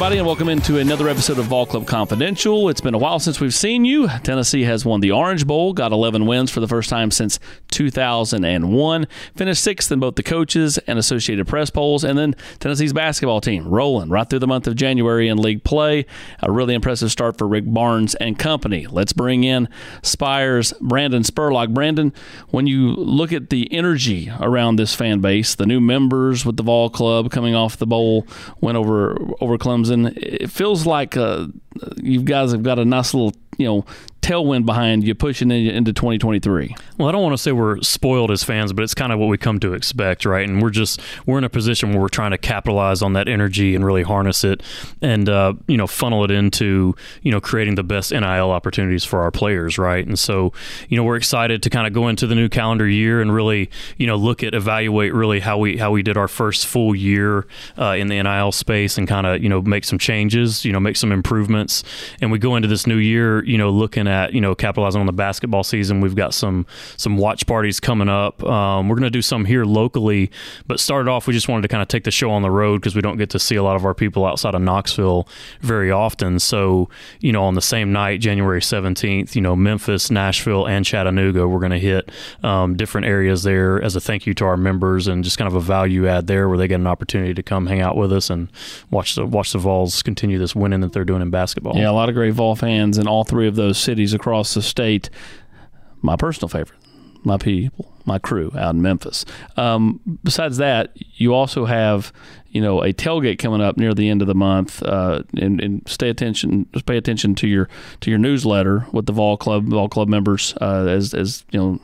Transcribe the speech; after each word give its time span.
everybody, 0.00 0.16
and 0.16 0.26
welcome 0.26 0.48
into 0.48 0.78
another 0.78 1.10
episode 1.10 1.38
of 1.38 1.44
Vol 1.44 1.66
Club 1.66 1.86
Confidential. 1.86 2.70
It's 2.70 2.80
been 2.80 2.94
a 2.94 2.98
while 2.98 3.18
since 3.18 3.38
we've 3.38 3.52
seen 3.52 3.84
you. 3.84 4.08
Tennessee 4.22 4.62
has 4.62 4.82
won 4.82 5.00
the 5.00 5.10
Orange 5.10 5.46
Bowl, 5.46 5.74
got 5.74 5.92
11 5.92 6.24
wins 6.24 6.50
for 6.50 6.60
the 6.60 6.66
first 6.66 6.88
time 6.88 7.10
since 7.10 7.38
2001, 7.70 9.06
finished 9.36 9.62
sixth 9.62 9.92
in 9.92 10.00
both 10.00 10.14
the 10.14 10.22
coaches 10.22 10.78
and 10.86 10.98
Associated 10.98 11.46
Press 11.46 11.68
polls, 11.68 12.02
and 12.02 12.18
then 12.18 12.34
Tennessee's 12.60 12.94
basketball 12.94 13.42
team 13.42 13.68
rolling 13.68 14.08
right 14.08 14.26
through 14.26 14.38
the 14.38 14.46
month 14.46 14.66
of 14.66 14.74
January 14.74 15.28
in 15.28 15.36
league 15.36 15.64
play. 15.64 16.06
A 16.40 16.50
really 16.50 16.72
impressive 16.72 17.12
start 17.12 17.36
for 17.36 17.46
Rick 17.46 17.64
Barnes 17.66 18.14
and 18.14 18.38
company. 18.38 18.86
Let's 18.86 19.12
bring 19.12 19.44
in 19.44 19.68
Aspyre's 20.02 20.72
Brandon 20.80 21.24
Spurlock. 21.24 21.74
Brandon, 21.74 22.14
when 22.48 22.66
you 22.66 22.94
look 22.94 23.34
at 23.34 23.50
the 23.50 23.70
energy 23.70 24.32
around 24.40 24.76
this 24.76 24.94
fan 24.94 25.20
base, 25.20 25.54
the 25.54 25.66
new 25.66 25.78
members 25.78 26.46
with 26.46 26.56
the 26.56 26.62
Vol 26.62 26.88
Club 26.88 27.30
coming 27.30 27.54
off 27.54 27.76
the 27.76 27.86
bowl 27.86 28.26
went 28.62 28.78
over 28.78 29.14
over 29.42 29.58
Clemson. 29.58 29.90
It 30.06 30.50
feels 30.50 30.86
like 30.86 31.16
uh, 31.16 31.46
you 31.96 32.22
guys 32.22 32.52
have 32.52 32.62
got 32.62 32.78
a 32.78 32.84
nice 32.84 33.14
little 33.14 33.34
you 33.60 33.66
know 33.66 33.84
tailwind 34.22 34.66
behind 34.66 35.02
you 35.02 35.14
pushing 35.14 35.50
into 35.50 35.92
2023. 35.92 36.74
Well, 36.98 37.08
I 37.08 37.12
don't 37.12 37.22
want 37.22 37.32
to 37.32 37.38
say 37.38 37.52
we're 37.52 37.80
spoiled 37.80 38.30
as 38.30 38.44
fans, 38.44 38.72
but 38.72 38.82
it's 38.82 38.94
kind 38.94 39.12
of 39.12 39.18
what 39.18 39.26
we 39.26 39.38
come 39.38 39.58
to 39.60 39.72
expect, 39.72 40.24
right? 40.24 40.46
And 40.48 40.62
we're 40.62 40.70
just 40.70 41.00
we're 41.26 41.38
in 41.38 41.44
a 41.44 41.48
position 41.48 41.90
where 41.90 42.00
we're 42.00 42.08
trying 42.08 42.30
to 42.32 42.38
capitalize 42.38 43.02
on 43.02 43.14
that 43.14 43.28
energy 43.28 43.74
and 43.74 43.84
really 43.84 44.02
harness 44.02 44.44
it, 44.44 44.62
and 45.00 45.28
uh, 45.28 45.54
you 45.66 45.76
know 45.76 45.86
funnel 45.86 46.24
it 46.24 46.30
into 46.30 46.94
you 47.22 47.30
know 47.30 47.40
creating 47.40 47.74
the 47.74 47.82
best 47.82 48.12
NIL 48.12 48.50
opportunities 48.50 49.04
for 49.04 49.20
our 49.20 49.30
players, 49.30 49.78
right? 49.78 50.06
And 50.06 50.18
so 50.18 50.52
you 50.88 50.96
know 50.96 51.04
we're 51.04 51.16
excited 51.16 51.62
to 51.62 51.70
kind 51.70 51.86
of 51.86 51.92
go 51.92 52.08
into 52.08 52.26
the 52.26 52.34
new 52.34 52.48
calendar 52.48 52.86
year 52.86 53.20
and 53.20 53.32
really 53.32 53.70
you 53.96 54.06
know 54.06 54.16
look 54.16 54.42
at 54.42 54.54
evaluate 54.54 55.14
really 55.14 55.40
how 55.40 55.58
we 55.58 55.76
how 55.78 55.90
we 55.90 56.02
did 56.02 56.16
our 56.16 56.28
first 56.28 56.66
full 56.66 56.94
year 56.94 57.46
uh, 57.78 57.92
in 57.92 58.08
the 58.08 58.22
NIL 58.22 58.52
space 58.52 58.98
and 58.98 59.08
kind 59.08 59.26
of 59.26 59.42
you 59.42 59.48
know 59.48 59.62
make 59.62 59.84
some 59.84 59.98
changes, 59.98 60.64
you 60.64 60.72
know 60.72 60.80
make 60.80 60.96
some 60.96 61.10
improvements, 61.10 61.82
and 62.20 62.30
we 62.30 62.38
go 62.38 62.56
into 62.56 62.68
this 62.68 62.86
new 62.86 62.98
year 62.98 63.42
you 63.50 63.58
know 63.58 63.70
looking 63.70 64.06
at 64.06 64.32
you 64.32 64.40
know 64.40 64.54
capitalizing 64.54 65.00
on 65.00 65.06
the 65.06 65.12
basketball 65.12 65.64
season. 65.64 66.00
We've 66.00 66.14
got 66.14 66.32
some 66.32 66.66
some 66.96 67.16
watch 67.16 67.46
parties 67.46 67.80
coming 67.80 68.08
up. 68.08 68.42
Um, 68.44 68.88
we're 68.88 68.94
going 68.94 69.04
to 69.04 69.10
do 69.10 69.22
some 69.22 69.44
here 69.44 69.64
locally, 69.64 70.30
but 70.66 70.78
started 70.78 71.10
off 71.10 71.26
we 71.26 71.34
just 71.34 71.48
wanted 71.48 71.62
to 71.62 71.68
kind 71.68 71.82
of 71.82 71.88
take 71.88 72.04
the 72.04 72.12
show 72.12 72.30
on 72.30 72.42
the 72.42 72.50
road 72.50 72.80
because 72.80 72.94
we 72.94 73.02
don't 73.02 73.16
get 73.16 73.30
to 73.30 73.38
see 73.38 73.56
a 73.56 73.62
lot 73.62 73.74
of 73.74 73.84
our 73.84 73.94
people 73.94 74.24
outside 74.24 74.54
of 74.54 74.62
Knoxville 74.62 75.28
very 75.60 75.90
often. 75.90 76.38
So 76.38 76.88
you 77.18 77.32
know 77.32 77.42
on 77.42 77.54
the 77.54 77.62
same 77.62 77.92
night, 77.92 78.20
January 78.20 78.62
seventeenth, 78.62 79.34
you 79.34 79.42
know 79.42 79.56
Memphis, 79.56 80.10
Nashville, 80.10 80.66
and 80.66 80.84
Chattanooga, 80.84 81.48
we're 81.48 81.58
going 81.58 81.72
to 81.72 81.78
hit 81.78 82.10
um, 82.44 82.76
different 82.76 83.08
areas 83.08 83.42
there 83.42 83.82
as 83.82 83.96
a 83.96 84.00
thank 84.00 84.26
you 84.26 84.34
to 84.34 84.44
our 84.44 84.56
members 84.56 85.08
and 85.08 85.24
just 85.24 85.38
kind 85.38 85.48
of 85.48 85.56
a 85.56 85.60
value 85.60 86.06
add 86.06 86.28
there 86.28 86.48
where 86.48 86.56
they 86.56 86.68
get 86.68 86.78
an 86.78 86.86
opportunity 86.86 87.34
to 87.34 87.42
come 87.42 87.66
hang 87.66 87.80
out 87.80 87.96
with 87.96 88.12
us 88.12 88.30
and 88.30 88.48
watch 88.90 89.16
the 89.16 89.26
watch 89.26 89.52
the 89.52 89.58
Vols 89.58 90.02
continue 90.02 90.38
this 90.38 90.54
winning 90.54 90.80
that 90.80 90.92
they're 90.92 91.04
doing 91.04 91.22
in 91.22 91.30
basketball. 91.30 91.76
Yeah, 91.76 91.90
a 91.90 91.92
lot 91.92 92.08
of 92.08 92.14
great 92.14 92.34
Vol 92.34 92.54
fans 92.54 92.96
and 92.96 93.08
all 93.08 93.24
three 93.30 93.46
of 93.48 93.54
those 93.54 93.78
cities 93.78 94.12
across 94.12 94.54
the 94.54 94.60
state. 94.60 95.08
My 96.02 96.16
personal 96.16 96.48
favorite, 96.48 96.80
my 97.24 97.36
people, 97.38 97.92
my 98.04 98.18
crew 98.18 98.50
out 98.56 98.74
in 98.74 98.82
Memphis. 98.82 99.24
Um, 99.56 100.00
besides 100.24 100.56
that, 100.56 100.92
you 100.94 101.32
also 101.32 101.64
have 101.64 102.12
you 102.48 102.60
know 102.60 102.82
a 102.82 102.92
tailgate 102.92 103.38
coming 103.38 103.60
up 103.60 103.76
near 103.76 103.94
the 103.94 104.08
end 104.08 104.20
of 104.20 104.28
the 104.28 104.34
month, 104.34 104.82
uh, 104.82 105.22
and, 105.40 105.60
and, 105.60 105.88
stay 105.88 106.10
attention, 106.10 106.66
just 106.72 106.86
pay 106.86 106.96
attention 106.96 107.34
to 107.36 107.46
your 107.46 107.68
to 108.00 108.10
your 108.10 108.18
newsletter 108.18 108.86
with 108.92 109.06
the 109.06 109.12
Vol 109.12 109.36
Club 109.36 109.66
Vol 109.66 109.88
Club 109.88 110.08
members 110.08 110.54
uh, 110.60 110.86
as 110.86 111.14
as 111.14 111.44
you 111.52 111.60
know 111.60 111.80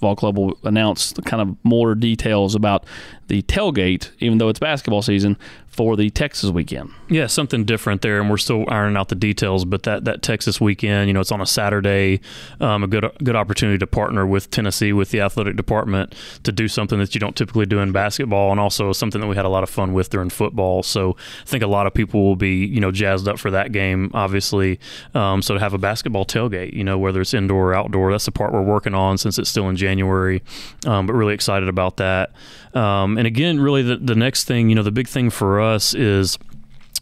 Vol 0.00 0.16
Club 0.16 0.38
will 0.38 0.58
announce 0.64 1.12
kind 1.24 1.42
of 1.42 1.56
more 1.64 1.94
details 1.94 2.54
about 2.54 2.86
the 3.26 3.42
tailgate, 3.42 4.10
even 4.20 4.38
though 4.38 4.48
it's 4.48 4.60
basketball 4.60 5.02
season, 5.02 5.36
for 5.78 5.94
the 5.94 6.10
Texas 6.10 6.50
weekend. 6.50 6.90
Yeah, 7.08 7.28
something 7.28 7.64
different 7.64 8.02
there, 8.02 8.20
and 8.20 8.28
we're 8.28 8.36
still 8.36 8.64
ironing 8.68 8.96
out 8.96 9.10
the 9.10 9.14
details. 9.14 9.64
But 9.64 9.84
that, 9.84 10.06
that 10.06 10.22
Texas 10.22 10.60
weekend, 10.60 11.06
you 11.06 11.14
know, 11.14 11.20
it's 11.20 11.30
on 11.30 11.40
a 11.40 11.46
Saturday, 11.46 12.20
um, 12.58 12.82
a 12.82 12.88
good 12.88 13.08
good 13.22 13.36
opportunity 13.36 13.78
to 13.78 13.86
partner 13.86 14.26
with 14.26 14.50
Tennessee 14.50 14.92
with 14.92 15.12
the 15.12 15.20
athletic 15.20 15.54
department 15.54 16.16
to 16.42 16.50
do 16.50 16.66
something 16.66 16.98
that 16.98 17.14
you 17.14 17.20
don't 17.20 17.36
typically 17.36 17.64
do 17.64 17.78
in 17.78 17.92
basketball, 17.92 18.50
and 18.50 18.58
also 18.58 18.92
something 18.92 19.20
that 19.20 19.28
we 19.28 19.36
had 19.36 19.44
a 19.44 19.48
lot 19.48 19.62
of 19.62 19.70
fun 19.70 19.92
with 19.92 20.10
during 20.10 20.30
football. 20.30 20.82
So 20.82 21.16
I 21.42 21.44
think 21.44 21.62
a 21.62 21.68
lot 21.68 21.86
of 21.86 21.94
people 21.94 22.24
will 22.24 22.34
be 22.34 22.66
you 22.66 22.80
know 22.80 22.90
jazzed 22.90 23.28
up 23.28 23.38
for 23.38 23.52
that 23.52 23.70
game, 23.70 24.10
obviously. 24.14 24.80
Um, 25.14 25.42
so 25.42 25.54
to 25.54 25.60
have 25.60 25.74
a 25.74 25.78
basketball 25.78 26.24
tailgate, 26.24 26.72
you 26.72 26.82
know, 26.82 26.98
whether 26.98 27.20
it's 27.20 27.34
indoor 27.34 27.70
or 27.70 27.74
outdoor, 27.74 28.10
that's 28.10 28.24
the 28.24 28.32
part 28.32 28.52
we're 28.52 28.62
working 28.62 28.94
on 28.94 29.16
since 29.16 29.38
it's 29.38 29.48
still 29.48 29.68
in 29.68 29.76
January. 29.76 30.42
Um, 30.86 31.06
but 31.06 31.12
really 31.12 31.34
excited 31.34 31.68
about 31.68 31.98
that. 31.98 32.32
Um, 32.74 33.18
and 33.18 33.26
again, 33.26 33.60
really 33.60 33.82
the, 33.82 33.96
the 33.96 34.14
next 34.14 34.44
thing, 34.44 34.68
you 34.68 34.74
know, 34.74 34.82
the 34.82 34.92
big 34.92 35.08
thing 35.08 35.30
for 35.30 35.60
us 35.60 35.94
is, 35.94 36.38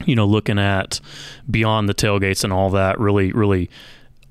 you 0.04 0.14
know, 0.14 0.26
looking 0.26 0.58
at 0.58 1.00
beyond 1.50 1.88
the 1.88 1.94
tailgates 1.94 2.44
and 2.44 2.52
all 2.52 2.70
that, 2.70 2.98
really, 3.00 3.32
really 3.32 3.70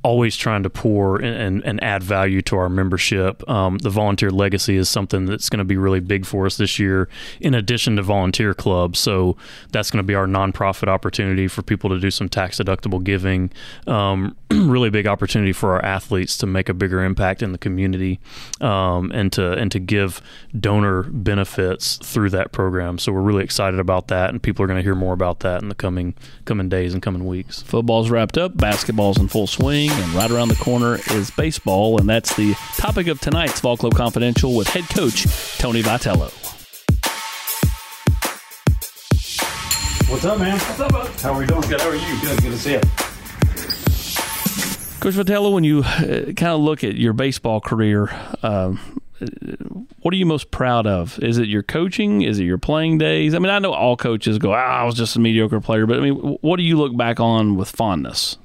always 0.06 0.38
trying 0.38 0.62
to 0.62 0.70
pour 0.70 1.16
and, 1.16 1.36
and, 1.36 1.66
and, 1.66 1.84
add 1.84 2.04
value 2.04 2.40
to 2.40 2.56
our 2.56 2.70
membership. 2.70 3.48
Um, 3.50 3.80
the 3.80 3.90
volunteer 3.90 4.30
legacy 4.30 4.78
is 4.78 4.88
something 4.88 5.26
that's 5.26 5.50
going 5.50 5.58
to 5.58 5.66
be 5.66 5.78
really 5.78 6.00
big 6.00 6.28
for 6.28 6.46
us 6.46 6.58
this 6.58 6.78
year, 6.78 7.10
in 7.42 7.56
addition 7.56 7.96
to 7.96 8.04
volunteer 8.04 8.54
clubs. 8.54 9.00
So 9.00 9.36
that's 9.72 9.90
going 9.90 9.98
to 9.98 10.08
be 10.08 10.14
our 10.14 10.28
nonprofit 10.28 10.88
opportunity 10.88 11.48
for 11.48 11.64
people 11.64 11.90
to 11.90 12.00
do 12.00 12.12
some 12.12 12.30
tax 12.30 12.60
deductible 12.60 13.04
giving. 13.04 13.52
Um, 13.88 14.38
really 14.52 14.92
big 14.92 15.08
opportunity 15.08 15.52
for 15.52 15.74
our 15.74 15.84
athletes 15.84 16.38
to 16.38 16.46
make 16.46 16.70
a 16.70 16.76
bigger 16.76 17.04
impact 17.04 17.42
in 17.42 17.52
the 17.52 17.58
community 17.58 18.20
um, 18.62 19.12
and 19.12 19.34
to 19.34 19.54
and 19.54 19.72
to 19.72 19.80
give 19.80 20.22
donor 20.60 21.04
benefits 21.04 21.98
through 21.98 22.30
that 22.30 22.52
program. 22.52 23.00
So 23.00 23.12
we're 23.12 23.22
really 23.22 23.44
excited 23.44 23.80
about 23.80 24.10
that, 24.10 24.30
and 24.30 24.42
people 24.42 24.64
are 24.64 24.68
going 24.68 24.78
to 24.78 24.84
hear 24.84 24.94
more 24.94 25.14
about 25.14 25.40
that 25.40 25.64
in 25.64 25.70
the 25.70 25.76
coming 25.76 26.14
coming 26.46 26.70
days 26.70 26.94
and 26.94 27.02
coming 27.02 27.26
weeks. 27.26 27.64
Football's 27.64 28.12
wrapped 28.12 28.38
up, 28.38 28.56
basketball's 28.56 29.18
in 29.18 29.28
full 29.30 29.48
swing 29.48 29.95
and 29.96 30.14
right 30.14 30.30
around 30.30 30.50
the 30.50 30.56
corner 30.56 31.00
is 31.12 31.32
baseball, 31.32 32.00
and 32.00 32.10
that's 32.10 32.36
the 32.36 32.54
topic 32.78 33.08
of 33.08 33.22
tonight's 33.22 33.60
Vol 33.62 33.78
Club 33.78 33.96
Confidential 33.96 34.56
with 34.56 34.68
head 34.68 34.84
coach 34.90 35.24
Tony 35.58 35.82
Vitello. 35.82 36.32
What's 40.10 40.26
up, 40.26 40.40
man? 40.40 40.54
What's 40.54 40.80
up, 40.80 40.92
bud? 40.92 41.08
How 41.22 41.34
are 41.34 41.40
we 41.40 41.46
doing? 41.46 41.62
Good. 41.62 41.82
How 41.82 41.90
are 41.90 41.96
you? 41.96 42.22
Good. 42.22 42.42
Good 42.42 42.52
to 42.52 42.58
see 42.58 42.72
you. 42.74 42.82
Coach 45.00 45.14
Vitello, 45.16 45.54
when 45.54 45.64
you 45.64 45.80
uh, 45.80 46.34
kind 46.34 46.54
of 46.54 46.60
look 46.62 46.84
at 46.84 46.96
your 46.96 47.14
baseball 47.14 47.62
career, 47.62 48.10
um, 48.44 49.02
what 50.00 50.14
are 50.14 50.18
you 50.18 50.26
most 50.26 50.52
proud 50.52 50.88
of? 50.88 51.18
Is 51.20 51.38
it 51.38 51.48
your 51.48 51.64
coaching? 51.64 52.22
Is 52.22 52.40
it 52.40 52.44
your 52.44 52.58
playing 52.58 52.98
days? 52.98 53.34
I 53.34 53.40
mean, 53.40 53.50
I 53.50 53.60
know 53.60 53.74
all 53.74 53.98
coaches 53.98 54.38
go, 54.40 54.54
ah, 54.54 54.82
I 54.82 54.84
was 54.84 54.96
just 54.96 55.16
a 55.16 55.20
mediocre 55.20 55.62
player, 55.62 55.86
but 55.86 55.98
I 55.98 56.02
mean, 56.02 56.16
what 56.42 56.58
do 56.58 56.64
you 56.64 56.78
look 56.78 56.96
back 56.98 57.20
on 57.20 57.56
with 57.56 57.70
fondness? 57.70 58.38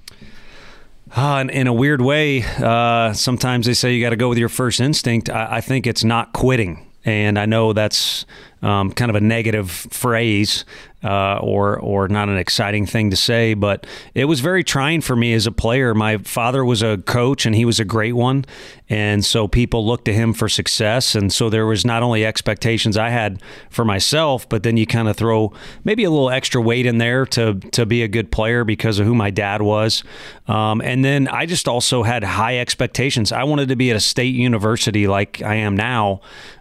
Uh, 1.15 1.39
in, 1.41 1.51
in, 1.51 1.67
a 1.67 1.73
weird 1.73 2.01
way, 2.01 2.45
uh, 2.59 3.13
sometimes 3.13 3.67
they 3.67 3.75
say 3.75 3.93
you 3.93 4.05
got 4.05 4.11
to 4.11 4.17
go 4.17 4.29
with 4.29 4.39
your 4.39 4.49
first 4.49 4.81
instinct. 4.81 5.29
I, 5.29 5.57
I, 5.57 5.61
think 5.61 5.87
it's 5.89 6.05
not 6.05 6.33
quitting. 6.33 6.87
And 7.05 7.37
I 7.37 7.47
know 7.47 7.73
that's 7.73 8.27
um, 8.63 8.93
kind 8.93 9.11
of 9.11 9.17
a 9.17 9.21
negative 9.21 9.71
phrase 9.71 10.65
uh, 11.03 11.39
or 11.39 11.79
or 11.79 12.09
not 12.09 12.29
an 12.29 12.37
exciting 12.37 12.85
thing 12.87 13.11
to 13.11 13.17
say, 13.17 13.55
but 13.55 13.87
it 14.15 14.27
was 14.27 14.41
very 14.41 14.63
trying 14.63 15.01
for 15.01 15.17
me 15.17 15.33
as 15.33 15.47
a 15.47 15.53
player. 15.53 15.95
My 15.95 16.19
father 16.19 16.65
was 16.65 16.83
a 16.83 16.99
coach, 16.99 17.47
and 17.47 17.55
he 17.55 17.65
was 17.65 17.81
a 17.81 17.85
great 17.85 18.13
one, 18.13 18.45
and 18.91 19.25
so 19.25 19.47
people 19.47 19.87
looked 19.87 20.05
to 20.07 20.13
him 20.13 20.35
for 20.35 20.49
success. 20.49 21.15
And 21.15 21.33
so 21.33 21.49
there 21.49 21.65
was 21.65 21.85
not 21.85 22.03
only 22.03 22.27
expectations 22.27 22.97
I 22.97 23.11
had 23.11 23.41
for 23.71 23.85
myself, 23.85 24.49
but 24.49 24.65
then 24.65 24.77
you 24.77 24.85
kind 24.85 25.09
of 25.09 25.17
throw 25.17 25.53
maybe 25.85 26.03
a 26.03 26.11
little 26.11 26.29
extra 26.29 26.61
weight 26.61 26.87
in 26.87 26.99
there 26.99 27.25
to 27.27 27.55
to 27.55 27.87
be 27.87 28.03
a 28.03 28.09
good 28.09 28.33
player 28.33 28.65
because 28.65 28.99
of 28.99 29.07
who 29.07 29.15
my 29.15 29.31
dad 29.31 29.63
was. 29.63 30.03
Um, 30.49 30.81
and 30.83 31.05
then 31.05 31.29
I 31.29 31.47
just 31.47 31.69
also 31.69 32.03
had 32.03 32.25
high 32.25 32.59
expectations. 32.59 33.31
I 33.31 33.45
wanted 33.45 33.69
to 33.69 33.77
be 33.77 33.91
at 33.91 33.97
a 33.97 34.01
state 34.01 34.35
university 34.35 35.07
like 35.07 35.41
I 35.41 35.55
am 35.55 35.77
now. 35.77 36.21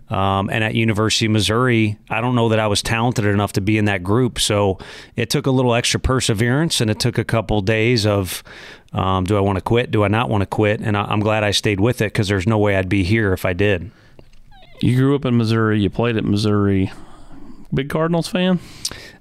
Um, 0.10 0.50
and 0.50 0.64
at 0.64 0.74
University 0.74 1.28
of 1.28 1.34
Missouri, 1.34 2.00
I 2.10 2.20
don't 2.20 2.34
know 2.34 2.50
that 2.50 2.60
I 2.60 2.66
was 2.66 2.82
talented 2.82 3.25
enough 3.25 3.54
to 3.54 3.62
be 3.62 3.78
in 3.78 3.86
that 3.86 4.02
group. 4.02 4.40
So 4.40 4.80
it 5.16 5.30
took 5.30 5.46
a 5.46 5.52
little 5.52 5.75
extra 5.75 6.00
perseverance, 6.00 6.82
and 6.82 6.90
it 6.90 7.00
took 7.00 7.20
a 7.20 7.24
couple 7.24 7.62
days 7.62 8.08
of, 8.08 8.44
um, 8.94 9.24
do 9.24 9.38
I 9.38 9.39
want 9.39 9.57
to 9.57 9.62
quit? 9.62 9.91
Do 9.91 10.03
I 10.03 10.07
not 10.07 10.30
want 10.30 10.41
to 10.41 10.47
quit? 10.47 10.81
And 10.81 10.97
I, 10.97 11.12
am 11.12 11.19
glad 11.19 11.44
I 11.44 11.51
stayed 11.51 11.80
with 11.80 12.01
it 12.01 12.06
because 12.06 12.27
there's 12.27 12.47
no 12.47 12.57
way 12.57 12.75
I'd 12.75 12.89
be 12.89 13.03
here 13.03 13.33
if 13.33 13.45
I 13.45 13.53
did. 13.53 13.91
You 14.81 14.95
grew 14.95 15.15
up 15.15 15.25
in 15.25 15.38
Missouri. 15.38 15.81
You 15.81 15.89
played 15.89 16.18
at 16.18 16.24
Missouri. 16.24 16.91
Big 17.74 17.89
Cardinals 17.89 18.27
fan? 18.27 18.59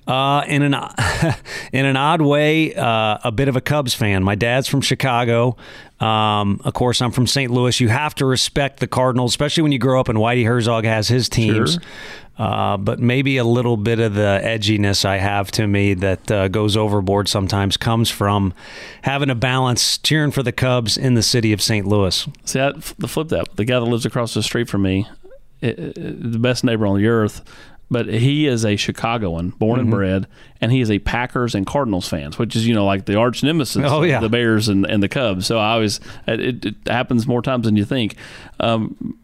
Uh, 0.09 0.43
in 0.49 0.63
an 0.63 0.75
in 1.73 1.85
an 1.85 1.97
odd 1.97 2.23
way, 2.23 2.75
uh, 2.75 3.19
a 3.23 3.31
bit 3.31 3.47
of 3.47 3.57
a 3.57 3.61
Cubs 3.61 3.93
fan. 3.93 4.25
My 4.25 4.35
dad's 4.35 4.67
from 4.67 4.81
Chicago. 4.81 5.57
Um, 6.01 6.63
of 6.65 6.73
course, 6.73 7.03
I'm 7.03 7.11
from 7.11 7.27
St. 7.27 7.53
Louis. 7.53 7.79
You 7.79 7.89
have 7.89 8.15
to 8.15 8.25
respect 8.25 8.81
the 8.81 8.87
Cardinals, 8.87 9.33
especially 9.33 9.65
when 9.65 9.73
you 9.73 9.79
grow 9.79 10.01
up 10.01 10.09
and 10.09 10.19
Whitey 10.19 10.47
Herzog 10.47 10.85
has 10.85 11.09
his 11.09 11.29
teams. 11.29 11.75
Sure. 11.75 11.83
Uh, 12.39 12.77
but 12.77 13.01
maybe 13.01 13.37
a 13.37 13.45
little 13.45 13.77
bit 13.77 13.99
of 13.99 14.15
the 14.15 14.41
edginess 14.45 15.05
I 15.05 15.19
have 15.19 15.51
to 15.53 15.67
me 15.67 15.95
that 15.95 16.31
uh, 16.31 16.49
goes 16.49 16.77
overboard 16.77 17.29
sometimes 17.29 17.77
comes 17.77 18.11
from 18.11 18.55
having 19.03 19.29
a 19.29 19.35
balance 19.35 19.99
cheering 19.99 20.31
for 20.31 20.45
the 20.45 20.53
Cubs 20.53 20.97
in 20.97 21.15
the 21.15 21.23
city 21.23 21.53
of 21.53 21.61
St. 21.61 21.85
Louis. 21.85 22.29
See, 22.45 22.61
I, 22.61 22.71
the 22.99 23.09
flip 23.09 23.29
that 23.29 23.57
the 23.57 23.65
guy 23.65 23.81
that 23.81 23.85
lives 23.85 24.07
across 24.07 24.35
the 24.35 24.43
street 24.45 24.69
from 24.69 24.83
me, 24.83 25.09
it, 25.61 25.79
it, 25.81 26.33
the 26.33 26.39
best 26.39 26.63
neighbor 26.63 26.87
on 26.87 26.97
the 26.97 27.09
earth 27.09 27.43
but 27.91 28.07
he 28.07 28.47
is 28.47 28.65
a 28.65 28.77
Chicagoan, 28.77 29.51
born 29.51 29.79
Mm-hmm. 29.79 29.81
and 29.81 29.91
bred, 29.91 30.27
and 30.61 30.71
he 30.73 30.81
is 30.81 30.91
a 30.91 30.99
Packers 30.99 31.55
and 31.55 31.67
Cardinals 31.67 32.09
fans, 32.09 32.39
which 32.39 32.55
is 32.57 32.67
you 32.67 32.75
know 32.75 32.85
like 32.85 33.05
the 33.07 33.17
arch 33.17 33.43
nemesis. 33.43 33.83
Oh, 33.85 34.03
of 34.03 34.09
yeah. 34.09 34.21
the 34.21 34.29
Bears 34.29 34.69
and, 34.69 34.85
and 34.87 35.03
the 35.03 35.09
Cubs. 35.09 35.47
So 35.47 35.59
I 35.59 35.73
always 35.73 36.01
it, 36.27 36.65
it 36.67 36.75
happens 36.87 37.27
more 37.27 37.43
times 37.43 37.65
than 37.65 37.77
you 37.77 37.85
think. 37.85 38.17
Um, 38.61 39.19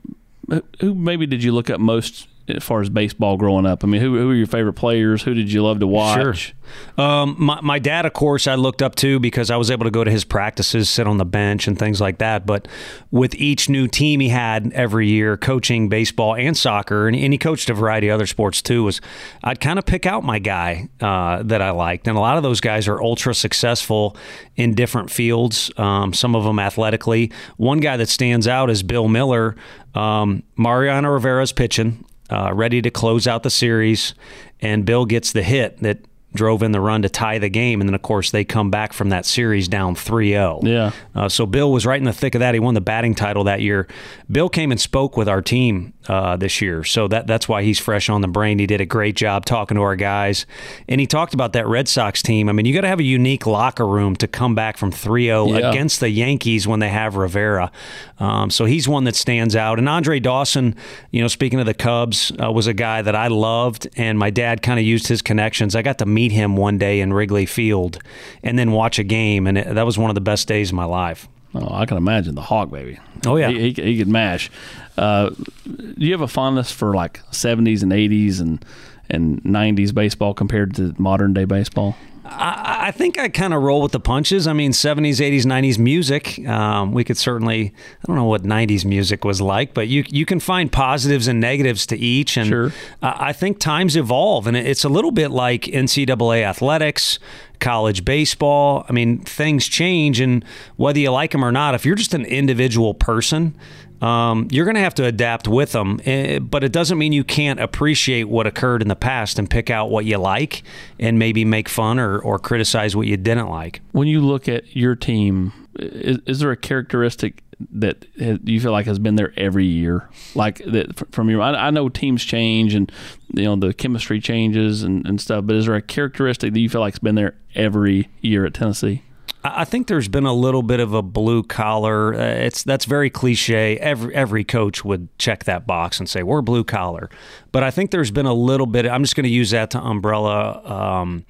who 0.81 0.95
maybe 0.95 1.27
did 1.27 1.43
you 1.43 1.53
look 1.53 1.71
up 1.71 1.81
most 1.81 2.29
as 2.49 2.63
far 2.63 2.81
as 2.81 2.89
baseball 2.89 3.37
growing 3.37 3.67
up? 3.67 3.85
I 3.85 3.87
mean, 3.87 4.01
who 4.01 4.19
who 4.19 4.31
are 4.31 4.35
your 4.35 4.47
favorite 4.47 4.75
players? 4.75 5.23
Who 5.23 5.35
did 5.35 5.51
you 5.53 5.63
love 5.63 5.81
to 5.81 5.87
watch? 5.87 6.55
Um, 6.97 7.37
my, 7.39 7.61
my 7.61 7.79
dad, 7.79 8.07
of 8.07 8.13
course, 8.13 8.47
I 8.47 8.55
looked 8.55 8.83
up 8.83 8.95
to 8.97 9.21
because 9.21 9.51
I 9.51 9.57
was 9.57 9.71
able 9.71 9.85
to 9.85 9.91
go 9.91 10.05
to 10.05 10.11
his 10.11 10.25
practices, 10.25 10.89
sit 10.89 11.07
on 11.07 11.19
the 11.19 11.25
bench, 11.25 11.67
and 11.67 11.79
things 11.79 12.01
like 12.01 12.19
that. 12.19 12.47
But 12.47 12.69
with 13.11 13.35
each 13.35 13.69
new 13.69 13.87
team 13.87 14.21
he 14.21 14.29
had 14.29 14.73
every 14.73 15.09
year, 15.09 15.37
coaching 15.37 15.89
baseball 15.89 16.35
and 16.35 16.57
soccer, 16.57 17.07
and, 17.07 17.17
and 17.17 17.33
he 17.33 17.39
coached 17.39 17.69
a 17.71 17.75
variety 17.75 18.09
of 18.09 18.15
other 18.15 18.27
sports 18.27 18.63
too, 18.63 18.85
was 18.85 19.01
I'd 19.43 19.61
kind 19.61 19.79
of 19.79 19.87
pick 19.87 20.07
out 20.07 20.25
my 20.25 20.39
guy 20.39 20.89
uh, 21.01 21.43
that 21.45 21.61
I 21.63 21.71
liked. 21.71 22.09
And 22.09 22.17
a 22.17 22.21
lot 22.21 22.37
of 22.37 22.43
those 22.43 22.61
guys 22.61 22.89
are 22.89 23.03
ultra 23.03 23.35
successful 23.35 24.17
in 24.57 24.75
different 24.75 25.11
fields, 25.11 25.71
um, 25.77 26.13
some 26.13 26.35
of 26.35 26.45
them 26.45 26.59
athletically. 26.59 27.33
One 27.57 27.81
guy 27.81 27.97
that 27.97 28.09
stands 28.09 28.47
out 28.49 28.71
is 28.71 28.83
Bill 28.83 29.09
Mueller. 29.09 29.57
Um, 29.95 30.43
Mariano 30.57 31.09
Rivera's 31.11 31.53
pitching, 31.53 32.05
uh, 32.31 32.53
ready 32.55 32.81
to 32.83 32.91
close 32.91 33.27
out 33.27 33.43
the 33.43 33.51
series, 33.51 34.15
and 34.61 34.85
Bill 34.85 35.07
gets 35.07 35.33
the 35.33 35.43
hit 35.43 35.79
that 35.79 35.99
drove 36.35 36.63
in 36.63 36.73
the 36.73 36.81
run 36.81 37.03
to 37.03 37.09
tie 37.09 37.39
the 37.39 37.49
game. 37.49 37.81
And 37.81 37.89
then, 37.89 37.95
of 37.95 38.03
course, 38.03 38.31
they 38.31 38.45
come 38.45 38.71
back 38.71 38.93
from 38.93 39.11
that 39.11 39.25
series 39.27 39.69
down 39.69 39.95
3 39.95 40.31
0. 40.31 40.61
Yeah. 40.63 40.91
Uh, 41.15 41.29
so 41.29 41.47
Bill 41.47 41.71
was 41.73 41.87
right 41.87 41.99
in 41.99 42.05
the 42.05 42.13
thick 42.13 42.35
of 42.35 42.41
that. 42.41 42.55
He 42.55 42.61
won 42.61 42.75
the 42.75 42.81
batting 42.81 43.15
title 43.15 43.45
that 43.45 43.61
year. 43.61 43.87
Bill 44.31 44.49
came 44.49 44.71
and 44.71 44.81
spoke 44.81 45.17
with 45.17 45.29
our 45.29 45.41
team 45.43 45.93
uh, 46.09 46.37
this 46.37 46.61
year, 46.61 46.85
so 46.85 47.09
that 47.09 47.27
that's 47.27 47.49
why 47.49 47.63
he's 47.63 47.79
fresh 47.79 48.09
on 48.11 48.21
the 48.21 48.29
brain. 48.29 48.59
He 48.59 48.67
did 48.67 48.81
a 48.81 48.87
great 48.87 49.17
job 49.17 49.45
talking 49.47 49.77
to 49.77 49.83
our 49.83 49.97
guys, 49.97 50.45
and 50.89 51.01
he 51.01 51.07
talked 51.07 51.33
about 51.35 51.53
that 51.55 51.67
Red 51.67 51.89
Sox 51.89 52.23
team. 52.23 52.49
I 52.49 52.53
mean, 52.53 52.67
you 52.67 52.75
got 52.75 52.83
to 52.83 52.89
have 52.89 53.01
a 53.01 53.05
unique 53.05 53.47
locker 53.47 53.87
room 53.87 54.15
to 54.17 54.27
come 54.29 54.55
back 54.55 54.77
from 54.77 54.91
3-0 54.91 55.59
Yeah. 55.61 55.71
against 55.71 56.01
the 56.01 56.11
Yankees 56.11 56.67
when 56.67 56.81
they 56.81 56.89
have 56.91 57.17
Rivera. 57.17 57.71
Um, 58.19 58.51
so 58.51 58.65
he's 58.65 58.87
one 58.89 59.05
that 59.05 59.17
stands 59.17 59.57
out. 59.57 59.79
And 59.79 59.89
Andre 59.89 60.21
Dawson, 60.21 60.77
you 61.11 61.21
know, 61.23 61.29
speaking 61.29 61.59
of 61.61 61.67
the 61.67 61.75
Cubs, 61.75 62.33
uh, 62.43 62.51
was 62.53 62.67
a 62.67 62.75
guy 62.75 63.01
that 63.03 63.15
I 63.17 63.29
loved, 63.29 63.89
and 63.97 64.19
my 64.19 64.31
dad 64.31 64.61
kind 64.63 64.79
of 64.79 64.85
used 64.85 65.07
his 65.09 65.23
connections. 65.23 65.75
I 65.75 65.83
got 65.83 65.99
to 65.99 66.07
meet 66.07 66.24
him 66.33 66.57
one 66.57 66.79
day 66.79 67.01
in 67.01 67.13
Wrigley 67.13 67.47
Field, 67.47 67.99
and 68.43 68.59
then 68.59 68.73
watch 68.73 68.99
a 68.99 69.05
game, 69.05 69.47
and 69.47 69.59
it, 69.59 69.75
that 69.75 69.87
was 69.87 69.99
one 69.99 70.11
of 70.11 70.15
the 70.15 70.21
best 70.21 70.49
days 70.49 70.71
of 70.71 70.75
my 70.75 70.85
life. 70.85 71.29
Oh, 71.55 71.73
I 71.73 71.87
can 71.87 71.97
imagine 71.97 72.35
the 72.35 72.43
Hawk 72.43 72.71
baby. 72.71 72.99
Oh, 73.27 73.37
yeah. 73.37 73.49
he, 73.49 73.71
he, 73.71 73.83
he 73.83 73.99
could 73.99 74.09
mash. 74.09 74.51
Uh, 74.99 75.31
do 75.31 75.95
you 75.99 76.13
have 76.13 76.21
a 76.21 76.29
fondness 76.29 76.73
for 76.73 76.95
like 76.95 77.21
'70s 77.31 77.83
and 77.83 77.93
'80s 77.93 78.41
and 78.41 78.65
and 79.09 79.43
'90s 79.43 79.95
baseball 79.95 80.35
compared 80.35 80.75
to 80.77 80.95
modern 80.99 81.33
day 81.33 81.45
baseball? 81.45 81.97
I, 82.25 82.64
I 82.85 82.91
think 82.91 83.19
I 83.19 83.31
kind 83.31 83.55
of 83.55 83.63
roll 83.63 83.81
with 83.81 83.93
the 83.93 83.99
punches. 84.01 84.47
I 84.47 84.53
mean, 84.53 84.73
70s, 84.73 85.17
80s, 85.17 85.47
90s 85.47 85.79
music. 85.79 86.47
Um, 86.47 86.93
we 86.93 87.03
could 87.03 87.17
certainly, 87.17 87.73
I 88.03 88.07
don't 88.07 88.15
know 88.15 88.27
what 88.27 88.43
90s 88.43 88.85
music 88.85 89.25
was 89.25 89.41
like, 89.41 89.73
but 89.73 89.89
you 89.89 90.05
you 90.09 90.27
can 90.27 90.39
find 90.39 90.71
positives 90.71 91.27
and 91.27 91.41
negatives 91.41 91.87
to 91.87 91.97
each. 91.97 92.37
And 92.37 92.47
Sure. 92.47 92.73
I 93.01 93.31
I 93.31 93.33
think 93.33 93.59
times 93.59 93.97
evolve, 93.97 94.47
and 94.47 94.55
it's 94.55 94.85
a 94.85 94.91
little 94.91 95.13
bit 95.13 95.31
like 95.31 95.63
NCAA 95.63 96.43
athletics, 96.43 97.19
college 97.59 98.05
baseball. 98.05 98.85
I 98.87 98.93
mean, 98.93 99.21
things 99.21 99.67
change, 99.67 100.21
and 100.21 100.45
whether 100.77 100.99
you 100.99 101.11
like 101.11 101.33
them 101.33 101.43
or 101.43 101.53
not, 101.53 101.75
if 101.75 101.87
you're 101.87 101.97
just 101.97 102.13
an 102.13 102.27
individual 102.27 102.93
person, 102.93 103.55
um, 104.03 104.49
you're 104.51 104.65
going 104.65 104.75
to 104.75 104.81
have 104.81 104.95
to 104.95 105.05
adapt 105.05 105.49
with 105.49 105.73
them. 105.73 106.01
Eh, 106.05 106.39
But 106.39 106.65
it 106.65 106.73
doesn't 106.73 106.99
mean 106.99 107.13
you 107.13 107.25
can't 107.25 107.61
appreciate 107.61 108.25
what 108.25 108.47
occurred 108.47 108.83
in 108.83 108.89
the 108.89 108.97
past 108.97 109.39
and 109.39 109.49
pick 109.49 109.71
out 109.71 109.91
what 109.91 110.05
you 110.05 110.19
like 110.19 110.63
and 110.99 111.19
maybe 111.19 111.45
make 111.45 111.69
fun 111.69 111.99
or, 111.99 112.19
or 112.19 112.39
criticize 112.39 112.95
what 112.95 113.07
you 113.07 113.17
didn't 113.17 113.49
like. 113.49 113.81
When 113.93 114.09
you 114.09 114.21
look 114.21 114.49
at 114.49 114.77
your 114.77 114.95
team, 114.97 115.53
is, 115.79 116.19
is 116.27 116.39
there 116.41 116.51
a 116.51 116.57
characteristic 116.57 117.43
that 117.73 118.05
you 118.45 118.61
feel 118.61 118.73
like 118.73 118.85
has 118.87 118.99
been 118.99 119.15
there 119.15 119.33
every 119.37 119.65
year? 119.65 120.09
Like 120.35 120.59
that 120.67 121.13
from 121.13 121.31
your, 121.31 121.41
I, 121.41 121.69
I 121.69 121.71
know 121.71 121.89
teams 121.89 122.25
change 122.25 122.75
and 122.75 122.91
you 123.33 123.45
know 123.45 123.57
the 123.57 123.73
chemistry 123.73 124.21
changes 124.21 124.83
and, 124.83 125.07
and 125.07 125.21
stuff, 125.21 125.47
but 125.47 125.57
is 125.57 125.67
there 125.67 125.77
a 125.77 125.83
characteristic 125.83 126.53
that 126.53 126.61
you 126.61 126.69
feel 126.69 126.81
like 126.81 126.95
has 126.95 126.99
been 126.99 127.15
there 127.15 127.37
every 127.55 128.09
year 128.21 128.45
at 128.45 128.55
Tennessee? 128.55 129.03
I 129.45 129.67
think 129.67 129.89
there's 129.89 130.09
been 130.09 130.25
a 130.25 130.33
little 130.33 130.63
bit 130.63 130.81
of 130.81 130.95
a 130.95 131.03
blue 131.03 131.43
collar. 131.43 132.15
Uh, 132.15 132.25
it's 132.25 132.63
that's 132.63 132.87
very 132.87 133.11
cliche. 133.11 133.77
Every 133.77 134.15
every 134.15 134.43
coach 134.43 134.85
would 134.85 135.17
check 135.19 135.45
that 135.45 135.67
box 135.67 136.01
and 136.01 136.09
say 136.09 136.23
we're 136.23 136.41
blue 136.41 136.65
collar, 136.65 137.11
but 137.53 137.63
I 137.63 137.71
think 137.71 137.91
there's 137.91 138.11
been 138.11 138.25
a 138.25 138.33
little 138.33 138.67
bit. 138.67 138.87
I'm 138.87 139.03
just 139.03 139.15
going 139.15 139.25
to 139.25 139.31
use 139.31 139.51
that 139.51 139.71
to 139.71 139.81
umbrella. 139.81 140.63
Um, 140.65 141.27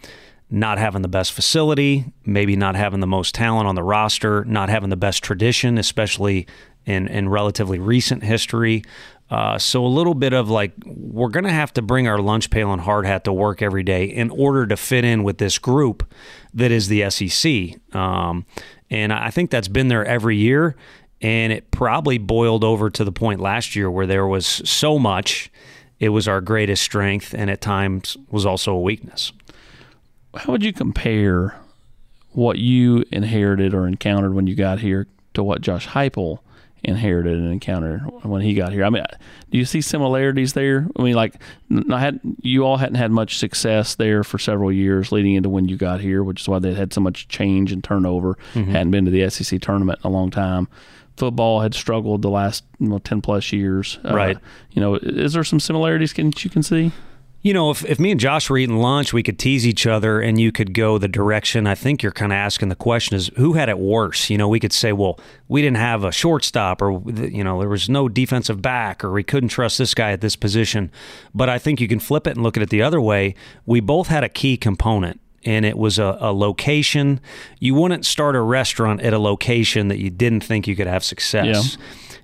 not 0.48 0.78
having 0.78 1.02
the 1.02 1.08
best 1.08 1.32
facility, 1.32 2.04
maybe 2.24 2.54
not 2.54 2.76
having 2.76 3.00
the 3.00 3.06
most 3.08 3.34
talent 3.34 3.66
on 3.66 3.74
the 3.74 3.82
roster, 3.82 4.44
not 4.44 4.68
having 4.68 4.90
the 4.90 4.96
best 4.96 5.24
tradition, 5.24 5.76
especially 5.76 6.46
in 6.86 7.08
in 7.08 7.28
relatively 7.28 7.80
recent 7.80 8.22
history. 8.22 8.84
Uh, 9.30 9.58
so 9.58 9.84
a 9.84 9.88
little 9.88 10.14
bit 10.14 10.32
of 10.32 10.50
like 10.50 10.72
we're 10.84 11.28
going 11.28 11.44
to 11.44 11.50
have 11.50 11.72
to 11.72 11.82
bring 11.82 12.06
our 12.06 12.18
lunch 12.18 12.50
pail 12.50 12.72
and 12.72 12.82
hard 12.82 13.06
hat 13.06 13.24
to 13.24 13.32
work 13.32 13.62
every 13.62 13.82
day 13.82 14.04
in 14.04 14.30
order 14.30 14.66
to 14.66 14.76
fit 14.76 15.04
in 15.04 15.24
with 15.24 15.38
this 15.38 15.58
group 15.58 16.12
that 16.52 16.70
is 16.70 16.88
the 16.88 17.08
SEC. 17.10 17.94
Um, 17.96 18.44
and 18.90 19.12
I 19.12 19.30
think 19.30 19.50
that's 19.50 19.68
been 19.68 19.88
there 19.88 20.04
every 20.04 20.36
year. 20.36 20.76
And 21.20 21.52
it 21.52 21.70
probably 21.70 22.18
boiled 22.18 22.64
over 22.64 22.90
to 22.90 23.02
the 23.02 23.12
point 23.12 23.40
last 23.40 23.74
year 23.74 23.90
where 23.90 24.06
there 24.06 24.26
was 24.26 24.46
so 24.46 24.98
much, 24.98 25.50
it 25.98 26.10
was 26.10 26.28
our 26.28 26.42
greatest 26.42 26.82
strength, 26.82 27.34
and 27.34 27.48
at 27.48 27.62
times 27.62 28.16
was 28.30 28.44
also 28.44 28.74
a 28.74 28.80
weakness. 28.80 29.32
How 30.36 30.52
would 30.52 30.62
you 30.62 30.72
compare 30.72 31.58
what 32.32 32.58
you 32.58 33.04
inherited 33.10 33.72
or 33.72 33.86
encountered 33.86 34.34
when 34.34 34.46
you 34.46 34.54
got 34.54 34.80
here 34.80 35.06
to 35.32 35.42
what 35.42 35.62
Josh 35.62 35.88
Heupel 35.88 36.40
inherited 36.84 37.38
and 37.38 37.52
encountered 37.52 38.00
when 38.22 38.42
he 38.42 38.54
got 38.54 38.72
here? 38.72 38.84
I 38.84 38.90
mean, 38.90 39.04
do 39.50 39.58
you 39.58 39.64
see 39.64 39.80
similarities 39.80 40.52
there? 40.52 40.86
I 40.96 41.02
mean, 41.02 41.14
like, 41.14 41.34
I 41.90 42.00
had 42.00 42.20
you 42.40 42.64
all 42.64 42.76
hadn't 42.76 42.96
had 42.96 43.10
much 43.10 43.38
success 43.38 43.94
there 43.94 44.22
for 44.24 44.38
several 44.38 44.70
years 44.72 45.10
leading 45.12 45.34
into 45.34 45.48
when 45.48 45.68
you 45.68 45.76
got 45.76 46.00
here, 46.00 46.22
which 46.22 46.42
is 46.42 46.48
why 46.48 46.58
they 46.58 46.74
had 46.74 46.92
so 46.92 47.00
much 47.00 47.28
change 47.28 47.72
and 47.72 47.82
turnover. 47.82 48.36
Hadn't 48.54 48.90
been 48.90 49.04
to 49.06 49.10
the 49.10 49.28
SEC 49.30 49.60
tournament 49.60 49.98
in 50.04 50.08
a 50.08 50.12
long 50.12 50.30
time. 50.30 50.68
Football 51.16 51.60
had 51.60 51.74
struggled 51.74 52.22
the 52.22 52.30
last 52.30 52.64
you 52.80 52.88
know, 52.88 52.98
ten 52.98 53.20
plus 53.22 53.52
years. 53.52 53.98
Uh, 54.04 54.14
Right. 54.14 54.38
You 54.72 54.80
know, 54.80 54.96
is 54.96 55.32
there 55.32 55.44
some 55.44 55.60
similarities 55.60 56.12
can 56.12 56.32
you 56.38 56.50
can 56.50 56.62
see? 56.62 56.90
You 57.44 57.52
know, 57.52 57.70
if, 57.70 57.84
if 57.84 58.00
me 58.00 58.10
and 58.10 58.18
Josh 58.18 58.48
were 58.48 58.56
eating 58.56 58.78
lunch, 58.78 59.12
we 59.12 59.22
could 59.22 59.38
tease 59.38 59.66
each 59.66 59.86
other 59.86 60.18
and 60.18 60.40
you 60.40 60.50
could 60.50 60.72
go 60.72 60.96
the 60.96 61.08
direction. 61.08 61.66
I 61.66 61.74
think 61.74 62.02
you're 62.02 62.10
kind 62.10 62.32
of 62.32 62.36
asking 62.36 62.70
the 62.70 62.74
question 62.74 63.16
is 63.16 63.30
who 63.36 63.52
had 63.52 63.68
it 63.68 63.78
worse? 63.78 64.30
You 64.30 64.38
know, 64.38 64.48
we 64.48 64.58
could 64.58 64.72
say, 64.72 64.94
well, 64.94 65.20
we 65.46 65.60
didn't 65.60 65.76
have 65.76 66.04
a 66.04 66.10
shortstop 66.10 66.80
or, 66.80 67.02
you 67.10 67.44
know, 67.44 67.60
there 67.60 67.68
was 67.68 67.86
no 67.90 68.08
defensive 68.08 68.62
back 68.62 69.04
or 69.04 69.12
we 69.12 69.22
couldn't 69.22 69.50
trust 69.50 69.76
this 69.76 69.92
guy 69.92 70.10
at 70.12 70.22
this 70.22 70.36
position. 70.36 70.90
But 71.34 71.50
I 71.50 71.58
think 71.58 71.82
you 71.82 71.86
can 71.86 72.00
flip 72.00 72.26
it 72.26 72.30
and 72.30 72.42
look 72.42 72.56
at 72.56 72.62
it 72.62 72.70
the 72.70 72.80
other 72.80 73.00
way. 73.00 73.34
We 73.66 73.80
both 73.80 74.08
had 74.08 74.24
a 74.24 74.30
key 74.30 74.56
component. 74.56 75.20
And 75.46 75.66
it 75.66 75.76
was 75.76 75.98
a, 75.98 76.16
a 76.22 76.32
location. 76.32 77.20
You 77.60 77.74
wouldn't 77.74 78.06
start 78.06 78.34
a 78.34 78.40
restaurant 78.40 79.02
at 79.02 79.12
a 79.12 79.18
location 79.18 79.88
that 79.88 79.98
you 79.98 80.08
didn't 80.08 80.40
think 80.40 80.66
you 80.66 80.74
could 80.74 80.86
have 80.86 81.04
success. 81.04 81.76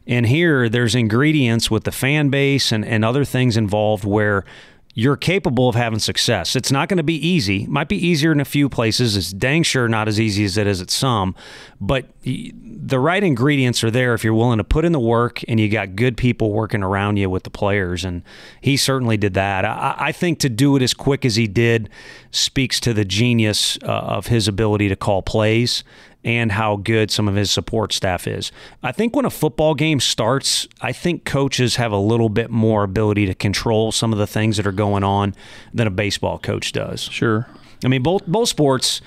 And 0.07 0.25
here, 0.25 0.71
there's 0.71 0.95
ingredients 0.95 1.71
with 1.71 1.85
the 1.85 1.93
fan 1.93 2.31
base 2.31 2.73
and, 2.73 2.83
and 2.83 3.05
other 3.05 3.27
things 3.27 3.59
involved 3.59 4.05
where 4.05 4.47
you're 4.94 5.16
capable 5.16 5.68
of 5.68 5.76
having 5.76 6.00
success. 6.00 6.56
It's 6.56 6.73
not 6.73 6.88
going 6.88 6.97
to 6.97 7.04
be 7.04 7.14
easy. 7.14 7.66
Might 7.66 7.88
be 7.88 7.97
easier 7.97 8.32
in 8.32 8.40
a 8.40 8.44
few 8.44 8.68
places. 8.68 9.16
It's 9.16 9.32
dang 9.32 9.62
sure 9.62 9.88
not 9.88 10.09
as 10.09 10.18
easy 10.18 10.44
as 10.44 10.59
it 10.59 10.66
is 10.66 10.80
at 10.80 10.90
some. 10.90 11.37
But 11.80 12.06
the 12.25 12.99
right 12.99 13.23
ingredients 13.23 13.85
are 13.85 13.90
there 13.90 14.14
if 14.14 14.25
you're 14.25 14.35
willing 14.35 14.59
to 14.59 14.64
put 14.64 14.85
in 14.85 14.90
the 14.90 15.00
work 15.00 15.42
and 15.47 15.61
you 15.61 15.68
got 15.68 15.94
good 15.94 16.16
people 16.16 16.50
working 16.50 16.82
around 16.82 17.18
you 17.18 17.30
with 17.30 17.44
the 17.44 17.50
players. 17.50 18.04
And 18.04 18.23
he 18.61 18.76
certainly 18.76 19.16
did 19.16 19.35
that. 19.35 19.64
I, 19.64 19.94
I 19.97 20.12
think 20.12 20.40
to 20.40 20.49
do 20.49 20.75
it 20.75 20.82
as 20.82 20.92
quick 20.92 21.25
as 21.25 21.37
he 21.37 21.47
did 21.47 21.88
speaks 22.32 22.80
to 22.80 22.92
the 22.92 23.04
genius 23.04 23.78
uh, 23.82 23.87
of 23.87 24.26
his 24.26 24.49
ability 24.49 24.88
to 24.88 24.97
call 24.97 25.23
plays 25.23 25.85
and 26.25 26.53
how 26.53 26.77
good 26.77 27.11
some 27.11 27.29
of 27.29 27.35
his 27.35 27.50
support 27.50 27.93
staff 27.93 28.27
is. 28.27 28.53
I 28.83 28.93
think 28.93 29.17
when 29.17 29.25
a 29.25 29.31
football 29.31 29.75
game 29.75 30.00
starts, 30.00 30.69
I 30.81 30.93
think 30.93 31.25
coaches 31.25 31.77
have 31.77 31.93
a 31.93 31.99
little 31.99 32.29
bit 32.29 32.50
more 32.50 32.85
ability 32.85 33.27
to 33.27 33.35
control 33.35 33.93
some 33.93 34.12
of 34.12 34.19
the 34.19 34.27
things 34.27 34.57
that 34.57 34.67
are 34.67 34.73
going 34.73 35.05
on 35.05 35.35
than 35.73 35.87
a 35.87 35.91
baseball 35.91 36.39
coach 36.39 36.73
does. 36.73 37.03
Sure. 37.03 37.49
I 37.85 37.89
mean, 37.89 38.03
both 38.03 38.27
both 38.27 38.49
sports. 38.49 39.00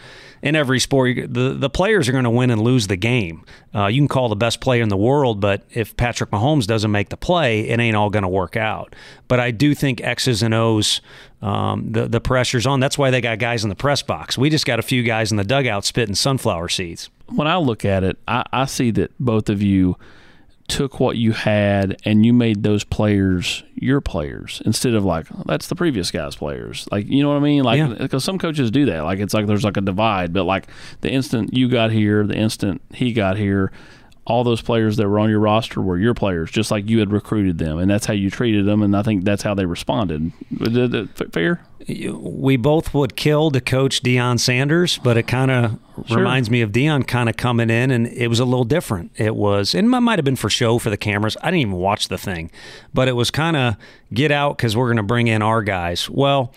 In 0.44 0.58
every 0.58 0.80
sport, 0.82 1.16
the 1.34 1.56
the 1.58 1.70
players 1.70 2.10
are 2.10 2.12
going 2.12 2.26
to 2.26 2.30
win 2.30 2.52
and 2.52 2.62
lose 2.62 2.88
the 2.88 2.98
game. 2.98 3.46
Uh, 3.74 3.88
you 3.88 4.02
can 4.02 4.10
call 4.10 4.28
the 4.28 4.36
best 4.36 4.60
player 4.60 4.84
in 4.84 4.90
the 4.90 4.98
world, 4.98 5.40
but 5.40 5.64
if 5.72 5.96
Patrick 5.96 6.32
Mahomes 6.32 6.68
doesn't 6.68 6.92
make 6.92 7.08
the 7.08 7.16
play, 7.18 7.62
it 7.70 7.80
ain't 7.80 7.96
all 7.96 8.10
going 8.10 8.24
to 8.24 8.30
work 8.30 8.58
out. 8.58 8.94
But 9.30 9.40
I 9.40 9.52
do 9.52 9.74
think 9.74 10.02
X's 10.02 10.44
and 10.44 10.54
O's, 10.54 11.00
um, 11.42 11.94
the 11.94 12.10
the 12.10 12.20
pressure's 12.20 12.68
on. 12.68 12.82
That's 12.82 12.98
why 12.98 13.10
they 13.10 13.22
got 13.22 13.40
guys 13.40 13.64
in 13.64 13.70
the 13.70 13.76
press 13.76 14.02
box. 14.04 14.38
We 14.38 14.50
just 14.50 14.66
got 14.66 14.80
a 14.80 14.84
few 14.84 15.02
guys 15.02 15.32
in 15.32 15.38
the 15.38 15.46
dugout 15.46 15.86
spitting 15.86 16.16
sunflower 16.16 16.68
seeds. 16.68 17.10
when 17.30 17.48
I 17.48 17.56
look 17.56 17.86
at 17.86 18.04
it, 18.04 18.18
I, 18.28 18.44
I 18.52 18.66
see 18.66 18.92
that 18.92 19.12
both 19.20 19.48
of 19.48 19.62
you 19.62 19.98
took 20.68 21.00
what 21.00 21.18
you 21.18 21.34
had 21.34 21.98
and 22.06 22.26
you 22.26 22.34
made 22.34 22.64
those 22.64 22.84
players 22.84 23.64
your 23.76 24.00
players 24.00 24.62
instead 24.66 24.94
of 24.94 25.04
like 25.04 25.28
oh, 25.36 25.44
that's 25.46 25.68
the 25.68 25.76
previous 25.76 26.10
guy's 26.10 26.36
players. 26.36 26.88
Like 26.92 27.06
you 27.08 27.22
know 27.22 27.30
what 27.30 27.36
i 27.36 27.40
mean? 27.40 27.64
Like 27.64 27.80
Yeah. 27.80 27.94
because 28.00 28.24
some 28.24 28.40
coaches 28.40 28.72
do 28.72 28.86
that. 28.86 29.02
Like 29.02 29.20
it's 29.20 29.34
like 29.34 29.46
there's 29.46 29.64
like 29.66 29.78
a 29.78 29.82
divide 29.82 30.32
but 30.34 30.46
like 30.46 30.68
the 31.02 31.12
instant 31.12 31.54
you 31.54 31.68
got 31.68 31.92
here 31.92 32.26
the 32.26 32.36
instant 32.36 32.82
he 32.94 33.12
got 33.14 33.38
here 33.38 33.72
all 34.26 34.44
those 34.44 34.62
players 34.62 34.96
that 34.98 35.08
were 35.08 35.20
on 35.20 35.30
your 35.30 35.40
roster 35.40 35.82
were 35.82 35.98
your 36.00 36.14
players 36.14 36.50
just 36.50 36.72
like 36.72 36.90
you 36.90 37.00
had 37.00 37.12
recruited 37.12 37.58
them 37.58 37.78
and 37.78 37.90
that's 37.92 38.06
how 38.06 38.14
you 38.14 38.30
treated 38.30 38.66
them 38.66 38.82
and 38.82 38.96
i 38.96 39.04
think 39.04 39.24
that's 39.26 39.44
how 39.44 39.54
they 39.54 39.66
responded 39.66 40.32
fair 41.32 41.62
we 41.88 42.56
both 42.56 42.94
would 42.94 43.18
kill 43.18 43.52
to 43.52 43.60
coach 43.60 44.02
Deion 44.04 44.40
Sanders, 44.40 44.98
but 45.00 45.18
it 45.18 45.24
kind 45.24 45.52
of 45.52 45.80
Sure. 46.08 46.18
reminds 46.18 46.50
me 46.50 46.62
of 46.62 46.72
Deion 46.72 47.06
kind 47.06 47.28
of 47.30 47.36
coming 47.38 47.70
in, 47.70 47.92
and 47.92 48.08
it 48.08 48.28
was 48.30 48.40
a 48.40 48.46
little 48.46 48.64
different. 48.64 49.12
It 49.18 49.36
was, 49.36 49.76
and 49.76 49.94
it 49.94 50.00
might 50.00 50.18
have 50.18 50.24
been 50.26 50.36
for 50.38 50.50
show 50.50 50.80
for 50.80 50.90
the 50.90 50.96
cameras. 50.98 51.36
I 51.42 51.48
didn't 51.48 51.60
even 51.60 51.74
watch 51.74 52.08
the 52.08 52.18
thing, 52.18 52.50
but 52.94 53.08
it 53.10 53.12
was 53.18 53.30
kind 53.30 53.56
of 53.58 53.76
get 54.14 54.32
out 54.32 54.58
because 54.58 54.76
we're 54.78 54.88
going 54.88 54.98
to 54.98 55.04
bring 55.04 55.28
in 55.28 55.42
our 55.42 55.62
guys. 55.62 56.10
Well, 56.10 56.54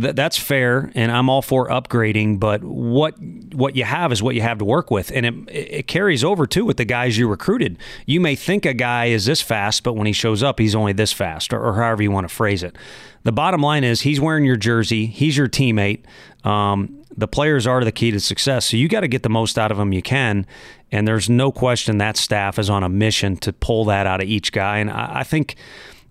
th- 0.00 0.14
that's 0.14 0.36
fair, 0.36 0.90
and 0.94 1.12
I'm 1.12 1.28
all 1.28 1.42
for 1.42 1.68
upgrading. 1.68 2.40
But 2.40 2.62
what 2.64 3.14
what 3.52 3.76
you 3.76 3.84
have 3.84 4.12
is 4.12 4.22
what 4.22 4.34
you 4.34 4.42
have 4.42 4.58
to 4.58 4.64
work 4.64 4.90
with, 4.90 5.10
and 5.12 5.26
it 5.26 5.34
it 5.48 5.86
carries 5.86 6.24
over 6.24 6.46
too 6.46 6.64
with 6.64 6.76
the 6.76 6.84
guys 6.84 7.18
you 7.18 7.28
recruited. 7.28 7.78
You 8.06 8.20
may 8.20 8.34
think 8.34 8.66
a 8.66 8.74
guy 8.74 9.06
is 9.06 9.24
this 9.26 9.40
fast, 9.42 9.82
but 9.82 9.94
when 9.94 10.06
he 10.06 10.12
shows 10.12 10.42
up, 10.42 10.58
he's 10.58 10.74
only 10.74 10.92
this 10.92 11.12
fast, 11.12 11.52
or, 11.52 11.62
or 11.62 11.74
however 11.74 12.02
you 12.02 12.10
want 12.10 12.28
to 12.28 12.34
phrase 12.34 12.62
it. 12.62 12.76
The 13.24 13.32
bottom 13.32 13.60
line 13.60 13.84
is 13.84 14.00
he's 14.00 14.20
wearing 14.20 14.44
your 14.44 14.56
jersey. 14.56 15.06
He's 15.06 15.36
your 15.36 15.48
teammate. 15.48 16.04
Um, 16.44 17.02
the 17.16 17.28
players 17.28 17.66
are 17.66 17.84
the 17.84 17.92
key 17.92 18.10
to 18.10 18.20
success. 18.20 18.70
So 18.70 18.76
you 18.76 18.88
got 18.88 19.00
to 19.00 19.08
get 19.08 19.22
the 19.22 19.28
most 19.28 19.58
out 19.58 19.70
of 19.70 19.76
them 19.76 19.92
you 19.92 20.02
can. 20.02 20.46
And 20.90 21.06
there's 21.06 21.30
no 21.30 21.52
question 21.52 21.98
that 21.98 22.16
staff 22.16 22.58
is 22.58 22.68
on 22.68 22.82
a 22.82 22.88
mission 22.88 23.36
to 23.38 23.52
pull 23.52 23.84
that 23.86 24.06
out 24.06 24.22
of 24.22 24.28
each 24.28 24.50
guy. 24.52 24.78
And 24.78 24.90
I, 24.90 25.20
I 25.20 25.22
think. 25.24 25.56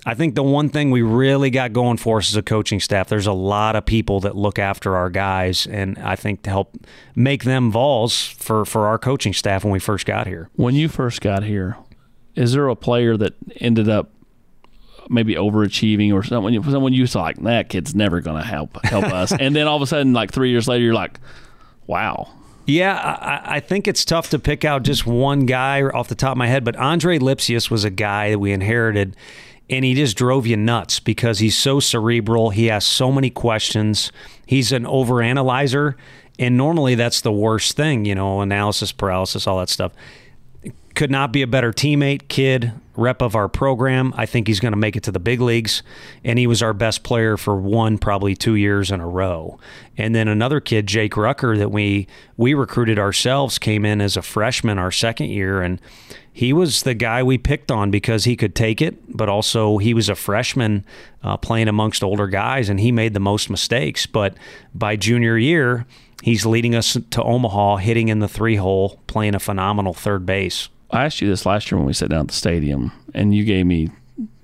I 0.06 0.16
think 0.16 0.34
the 0.36 0.44
one 0.44 0.70
thing 0.70 0.90
we 0.90 1.04
really 1.04 1.52
got 1.52 1.74
going 1.74 1.98
for 1.98 2.18
us 2.18 2.32
as 2.32 2.36
a 2.36 2.42
coaching 2.42 2.80
staff, 2.80 3.08
there's 3.08 3.28
a 3.28 3.34
lot 3.34 3.76
of 3.76 3.86
people 3.86 4.20
that 4.22 4.36
look 4.36 4.58
after 4.58 4.96
our 4.96 5.10
guys, 5.12 5.68
and 5.68 5.98
I 6.00 6.16
think 6.16 6.42
to 6.44 6.50
help 6.50 6.76
make 7.16 7.44
them 7.44 7.72
Vols 7.72 8.20
for, 8.20 8.66
for 8.66 8.88
our 8.88 8.98
coaching 8.98 9.34
staff 9.34 9.64
when 9.64 9.72
we 9.72 9.80
first 9.80 10.06
got 10.08 10.26
here. 10.26 10.50
when 10.56 10.74
you 10.76 10.90
first 10.90 11.22
got 11.22 11.44
here 11.44 11.78
is 12.34 12.54
there 12.54 12.68
a 12.70 12.76
player 12.76 13.18
that 13.18 13.34
ended 13.58 13.90
up 13.90 14.10
maybe 15.10 15.36
overachieving 15.36 16.14
or 16.14 16.24
someone 16.24 16.54
someone 16.64 16.94
you 16.94 17.06
saw 17.06 17.24
like 17.24 17.36
that 17.38 17.68
kid's 17.68 17.94
never 17.94 18.22
going 18.22 18.42
to 18.42 18.48
help 18.48 18.84
help 18.86 19.04
us 19.04 19.34
and 19.40 19.54
then 19.54 19.68
all 19.68 19.76
of 19.76 19.82
a 19.82 19.88
sudden 19.88 20.14
like 20.14 20.32
three 20.32 20.50
years 20.50 20.68
later 20.68 20.84
you're 20.84 20.94
like 20.94 21.20
wow 21.88 22.32
Yeah, 22.68 22.96
I, 22.96 23.56
I 23.56 23.60
think 23.60 23.88
it's 23.88 24.06
tough 24.06 24.30
to 24.30 24.40
pick 24.40 24.64
out 24.64 24.84
just 24.84 25.06
one 25.06 25.46
guy 25.46 25.82
off 25.82 26.08
the 26.08 26.16
top 26.16 26.34
of 26.34 26.38
my 26.38 26.48
head, 26.48 26.64
but 26.64 26.76
Andre 26.76 27.18
Lipcius 27.18 27.70
was 27.72 27.84
a 27.84 27.90
guy 27.90 28.30
that 28.30 28.40
we 28.40 28.52
inherited, 28.54 29.18
and 29.72 29.86
he 29.86 29.94
just 29.94 30.18
drove 30.18 30.46
you 30.46 30.58
nuts 30.58 31.00
because 31.00 31.40
he's 31.40 31.58
so 31.58 31.80
cerebral. 31.80 32.50
He 32.50 32.66
has 32.66 32.86
so 32.86 33.12
many 33.12 33.30
questions. 33.30 34.12
He's 34.46 34.74
an 34.74 34.84
overanalyzer, 34.84 35.96
and 36.38 36.58
normally 36.58 36.96
that's 36.96 37.22
the 37.22 37.32
worst 37.32 37.78
thing, 37.78 38.04
you 38.04 38.14
know, 38.14 38.42
analysis 38.42 38.92
paralysis, 38.92 39.48
all 39.48 39.60
that 39.60 39.70
stuff. 39.70 39.94
Could 40.94 41.10
not 41.10 41.32
be 41.32 41.42
a 41.42 41.48
better 41.48 41.72
teammate, 41.72 42.28
kid, 42.28 42.74
rep 42.96 43.22
of 43.22 43.34
our 43.34 43.48
program. 43.48 44.14
I 44.18 44.26
think 44.26 44.48
he's 44.48 44.60
going 44.60 44.74
to 44.74 44.78
make 44.78 44.98
it 44.98 45.04
to 45.04 45.12
the 45.12 45.20
big 45.20 45.40
leagues. 45.40 45.84
And 46.26 46.38
he 46.38 46.48
was 46.48 46.62
our 46.62 46.74
best 46.74 47.04
player 47.04 47.38
for 47.38 47.56
one, 47.56 47.98
probably 47.98 48.36
two 48.36 48.56
years 48.56 48.92
in 48.92 49.00
a 49.00 49.08
row. 49.08 49.58
And 49.98 50.14
then 50.14 50.28
another 50.28 50.60
kid, 50.60 50.88
Jake 50.88 51.16
Rucker, 51.16 51.58
that 51.58 51.72
we 51.72 52.08
we 52.36 52.54
recruited 52.54 53.00
ourselves, 53.00 53.58
came 53.58 53.86
in 53.86 54.02
as 54.02 54.18
a 54.18 54.22
freshman 54.22 54.78
our 54.78 54.92
second 54.92 55.30
year, 55.30 55.62
and 55.62 55.80
he 56.34 56.54
was 56.54 56.84
the 56.84 56.94
guy 56.94 57.24
we 57.24 57.38
picked 57.38 57.72
on 57.72 57.92
because 57.92 58.24
he 58.24 58.36
could 58.36 58.56
take 58.56 58.82
it, 58.82 59.16
but 59.16 59.28
also 59.28 59.78
he 59.78 59.94
was 59.94 60.08
a 60.10 60.16
freshman 60.16 60.86
uh, 61.24 61.38
playing 61.38 61.68
amongst 61.68 62.04
older 62.04 62.28
guys, 62.28 62.70
and 62.70 62.80
he 62.80 62.92
made 62.92 63.14
the 63.14 63.20
most 63.20 63.50
mistakes. 63.50 64.06
But 64.06 64.36
by 64.74 64.96
junior 64.96 65.38
year, 65.38 65.86
he's 66.22 66.46
leading 66.46 66.74
us 66.74 66.98
to 67.10 67.24
Omaha, 67.24 67.78
hitting 67.78 68.08
in 68.08 68.20
the 68.20 68.28
three 68.30 68.56
hole, 68.56 69.00
playing 69.08 69.36
a 69.36 69.40
phenomenal 69.40 69.94
third 69.94 70.26
base. 70.26 70.70
i 70.92 71.06
asked 71.06 71.22
you 71.22 71.28
this 71.28 71.46
last 71.46 71.70
year 71.70 71.78
when 71.78 71.88
we 71.88 71.94
sat 71.94 72.10
down 72.10 72.22
at 72.22 72.28
the 72.28 72.34
stadium 72.34 72.92
and 73.14 73.36
you 73.36 73.44
gave 73.44 73.66
me 73.66 73.90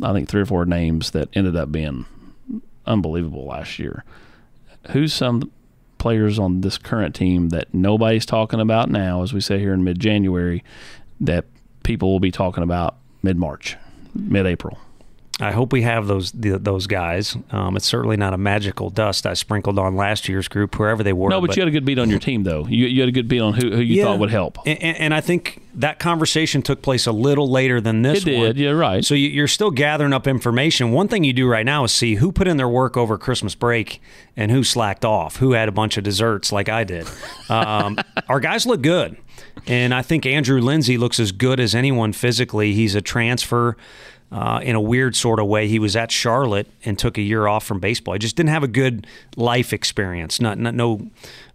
i 0.04 0.12
think 0.14 0.28
three 0.28 0.42
or 0.42 0.46
four 0.46 0.66
names 0.66 1.12
that 1.12 1.30
ended 1.34 1.56
up 1.56 1.72
being 1.72 2.06
unbelievable 2.86 3.46
last 3.46 3.80
year 3.80 4.04
who's 4.92 5.14
some 5.14 5.52
players 5.98 6.40
on 6.40 6.62
this 6.62 6.78
current 6.78 7.14
team 7.16 7.50
that 7.50 7.74
nobody's 7.74 8.26
talking 8.26 8.60
about 8.60 8.90
now 8.90 9.24
as 9.24 9.34
we 9.34 9.42
say 9.42 9.60
here 9.60 9.74
in 9.74 9.84
mid-january 9.84 10.64
that 11.20 11.46
people 11.84 12.12
will 12.12 12.20
be 12.20 12.32
talking 12.32 12.64
about 12.64 12.96
mid-march 13.24 13.78
mid-april 14.16 14.78
I 15.40 15.52
hope 15.52 15.72
we 15.72 15.84
have 15.84 16.08
those 16.08 16.32
the, 16.32 16.58
those 16.58 16.88
guys. 16.88 17.38
Um, 17.52 17.76
it's 17.78 17.86
certainly 17.86 18.18
not 18.18 18.34
a 18.34 18.40
magical 18.40 18.90
dust 18.90 19.28
I 19.28 19.36
sprinkled 19.36 19.78
on 19.78 19.96
last 19.96 20.28
year's 20.28 20.48
group, 20.48 20.80
wherever 20.80 21.04
they 21.04 21.14
were. 21.14 21.30
No, 21.30 21.40
but, 21.40 21.56
you 21.56 21.62
had 21.62 21.68
a 21.68 21.72
good 21.72 21.86
beat 21.86 22.00
on 22.00 22.10
your 22.10 22.18
team, 22.18 22.42
though. 22.42 22.66
You, 22.66 22.88
you 22.88 23.02
had 23.02 23.10
a 23.10 23.12
good 23.12 23.28
beat 23.28 23.42
on 23.42 23.54
who, 23.54 23.70
who 23.70 23.80
you 23.82 23.98
Yeah. 23.98 24.06
thought 24.06 24.18
would 24.18 24.32
help. 24.32 24.58
And, 24.66 24.82
and 24.82 25.14
I 25.14 25.22
think 25.22 25.62
that 25.76 26.00
conversation 26.00 26.64
took 26.64 26.82
place 26.82 27.06
a 27.06 27.12
little 27.12 27.48
later 27.52 27.80
than 27.80 28.02
this 28.02 28.24
It 28.24 28.26
did, 28.26 28.40
one. 28.40 28.58
yeah, 28.58 28.72
right. 28.72 29.06
So 29.06 29.14
you- 29.14 29.30
you're 29.30 29.48
still 29.48 29.70
gathering 29.70 30.12
up 30.12 30.26
information. 30.26 30.90
One 30.92 31.08
thing 31.08 31.24
you 31.24 31.34
do 31.34 31.48
right 31.48 31.68
now 31.68 31.84
is 31.84 31.92
see 31.92 32.16
who 32.16 32.32
put 32.32 32.48
in 32.48 32.58
their 32.58 32.68
work 32.68 32.98
over 32.98 33.16
Christmas 33.20 33.54
break 33.54 34.02
and 34.36 34.50
who 34.50 34.64
slacked 34.64 35.06
off, 35.06 35.36
who 35.36 35.52
had 35.52 35.70
a 35.70 35.72
bunch 35.72 35.98
of 35.98 36.04
desserts 36.04 36.52
like 36.52 36.68
I 36.68 36.84
did. 36.84 37.08
Um, 37.48 38.00
our 38.28 38.40
guys 38.40 38.66
look 38.66 38.82
good. 38.82 39.18
And 39.66 39.94
I 39.94 40.02
think 40.02 40.26
Andrew 40.26 40.62
Lindsey 40.62 40.98
looks 40.98 41.20
as 41.20 41.32
good 41.32 41.60
as 41.60 41.76
anyone 41.76 42.14
physically. 42.14 42.74
He's 42.74 42.96
a 42.96 43.02
transfer 43.02 43.76
uh, 44.32 44.60
in 44.62 44.76
a 44.76 44.82
weird 44.82 45.16
sort 45.16 45.40
of 45.40 45.48
way. 45.48 45.68
He 45.68 45.80
was 45.80 45.96
at 45.96 46.12
Charlotte 46.12 46.68
and 46.84 47.00
took 47.00 47.18
a 47.18 47.22
year 47.22 47.48
off 47.48 47.66
from 47.66 47.80
baseball. 47.80 48.14
He 48.14 48.20
just 48.20 48.36
didn't 48.36 48.50
have 48.50 48.64
a 48.64 48.68
good 48.68 49.08
life 49.36 49.72
experience. 49.72 50.42
Not, 50.42 50.58
not 50.58 50.74
no 50.74 51.10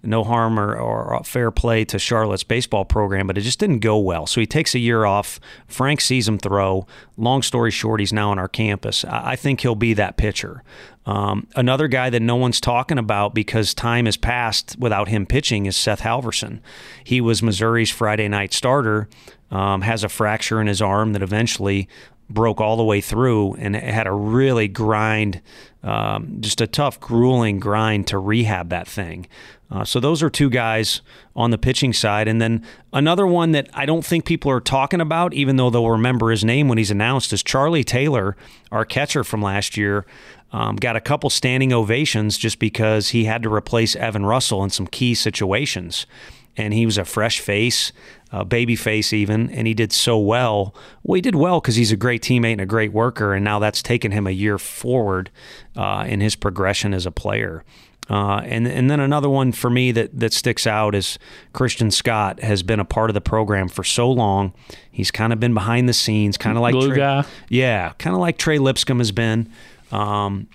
no 0.04 0.24
harm 0.24 0.58
or, 0.58 0.76
or 0.76 1.22
fair 1.24 1.50
play 1.52 1.84
to 1.84 1.98
Charlotte's 1.98 2.42
baseball 2.42 2.84
program, 2.84 3.26
but 3.28 3.38
it 3.38 3.42
just 3.42 3.60
didn't 3.60 3.78
go 3.78 3.98
well. 3.98 4.26
So 4.26 4.40
he 4.40 4.46
takes 4.46 4.74
a 4.74 4.80
year 4.80 5.04
off. 5.04 5.38
Frank 5.68 6.00
sees 6.00 6.26
him 6.26 6.38
throw. 6.38 6.86
Long 7.16 7.42
story 7.42 7.70
short, 7.70 8.00
he's 8.00 8.12
now 8.12 8.30
on 8.30 8.38
our 8.38 8.48
campus. 8.48 9.04
I, 9.04 9.32
I 9.32 9.36
think 9.36 9.60
he'll 9.60 9.76
be 9.76 9.94
that 9.94 10.16
pitcher. 10.16 10.64
Um, 11.04 11.48
another 11.56 11.88
guy 11.88 12.10
that 12.10 12.22
no 12.22 12.36
one's 12.36 12.60
talking 12.60 12.98
about 12.98 13.34
because 13.34 13.74
time 13.74 14.06
has 14.06 14.16
passed 14.16 14.76
without 14.78 15.08
him 15.08 15.26
pitching 15.26 15.66
is 15.66 15.76
Seth 15.76 16.00
Halverson. 16.00 16.60
He 17.04 17.20
was 17.20 17.42
Missouri's 17.42 17.90
Friday 17.90 18.28
night 18.28 18.52
starter. 18.52 19.08
Um, 19.50 19.82
has 19.82 20.02
a 20.02 20.08
fracture 20.08 20.62
in 20.62 20.66
his 20.66 20.80
arm 20.80 21.12
that 21.12 21.22
eventually 21.22 21.86
broke 22.32 22.60
all 22.60 22.76
the 22.76 22.84
way 22.84 23.00
through 23.00 23.54
and 23.54 23.74
had 23.76 24.06
a 24.06 24.12
really 24.12 24.68
grind, 24.68 25.40
um, 25.82 26.38
just 26.40 26.60
a 26.60 26.66
tough, 26.66 27.00
grueling 27.00 27.60
grind 27.60 28.06
to 28.08 28.18
rehab 28.18 28.68
that 28.70 28.88
thing. 28.88 29.26
Uh, 29.70 29.84
so 29.84 29.98
those 30.00 30.22
are 30.22 30.28
two 30.28 30.50
guys 30.50 31.00
on 31.34 31.50
the 31.50 31.56
pitching 31.56 31.94
side, 31.94 32.28
and 32.28 32.42
then 32.42 32.62
another 32.92 33.26
one 33.26 33.52
that 33.52 33.70
I 33.72 33.86
don't 33.86 34.04
think 34.04 34.26
people 34.26 34.50
are 34.50 34.60
talking 34.60 35.00
about, 35.00 35.32
even 35.32 35.56
though 35.56 35.70
they'll 35.70 35.88
remember 35.88 36.30
his 36.30 36.44
name 36.44 36.68
when 36.68 36.76
he's 36.76 36.90
announced, 36.90 37.32
is 37.32 37.42
Charlie 37.42 37.84
Taylor, 37.84 38.36
our 38.70 38.84
catcher 38.84 39.24
from 39.24 39.40
last 39.40 39.76
year. 39.76 40.04
Um, 40.52 40.76
got 40.76 40.96
a 40.96 41.00
couple 41.00 41.30
standing 41.30 41.72
ovations 41.72 42.36
just 42.36 42.58
because 42.58 43.08
he 43.08 43.24
had 43.24 43.42
to 43.44 43.52
replace 43.52 43.96
Evan 43.96 44.26
Russell 44.26 44.62
in 44.62 44.68
some 44.68 44.86
key 44.86 45.14
situations 45.14 46.06
and 46.56 46.74
he 46.74 46.86
was 46.86 46.98
a 46.98 47.04
fresh 47.04 47.40
face, 47.40 47.92
a 48.30 48.44
baby 48.44 48.76
face 48.76 49.12
even, 49.12 49.50
and 49.50 49.66
he 49.66 49.74
did 49.74 49.92
so 49.92 50.18
well. 50.18 50.74
Well, 51.02 51.16
he 51.16 51.20
did 51.20 51.34
well 51.34 51.60
because 51.60 51.76
he's 51.76 51.92
a 51.92 51.96
great 51.96 52.22
teammate 52.22 52.52
and 52.52 52.60
a 52.60 52.66
great 52.66 52.92
worker, 52.92 53.34
and 53.34 53.44
now 53.44 53.58
that's 53.58 53.82
taken 53.82 54.12
him 54.12 54.26
a 54.26 54.30
year 54.30 54.58
forward 54.58 55.30
uh, 55.76 56.04
in 56.06 56.20
his 56.20 56.36
progression 56.36 56.94
as 56.94 57.06
a 57.06 57.10
player. 57.10 57.64
Uh, 58.10 58.42
and 58.44 58.66
and 58.66 58.90
then 58.90 58.98
another 58.98 59.28
one 59.28 59.52
for 59.52 59.70
me 59.70 59.92
that 59.92 60.18
that 60.18 60.32
sticks 60.32 60.66
out 60.66 60.94
is 60.94 61.18
Christian 61.52 61.90
Scott 61.90 62.40
has 62.40 62.62
been 62.62 62.80
a 62.80 62.84
part 62.84 63.08
of 63.10 63.14
the 63.14 63.20
program 63.20 63.68
for 63.68 63.84
so 63.84 64.10
long. 64.10 64.52
He's 64.90 65.10
kind 65.10 65.32
of 65.32 65.38
been 65.38 65.54
behind 65.54 65.88
the 65.88 65.92
scenes, 65.92 66.36
kind 66.36 66.58
of 66.58 66.62
like 66.62 66.72
Glue 66.72 66.88
Trey, 66.88 66.96
guy? 66.98 67.24
yeah, 67.48 67.92
kind 67.98 68.14
of 68.14 68.20
like 68.20 68.38
Trey 68.38 68.58
Lipscomb 68.58 68.98
has 68.98 69.12
been. 69.12 69.50
Um, 69.92 70.48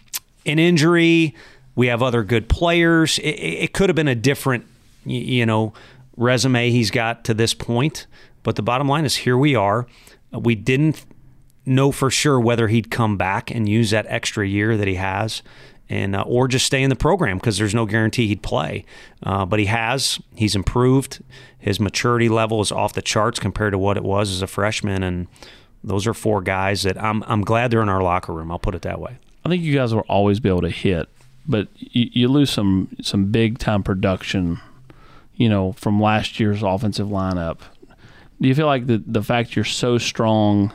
an 0.46 0.60
injury, 0.60 1.36
we 1.76 1.88
have 1.88 2.04
other 2.04 2.24
good 2.24 2.50
players. 2.50 3.18
It, 3.20 3.30
it 3.30 3.74
could 3.74 3.90
have 3.90 3.96
been 3.96 4.08
a 4.08 4.16
different, 4.16 4.66
you 5.10 5.46
know, 5.46 5.74
resume 6.16 6.70
he's 6.70 6.92
got 6.92 7.24
to 7.26 7.34
this 7.34 7.54
point. 7.54 8.08
But 8.44 8.56
the 8.56 8.62
bottom 8.62 8.88
line 8.88 9.06
is 9.06 9.18
here 9.18 9.38
we 9.38 9.56
are. 9.56 9.88
We 10.32 10.56
didn't 10.56 11.06
know 11.66 11.92
for 11.92 12.10
sure 12.10 12.40
whether 12.40 12.68
he'd 12.68 12.92
come 12.92 13.18
back 13.18 13.52
and 13.52 13.68
use 13.68 13.92
that 13.92 14.06
extra 14.08 14.48
year 14.48 14.78
that 14.78 14.88
he 14.88 14.96
has. 14.96 15.42
And, 15.90 16.18
uh, 16.18 16.24
or 16.24 16.50
just 16.50 16.66
stay 16.66 16.84
in 16.84 16.90
the 16.90 16.98
program 16.98 17.38
because 17.38 17.58
there's 17.58 17.74
no 17.74 17.86
guarantee 17.86 18.28
he'd 18.28 18.42
play. 18.42 18.84
Uh, 19.24 19.46
but 19.46 19.58
he 19.60 19.66
has. 19.66 20.20
He's 20.36 20.54
improved. 20.54 21.24
His 21.58 21.80
maturity 21.80 22.28
level 22.28 22.60
is 22.60 22.74
off 22.74 22.92
the 22.92 23.02
charts 23.02 23.40
compared 23.40 23.72
to 23.72 23.78
what 23.78 23.96
it 23.96 24.04
was 24.04 24.30
as 24.30 24.42
a 24.42 24.48
freshman. 24.48 25.02
And 25.02 25.28
those 25.84 26.06
are 26.06 26.14
four 26.14 26.42
guys 26.42 26.84
that 26.84 27.02
I'm, 27.02 27.24
I'm 27.24 27.42
glad 27.42 27.72
they're 27.72 27.82
in 27.82 27.88
our 27.88 28.04
locker 28.04 28.34
room. 28.34 28.52
I'll 28.52 28.60
put 28.60 28.76
it 28.76 28.82
that 28.82 29.00
way. 29.00 29.18
I 29.48 29.50
think 29.50 29.64
you 29.64 29.74
guys 29.74 29.96
will 29.96 30.02
always 30.10 30.42
be 30.42 30.50
able 30.50 30.64
to 30.64 30.70
hit, 30.70 31.08
but 31.48 31.70
you, 31.78 32.10
you 32.12 32.28
lose 32.28 32.50
some 32.50 32.90
some 33.02 33.32
big 33.32 33.60
time 33.60 33.82
production, 33.82 34.60
you 35.38 35.48
know, 35.48 35.72
from 35.74 36.02
last 36.02 36.40
year's 36.40 36.64
offensive 36.64 37.08
lineup. 37.08 37.60
Do 38.42 38.48
you 38.48 38.56
feel 38.56 38.68
like 38.68 38.88
the 38.88 39.02
the 39.06 39.24
fact 39.24 39.56
you're 39.56 39.66
so 39.66 39.98
strong 39.98 40.74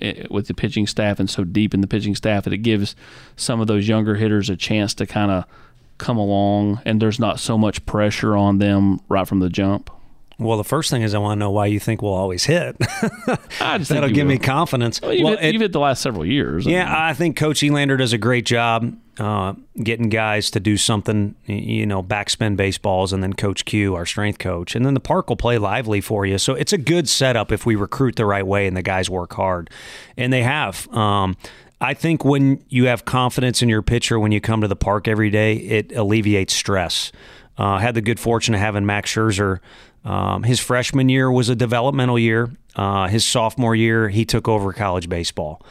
eh, 0.00 0.24
with 0.30 0.46
the 0.46 0.54
pitching 0.54 0.86
staff 0.86 1.20
and 1.20 1.28
so 1.28 1.44
deep 1.44 1.74
in 1.74 1.80
the 1.80 1.86
pitching 1.86 2.14
staff 2.14 2.44
that 2.44 2.52
it 2.52 2.58
gives 2.58 2.96
some 3.36 3.60
of 3.60 3.66
those 3.66 3.86
younger 3.86 4.14
hitters 4.14 4.48
a 4.48 4.56
chance 4.56 4.94
to 4.94 5.06
kind 5.06 5.30
of 5.30 5.44
come 5.98 6.16
along 6.16 6.80
and 6.84 7.00
there's 7.00 7.20
not 7.20 7.38
so 7.38 7.56
much 7.56 7.84
pressure 7.86 8.36
on 8.36 8.58
them 8.58 9.00
right 9.08 9.28
from 9.28 9.40
the 9.40 9.48
jump? 9.48 9.90
Well, 10.38 10.56
the 10.56 10.64
first 10.64 10.90
thing 10.90 11.02
is 11.02 11.14
I 11.14 11.18
want 11.18 11.36
to 11.38 11.40
know 11.40 11.50
why 11.50 11.66
you 11.66 11.78
think 11.78 12.02
we'll 12.02 12.12
always 12.14 12.44
hit. 12.44 12.76
I 13.60 13.78
just 13.78 13.90
That'll 13.90 14.10
give 14.10 14.26
me 14.26 14.38
confidence. 14.38 15.00
Well, 15.00 15.12
you've, 15.12 15.24
Well, 15.24 15.36
hit, 15.36 15.44
it- 15.44 15.52
you've 15.52 15.62
hit 15.62 15.72
the 15.72 15.80
last 15.80 16.02
several 16.02 16.26
years. 16.26 16.66
Yeah, 16.66 16.92
I 16.92 17.14
think 17.14 17.36
Coach 17.36 17.62
Elander 17.62 17.96
does 17.96 18.12
a 18.12 18.18
great 18.18 18.44
job 18.44 18.96
uh, 19.18 19.54
getting 19.80 20.08
guys 20.08 20.50
to 20.50 20.58
do 20.60 20.76
something, 20.76 21.36
you 21.46 21.86
know, 21.86 22.02
backspin 22.02 22.56
baseballs, 22.56 23.12
and 23.12 23.22
then 23.22 23.32
Coach 23.32 23.64
Q, 23.64 23.94
our 23.94 24.04
strength 24.06 24.38
coach, 24.40 24.74
and 24.74 24.84
then 24.84 24.94
the 24.94 25.00
park 25.00 25.28
will 25.28 25.36
play 25.36 25.56
lively 25.56 26.00
for 26.00 26.26
you. 26.26 26.36
So 26.38 26.54
it's 26.54 26.72
a 26.72 26.78
good 26.78 27.08
setup 27.08 27.52
if 27.52 27.64
we 27.64 27.76
recruit 27.76 28.16
the 28.16 28.26
right 28.26 28.44
way 28.46 28.66
and 28.66 28.76
the 28.76 28.82
guys 28.82 29.08
work 29.08 29.34
hard, 29.34 29.70
and 30.16 30.32
they 30.32 30.42
have. 30.42 30.88
Um, 30.92 31.36
I 31.80 31.94
think 31.94 32.24
when 32.24 32.64
you 32.68 32.86
have 32.86 33.04
confidence 33.04 33.62
in 33.62 33.68
your 33.68 33.82
pitcher 33.82 34.18
when 34.18 34.32
you 34.32 34.40
come 34.40 34.62
to 34.62 34.68
the 34.68 34.74
park 34.76 35.06
every 35.06 35.30
day, 35.30 35.54
it 35.56 35.92
alleviates 35.92 36.54
stress. 36.54 37.12
Uh, 37.56 37.78
had 37.78 37.94
the 37.94 38.00
good 38.00 38.18
fortune 38.18 38.54
of 38.54 38.60
having 38.60 38.84
Max 38.84 39.14
Scherzer. 39.14 39.60
Um, 40.04 40.42
his 40.42 40.60
freshman 40.60 41.08
year 41.08 41.30
was 41.30 41.48
a 41.48 41.56
developmental 41.56 42.18
year. 42.18 42.50
Uh, 42.76 43.08
his 43.08 43.24
sophomore 43.24 43.74
year, 43.74 44.08
he 44.08 44.24
took 44.24 44.48
over 44.48 44.72
college 44.72 45.08
baseball, 45.08 45.62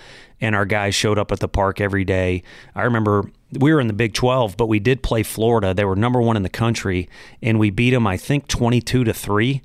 and 0.41 0.55
our 0.55 0.65
guys 0.65 0.95
showed 0.95 1.19
up 1.19 1.31
at 1.31 1.39
the 1.39 1.47
park 1.47 1.79
every 1.79 2.03
day. 2.03 2.43
I 2.73 2.83
remember 2.83 3.29
we 3.51 3.73
were 3.73 3.79
in 3.79 3.87
the 3.87 3.93
Big 3.93 4.13
12, 4.13 4.57
but 4.57 4.67
we 4.67 4.79
did 4.79 5.03
play 5.03 5.21
Florida. 5.23 5.73
They 5.73 5.85
were 5.85 5.95
number 5.95 6.21
one 6.21 6.37
in 6.37 6.43
the 6.43 6.49
country, 6.49 7.09
and 7.41 7.59
we 7.59 7.69
beat 7.69 7.91
them, 7.91 8.07
I 8.07 8.17
think, 8.17 8.47
22 8.47 9.03
to 9.03 9.13
three. 9.13 9.61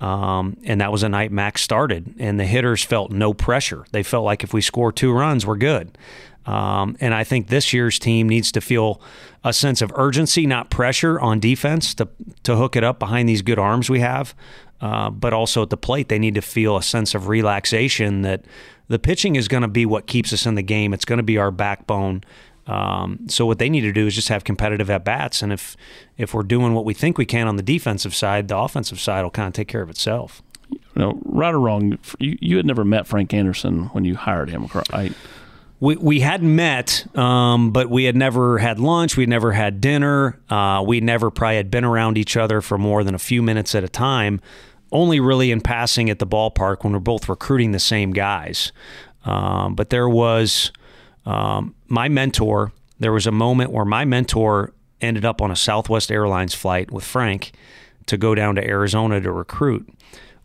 Um, 0.00 0.56
and 0.64 0.80
that 0.80 0.90
was 0.90 1.04
a 1.04 1.08
night 1.08 1.30
Max 1.30 1.62
started, 1.62 2.14
and 2.18 2.38
the 2.38 2.44
hitters 2.44 2.82
felt 2.82 3.12
no 3.12 3.32
pressure. 3.32 3.86
They 3.92 4.02
felt 4.02 4.24
like 4.24 4.42
if 4.42 4.52
we 4.52 4.60
score 4.60 4.90
two 4.90 5.12
runs, 5.12 5.46
we're 5.46 5.56
good. 5.56 5.96
Um, 6.46 6.96
and 7.00 7.14
I 7.14 7.24
think 7.24 7.48
this 7.48 7.72
year's 7.72 7.98
team 7.98 8.28
needs 8.28 8.50
to 8.52 8.60
feel 8.60 9.00
a 9.44 9.52
sense 9.52 9.80
of 9.80 9.92
urgency, 9.94 10.46
not 10.46 10.70
pressure 10.70 11.20
on 11.20 11.40
defense 11.40 11.94
to 11.94 12.08
to 12.42 12.56
hook 12.56 12.76
it 12.76 12.84
up 12.84 12.98
behind 12.98 13.28
these 13.28 13.42
good 13.42 13.58
arms 13.58 13.88
we 13.88 14.00
have. 14.00 14.34
Uh, 14.80 15.10
but 15.10 15.32
also 15.32 15.62
at 15.62 15.70
the 15.70 15.76
plate, 15.76 16.08
they 16.08 16.18
need 16.18 16.34
to 16.34 16.42
feel 16.42 16.76
a 16.76 16.82
sense 16.82 17.14
of 17.14 17.28
relaxation 17.28 18.22
that 18.22 18.44
the 18.88 18.98
pitching 18.98 19.36
is 19.36 19.46
going 19.46 19.62
to 19.62 19.68
be 19.68 19.86
what 19.86 20.08
keeps 20.08 20.32
us 20.32 20.44
in 20.44 20.56
the 20.56 20.62
game. 20.62 20.92
It's 20.92 21.04
going 21.04 21.18
to 21.18 21.22
be 21.22 21.38
our 21.38 21.52
backbone. 21.52 22.24
Um, 22.66 23.20
so 23.28 23.46
what 23.46 23.58
they 23.58 23.68
need 23.68 23.82
to 23.82 23.92
do 23.92 24.08
is 24.08 24.14
just 24.14 24.28
have 24.28 24.42
competitive 24.44 24.90
at 24.90 25.04
bats, 25.04 25.42
and 25.42 25.52
if 25.52 25.76
if 26.16 26.34
we're 26.34 26.42
doing 26.42 26.74
what 26.74 26.84
we 26.84 26.94
think 26.94 27.18
we 27.18 27.26
can 27.26 27.48
on 27.48 27.56
the 27.56 27.62
defensive 27.62 28.14
side, 28.14 28.48
the 28.48 28.56
offensive 28.56 29.00
side 29.00 29.22
will 29.22 29.30
kind 29.30 29.48
of 29.48 29.54
take 29.54 29.68
care 29.68 29.82
of 29.82 29.90
itself. 29.90 30.42
You 30.70 30.78
know, 30.94 31.20
right 31.24 31.54
or 31.54 31.60
wrong, 31.60 31.98
you, 32.18 32.38
you 32.40 32.56
had 32.56 32.66
never 32.66 32.84
met 32.84 33.06
Frank 33.06 33.34
Anderson 33.34 33.84
when 33.86 34.04
you 34.04 34.14
hired 34.14 34.50
him, 34.50 34.68
right? 34.92 35.12
We, 35.82 35.96
we 35.96 36.20
had 36.20 36.44
met, 36.44 37.04
um, 37.18 37.72
but 37.72 37.90
we 37.90 38.04
had 38.04 38.14
never 38.14 38.58
had 38.58 38.78
lunch. 38.78 39.16
We'd 39.16 39.28
never 39.28 39.50
had 39.50 39.80
dinner. 39.80 40.38
Uh, 40.48 40.84
we 40.86 41.00
never 41.00 41.28
probably 41.28 41.56
had 41.56 41.72
been 41.72 41.82
around 41.82 42.16
each 42.16 42.36
other 42.36 42.60
for 42.60 42.78
more 42.78 43.02
than 43.02 43.16
a 43.16 43.18
few 43.18 43.42
minutes 43.42 43.74
at 43.74 43.82
a 43.82 43.88
time. 43.88 44.40
Only 44.92 45.18
really 45.18 45.50
in 45.50 45.60
passing 45.60 46.08
at 46.08 46.20
the 46.20 46.26
ballpark 46.26 46.84
when 46.84 46.92
we're 46.92 47.00
both 47.00 47.28
recruiting 47.28 47.72
the 47.72 47.80
same 47.80 48.12
guys. 48.12 48.70
Um, 49.24 49.74
but 49.74 49.90
there 49.90 50.08
was 50.08 50.70
um, 51.26 51.74
my 51.88 52.08
mentor. 52.08 52.70
There 53.00 53.12
was 53.12 53.26
a 53.26 53.32
moment 53.32 53.72
where 53.72 53.84
my 53.84 54.04
mentor 54.04 54.72
ended 55.00 55.24
up 55.24 55.42
on 55.42 55.50
a 55.50 55.56
Southwest 55.56 56.12
Airlines 56.12 56.54
flight 56.54 56.92
with 56.92 57.02
Frank 57.02 57.50
to 58.06 58.16
go 58.16 58.36
down 58.36 58.54
to 58.54 58.64
Arizona 58.64 59.20
to 59.20 59.32
recruit. 59.32 59.92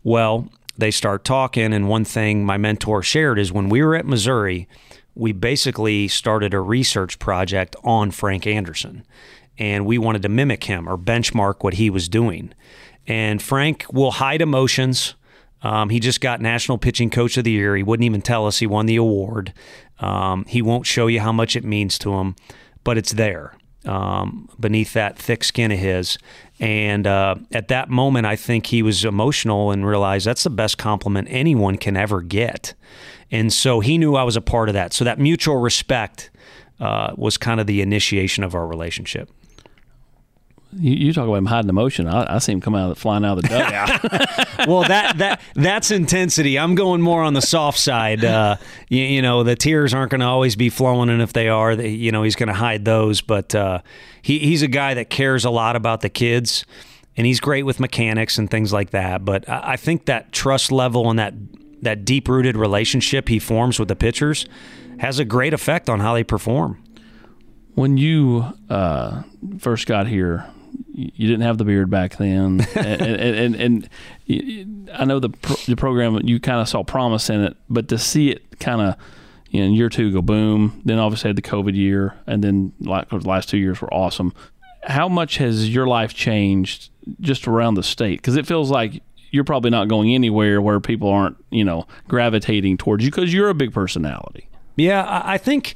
Well, 0.02 0.48
they 0.76 0.90
start 0.90 1.24
talking, 1.24 1.72
and 1.72 1.88
one 1.88 2.04
thing 2.04 2.44
my 2.44 2.56
mentor 2.56 3.04
shared 3.04 3.38
is 3.38 3.52
when 3.52 3.68
we 3.68 3.84
were 3.84 3.94
at 3.94 4.04
Missouri, 4.04 4.66
we 5.18 5.32
basically 5.32 6.06
started 6.06 6.54
a 6.54 6.60
research 6.60 7.18
project 7.18 7.74
on 7.82 8.12
Frank 8.12 8.46
Anderson, 8.46 9.04
and 9.58 9.84
we 9.84 9.98
wanted 9.98 10.22
to 10.22 10.28
mimic 10.28 10.64
him 10.64 10.88
or 10.88 10.96
benchmark 10.96 11.64
what 11.64 11.74
he 11.74 11.90
was 11.90 12.08
doing. 12.08 12.54
And 13.06 13.42
Frank 13.42 13.84
will 13.92 14.12
hide 14.12 14.40
emotions. 14.40 15.14
Um, 15.62 15.88
he 15.88 15.98
just 15.98 16.20
got 16.20 16.40
National 16.40 16.78
Pitching 16.78 17.10
Coach 17.10 17.36
of 17.36 17.42
the 17.42 17.50
Year. 17.50 17.74
He 17.74 17.82
wouldn't 17.82 18.04
even 18.04 18.22
tell 18.22 18.46
us 18.46 18.60
he 18.60 18.66
won 18.68 18.86
the 18.86 18.94
award. 18.94 19.52
Um, 19.98 20.44
he 20.44 20.62
won't 20.62 20.86
show 20.86 21.08
you 21.08 21.18
how 21.18 21.32
much 21.32 21.56
it 21.56 21.64
means 21.64 21.98
to 21.98 22.14
him, 22.14 22.36
but 22.84 22.96
it's 22.96 23.12
there 23.12 23.56
um, 23.84 24.48
beneath 24.60 24.92
that 24.92 25.18
thick 25.18 25.42
skin 25.42 25.72
of 25.72 25.78
his. 25.78 26.18
And 26.60 27.06
uh, 27.06 27.36
at 27.52 27.68
that 27.68 27.88
moment, 27.88 28.26
I 28.26 28.36
think 28.36 28.66
he 28.66 28.82
was 28.82 29.04
emotional 29.04 29.72
and 29.72 29.86
realized 29.86 30.26
that's 30.26 30.44
the 30.44 30.50
best 30.50 30.78
compliment 30.78 31.28
anyone 31.30 31.76
can 31.76 31.96
ever 31.96 32.22
get. 32.22 32.74
And 33.30 33.52
so 33.52 33.80
he 33.80 33.98
knew 33.98 34.14
I 34.14 34.22
was 34.22 34.36
a 34.36 34.40
part 34.40 34.68
of 34.68 34.74
that. 34.74 34.92
So 34.92 35.04
that 35.04 35.18
mutual 35.18 35.56
respect 35.56 36.30
uh, 36.80 37.12
was 37.16 37.36
kind 37.36 37.60
of 37.60 37.66
the 37.66 37.82
initiation 37.82 38.44
of 38.44 38.54
our 38.54 38.66
relationship. 38.66 39.30
You, 40.72 40.92
you 40.92 41.12
talk 41.12 41.26
about 41.26 41.36
him 41.36 41.46
hiding 41.46 41.70
emotion. 41.70 42.06
I, 42.06 42.36
I 42.36 42.38
see 42.38 42.52
him 42.52 42.60
come 42.60 42.74
out 42.74 42.96
flying 42.98 43.24
out 43.24 43.38
of 43.38 43.42
the 43.42 43.48
dugout. 44.58 44.68
well, 44.68 44.82
that 44.84 45.16
that 45.18 45.40
that's 45.54 45.90
intensity. 45.90 46.58
I'm 46.58 46.74
going 46.74 47.00
more 47.00 47.22
on 47.22 47.32
the 47.32 47.40
soft 47.40 47.78
side. 47.78 48.24
Uh, 48.24 48.56
you, 48.88 49.02
you 49.02 49.22
know, 49.22 49.42
the 49.42 49.56
tears 49.56 49.94
aren't 49.94 50.10
going 50.10 50.20
to 50.20 50.26
always 50.26 50.56
be 50.56 50.68
flowing, 50.68 51.08
and 51.08 51.22
if 51.22 51.32
they 51.32 51.48
are, 51.48 51.74
they, 51.74 51.88
you 51.88 52.12
know, 52.12 52.22
he's 52.22 52.36
going 52.36 52.48
to 52.48 52.54
hide 52.54 52.84
those. 52.84 53.22
But 53.22 53.54
uh, 53.54 53.80
he 54.20 54.38
he's 54.40 54.62
a 54.62 54.68
guy 54.68 54.94
that 54.94 55.08
cares 55.08 55.46
a 55.46 55.50
lot 55.50 55.74
about 55.74 56.02
the 56.02 56.10
kids, 56.10 56.66
and 57.16 57.26
he's 57.26 57.40
great 57.40 57.62
with 57.62 57.80
mechanics 57.80 58.36
and 58.36 58.50
things 58.50 58.70
like 58.70 58.90
that. 58.90 59.24
But 59.24 59.48
I, 59.48 59.72
I 59.72 59.76
think 59.76 60.04
that 60.04 60.32
trust 60.32 60.70
level 60.70 61.08
and 61.08 61.18
that 61.18 61.32
that 61.82 62.04
deep 62.04 62.28
rooted 62.28 62.56
relationship 62.56 63.28
he 63.28 63.38
forms 63.38 63.78
with 63.78 63.88
the 63.88 63.96
pitchers 63.96 64.46
has 64.98 65.18
a 65.18 65.24
great 65.24 65.54
effect 65.54 65.88
on 65.88 66.00
how 66.00 66.14
they 66.14 66.24
perform. 66.24 66.82
when 67.74 67.96
you 67.96 68.44
uh, 68.68 69.22
first 69.58 69.86
got 69.86 70.08
here, 70.08 70.44
you 70.92 71.28
didn't 71.28 71.42
have 71.42 71.58
the 71.58 71.64
beard 71.64 71.88
back 71.88 72.16
then, 72.16 72.66
and, 72.74 73.02
and, 73.02 73.54
and, 73.54 73.88
and 74.28 74.90
I 74.92 75.04
know 75.04 75.20
the 75.20 75.30
pro- 75.30 75.56
the 75.66 75.76
program 75.76 76.18
you 76.24 76.40
kind 76.40 76.60
of 76.60 76.68
saw 76.68 76.82
promise 76.82 77.30
in 77.30 77.42
it, 77.42 77.56
but 77.70 77.88
to 77.88 77.98
see 77.98 78.30
it 78.30 78.58
kind 78.58 78.80
of 78.80 78.96
you 79.50 79.60
know, 79.60 79.66
in 79.66 79.72
year 79.72 79.88
two 79.88 80.12
go 80.12 80.22
boom, 80.22 80.82
then 80.84 80.98
obviously 80.98 81.28
had 81.28 81.36
the 81.36 81.42
COVID 81.42 81.74
year, 81.74 82.14
and 82.26 82.42
then 82.42 82.72
like 82.80 83.08
the 83.10 83.18
last 83.18 83.48
two 83.48 83.58
years 83.58 83.80
were 83.80 83.92
awesome. 83.94 84.34
How 84.82 85.08
much 85.08 85.38
has 85.38 85.72
your 85.72 85.86
life 85.86 86.14
changed 86.14 86.90
just 87.20 87.46
around 87.46 87.74
the 87.74 87.82
state? 87.82 88.20
Because 88.20 88.36
it 88.36 88.46
feels 88.46 88.70
like 88.70 89.02
you're 89.30 89.44
probably 89.44 89.70
not 89.70 89.88
going 89.88 90.14
anywhere 90.14 90.60
where 90.60 90.80
people 90.80 91.08
aren't 91.08 91.36
you 91.50 91.64
know 91.64 91.86
gravitating 92.08 92.76
towards 92.76 93.04
you 93.04 93.10
because 93.10 93.32
you're 93.32 93.48
a 93.48 93.54
big 93.54 93.72
personality. 93.72 94.48
Yeah, 94.76 95.22
I, 95.24 95.38
think. 95.38 95.74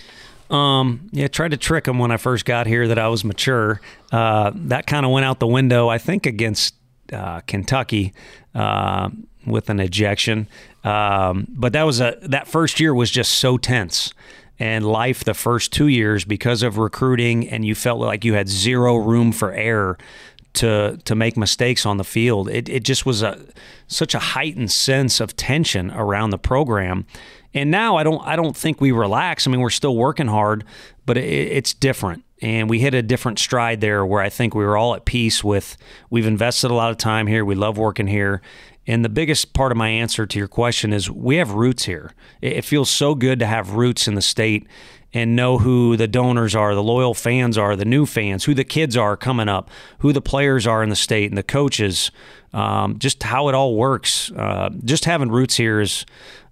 Um, 0.48 1.08
yeah, 1.10 1.26
tried 1.26 1.50
to 1.50 1.56
trick 1.56 1.88
him 1.88 1.98
when 1.98 2.12
I 2.12 2.18
first 2.18 2.44
got 2.44 2.68
here 2.68 2.86
that 2.86 2.98
I 2.98 3.08
was 3.08 3.24
mature. 3.24 3.80
Uh, 4.12 4.52
that 4.54 4.86
kind 4.86 5.04
of 5.04 5.10
went 5.10 5.26
out 5.26 5.40
the 5.40 5.46
window. 5.46 5.88
I 5.88 5.98
think 5.98 6.24
against 6.24 6.76
uh, 7.12 7.40
Kentucky 7.40 8.12
uh, 8.54 9.10
with 9.46 9.70
an 9.70 9.80
ejection. 9.80 10.48
Um, 10.84 11.46
but 11.50 11.72
that 11.72 11.82
was 11.82 12.00
a 12.00 12.16
that 12.22 12.46
first 12.46 12.80
year 12.80 12.94
was 12.94 13.10
just 13.10 13.32
so 13.32 13.58
tense. 13.58 14.14
And 14.58 14.86
life 14.86 15.24
the 15.24 15.34
first 15.34 15.72
two 15.72 15.88
years 15.88 16.24
because 16.24 16.62
of 16.62 16.78
recruiting, 16.78 17.48
and 17.48 17.64
you 17.64 17.74
felt 17.74 17.98
like 17.98 18.24
you 18.24 18.34
had 18.34 18.48
zero 18.48 18.96
room 18.96 19.32
for 19.32 19.52
error 19.52 19.98
to 20.54 20.98
to 21.04 21.14
make 21.14 21.36
mistakes 21.36 21.86
on 21.86 21.96
the 21.96 22.04
field. 22.04 22.48
It 22.48 22.68
it 22.68 22.84
just 22.84 23.06
was 23.06 23.22
a 23.22 23.38
such 23.86 24.14
a 24.14 24.18
heightened 24.18 24.70
sense 24.70 25.20
of 25.20 25.36
tension 25.36 25.90
around 25.90 26.30
the 26.30 26.38
program. 26.38 27.06
And 27.54 27.70
now 27.70 27.96
I 27.96 28.02
don't 28.02 28.24
I 28.26 28.36
don't 28.36 28.56
think 28.56 28.80
we 28.80 28.92
relax. 28.92 29.46
I 29.46 29.50
mean, 29.50 29.60
we're 29.60 29.70
still 29.70 29.96
working 29.96 30.28
hard, 30.28 30.64
but 31.06 31.16
it, 31.16 31.24
it's 31.24 31.74
different. 31.74 32.24
And 32.40 32.68
we 32.68 32.80
hit 32.80 32.92
a 32.92 33.02
different 33.02 33.38
stride 33.38 33.80
there 33.80 34.04
where 34.04 34.20
I 34.20 34.28
think 34.28 34.54
we 34.54 34.64
were 34.64 34.76
all 34.76 34.94
at 34.94 35.04
peace 35.04 35.44
with 35.44 35.76
we've 36.10 36.26
invested 36.26 36.70
a 36.70 36.74
lot 36.74 36.90
of 36.90 36.96
time 36.96 37.26
here. 37.26 37.44
We 37.44 37.54
love 37.54 37.78
working 37.78 38.06
here. 38.06 38.42
And 38.86 39.04
the 39.04 39.08
biggest 39.08 39.52
part 39.52 39.70
of 39.70 39.78
my 39.78 39.88
answer 39.88 40.26
to 40.26 40.38
your 40.38 40.48
question 40.48 40.92
is 40.92 41.08
we 41.08 41.36
have 41.36 41.52
roots 41.52 41.84
here. 41.84 42.12
It, 42.40 42.54
it 42.54 42.64
feels 42.64 42.90
so 42.90 43.14
good 43.14 43.38
to 43.38 43.46
have 43.46 43.74
roots 43.74 44.08
in 44.08 44.14
the 44.14 44.22
state 44.22 44.66
and 45.14 45.36
know 45.36 45.58
who 45.58 45.96
the 45.96 46.08
donors 46.08 46.54
are, 46.54 46.74
the 46.74 46.82
loyal 46.82 47.14
fans 47.14 47.58
are, 47.58 47.76
the 47.76 47.84
new 47.84 48.06
fans, 48.06 48.44
who 48.44 48.54
the 48.54 48.64
kids 48.64 48.96
are 48.96 49.16
coming 49.16 49.48
up, 49.48 49.70
who 49.98 50.12
the 50.12 50.22
players 50.22 50.66
are 50.66 50.82
in 50.82 50.88
the 50.88 50.96
state, 50.96 51.30
and 51.30 51.36
the 51.36 51.42
coaches, 51.42 52.10
um, 52.52 52.98
just 52.98 53.22
how 53.22 53.48
it 53.48 53.54
all 53.54 53.76
works. 53.76 54.30
Uh, 54.32 54.70
just 54.84 55.04
having 55.04 55.30
roots 55.30 55.56
here 55.56 55.80
is 55.80 56.06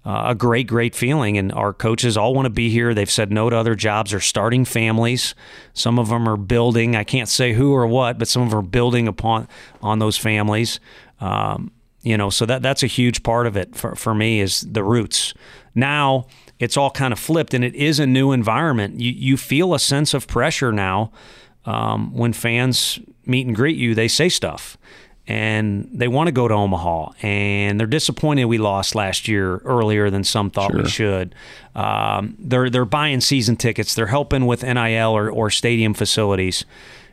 uh, 0.04 0.24
a 0.28 0.34
great, 0.34 0.66
great 0.66 0.94
feeling. 0.94 1.38
And 1.38 1.52
our 1.52 1.72
coaches 1.72 2.16
all 2.16 2.34
want 2.34 2.46
to 2.46 2.50
be 2.50 2.70
here. 2.70 2.94
They've 2.94 3.10
said 3.10 3.30
no 3.30 3.50
to 3.50 3.56
other 3.56 3.74
jobs. 3.74 4.10
They're 4.10 4.20
starting 4.20 4.64
families. 4.64 5.34
Some 5.72 5.98
of 5.98 6.08
them 6.08 6.28
are 6.28 6.36
building. 6.36 6.96
I 6.96 7.04
can't 7.04 7.28
say 7.28 7.52
who 7.52 7.74
or 7.74 7.86
what, 7.86 8.18
but 8.18 8.28
some 8.28 8.42
of 8.42 8.50
them 8.50 8.58
are 8.58 8.62
building 8.62 9.08
upon 9.08 9.48
on 9.82 9.98
those 9.98 10.16
families. 10.16 10.80
Um, 11.20 11.70
you 12.02 12.16
know, 12.16 12.30
so 12.30 12.46
that 12.46 12.62
that's 12.62 12.82
a 12.82 12.86
huge 12.86 13.22
part 13.22 13.46
of 13.46 13.56
it 13.56 13.76
for, 13.76 13.94
for 13.94 14.14
me 14.14 14.40
is 14.40 14.62
the 14.62 14.82
roots. 14.82 15.34
Now 15.74 16.26
it's 16.60 16.76
all 16.76 16.90
kind 16.90 17.12
of 17.12 17.18
flipped, 17.18 17.54
and 17.54 17.64
it 17.64 17.74
is 17.74 17.98
a 17.98 18.06
new 18.06 18.30
environment. 18.30 19.00
You 19.00 19.10
you 19.10 19.36
feel 19.36 19.74
a 19.74 19.80
sense 19.80 20.14
of 20.14 20.28
pressure 20.28 20.70
now 20.70 21.10
um, 21.64 22.14
when 22.14 22.32
fans 22.32 23.00
meet 23.26 23.46
and 23.46 23.56
greet 23.56 23.76
you. 23.76 23.94
They 23.94 24.08
say 24.08 24.28
stuff, 24.28 24.76
and 25.26 25.88
they 25.92 26.06
want 26.06 26.28
to 26.28 26.32
go 26.32 26.46
to 26.46 26.54
Omaha, 26.54 27.12
and 27.22 27.80
they're 27.80 27.86
disappointed 27.86 28.44
we 28.44 28.58
lost 28.58 28.94
last 28.94 29.26
year 29.26 29.56
earlier 29.58 30.10
than 30.10 30.22
some 30.22 30.50
thought 30.50 30.74
we 30.74 30.86
should. 30.88 31.34
Um, 31.74 32.36
they're 32.38 32.68
they're 32.68 32.84
buying 32.84 33.22
season 33.22 33.56
tickets, 33.56 33.94
they're 33.94 34.06
helping 34.06 34.44
with 34.46 34.62
NIL 34.62 35.16
or, 35.16 35.30
or 35.30 35.50
stadium 35.50 35.94
facilities. 35.94 36.66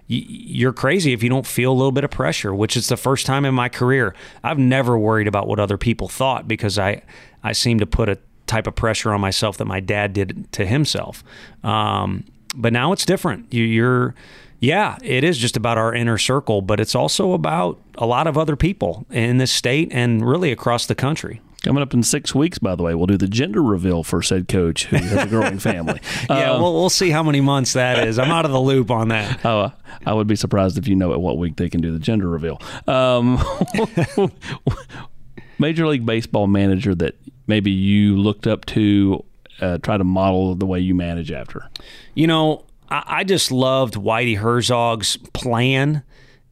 You're 0.09 0.73
crazy 0.73 1.11
if 1.11 1.21
you 1.21 1.29
don't 1.29 1.45
feel 1.45 1.71
a 1.71 1.75
little 1.75 1.91
bit 1.91 2.05
of 2.05 2.11
pressure, 2.11 2.55
which 2.55 2.77
is 2.77 2.87
the 2.87 2.95
first 2.95 3.25
time 3.25 3.43
in 3.43 3.53
my 3.53 3.67
career 3.67 4.15
I've 4.43 4.57
never 4.57 4.97
worried 4.97 5.27
about 5.27 5.47
what 5.47 5.59
other 5.59 5.77
people 5.77 6.09
thought 6.09 6.47
because 6.49 6.77
I 6.77 7.03
I 7.43 7.53
seem 7.53 7.79
to 7.79 7.85
put 7.85 8.09
a 8.09 8.17
type 8.47 8.65
of 8.67 8.75
pressure 8.75 9.11
on 9.13 9.21
myself 9.21 9.57
that 9.57 9.65
my 9.65 9.79
dad 9.79 10.13
did 10.13 10.51
to 10.53 10.65
himself. 10.65 11.23
Um, 11.63 12.23
but 12.55 12.73
now 12.73 12.91
it's 12.93 13.05
different. 13.05 13.53
You, 13.53 13.63
you're, 13.63 14.15
yeah, 14.59 14.97
it 15.03 15.23
is 15.23 15.37
just 15.37 15.55
about 15.57 15.77
our 15.77 15.93
inner 15.93 16.17
circle, 16.17 16.61
but 16.61 16.79
it's 16.79 16.95
also 16.95 17.33
about 17.33 17.79
a 17.97 18.05
lot 18.07 18.25
of 18.25 18.37
other 18.37 18.55
people 18.55 19.05
in 19.11 19.37
this 19.37 19.51
state 19.51 19.89
and 19.91 20.27
really 20.27 20.51
across 20.51 20.85
the 20.87 20.95
country. 20.95 21.41
Coming 21.63 21.81
up 21.83 21.93
in 21.93 22.01
six 22.03 22.33
weeks, 22.35 22.59
by 22.59 22.75
the 22.75 22.83
way, 22.83 22.93
we'll 22.95 23.07
do 23.07 23.17
the 23.17 23.27
gender 23.27 23.61
reveal 23.61 24.03
for 24.03 24.21
said 24.21 24.47
coach 24.47 24.85
who 24.85 24.95
has 24.97 25.25
a 25.25 25.27
growing 25.27 25.59
family. 25.59 25.99
Yeah, 26.29 26.51
Um, 26.53 26.61
we'll, 26.61 26.73
we'll 26.73 26.89
see 26.89 27.09
how 27.09 27.23
many 27.23 27.41
months 27.41 27.73
that 27.73 28.07
is. 28.07 28.17
I'm 28.19 28.31
out 28.31 28.45
of 28.45 28.51
the 28.51 28.59
loop 28.59 28.89
on 28.91 29.09
that. 29.09 29.39
Oh, 29.45 29.71
I 30.05 30.13
would 30.13 30.27
be 30.27 30.35
surprised 30.35 30.77
if 30.77 30.87
you 30.87 30.95
know 30.95 31.11
at 31.13 31.19
what 31.19 31.37
week 31.37 31.55
they 31.57 31.67
can 31.69 31.81
do 31.81 31.91
the 31.91 31.99
gender 31.99 32.29
reveal. 32.29 32.61
Um, 32.87 33.43
Major 35.59 35.87
League 35.87 36.05
Baseball 36.05 36.47
manager 36.47 36.93
that 36.95 37.15
maybe 37.47 37.71
you 37.71 38.17
looked 38.17 38.45
up 38.45 38.65
to, 38.65 39.23
uh, 39.61 39.79
try 39.79 39.97
to 39.97 40.03
model 40.03 40.53
the 40.55 40.65
way 40.65 40.79
you 40.79 40.93
manage 40.93 41.31
after. 41.31 41.69
You 42.13 42.27
know, 42.27 42.65
I, 42.89 43.03
I 43.07 43.23
just 43.23 43.51
loved 43.51 43.95
Whitey 43.95 44.37
Herzog's 44.37 45.17
plan. 45.33 46.03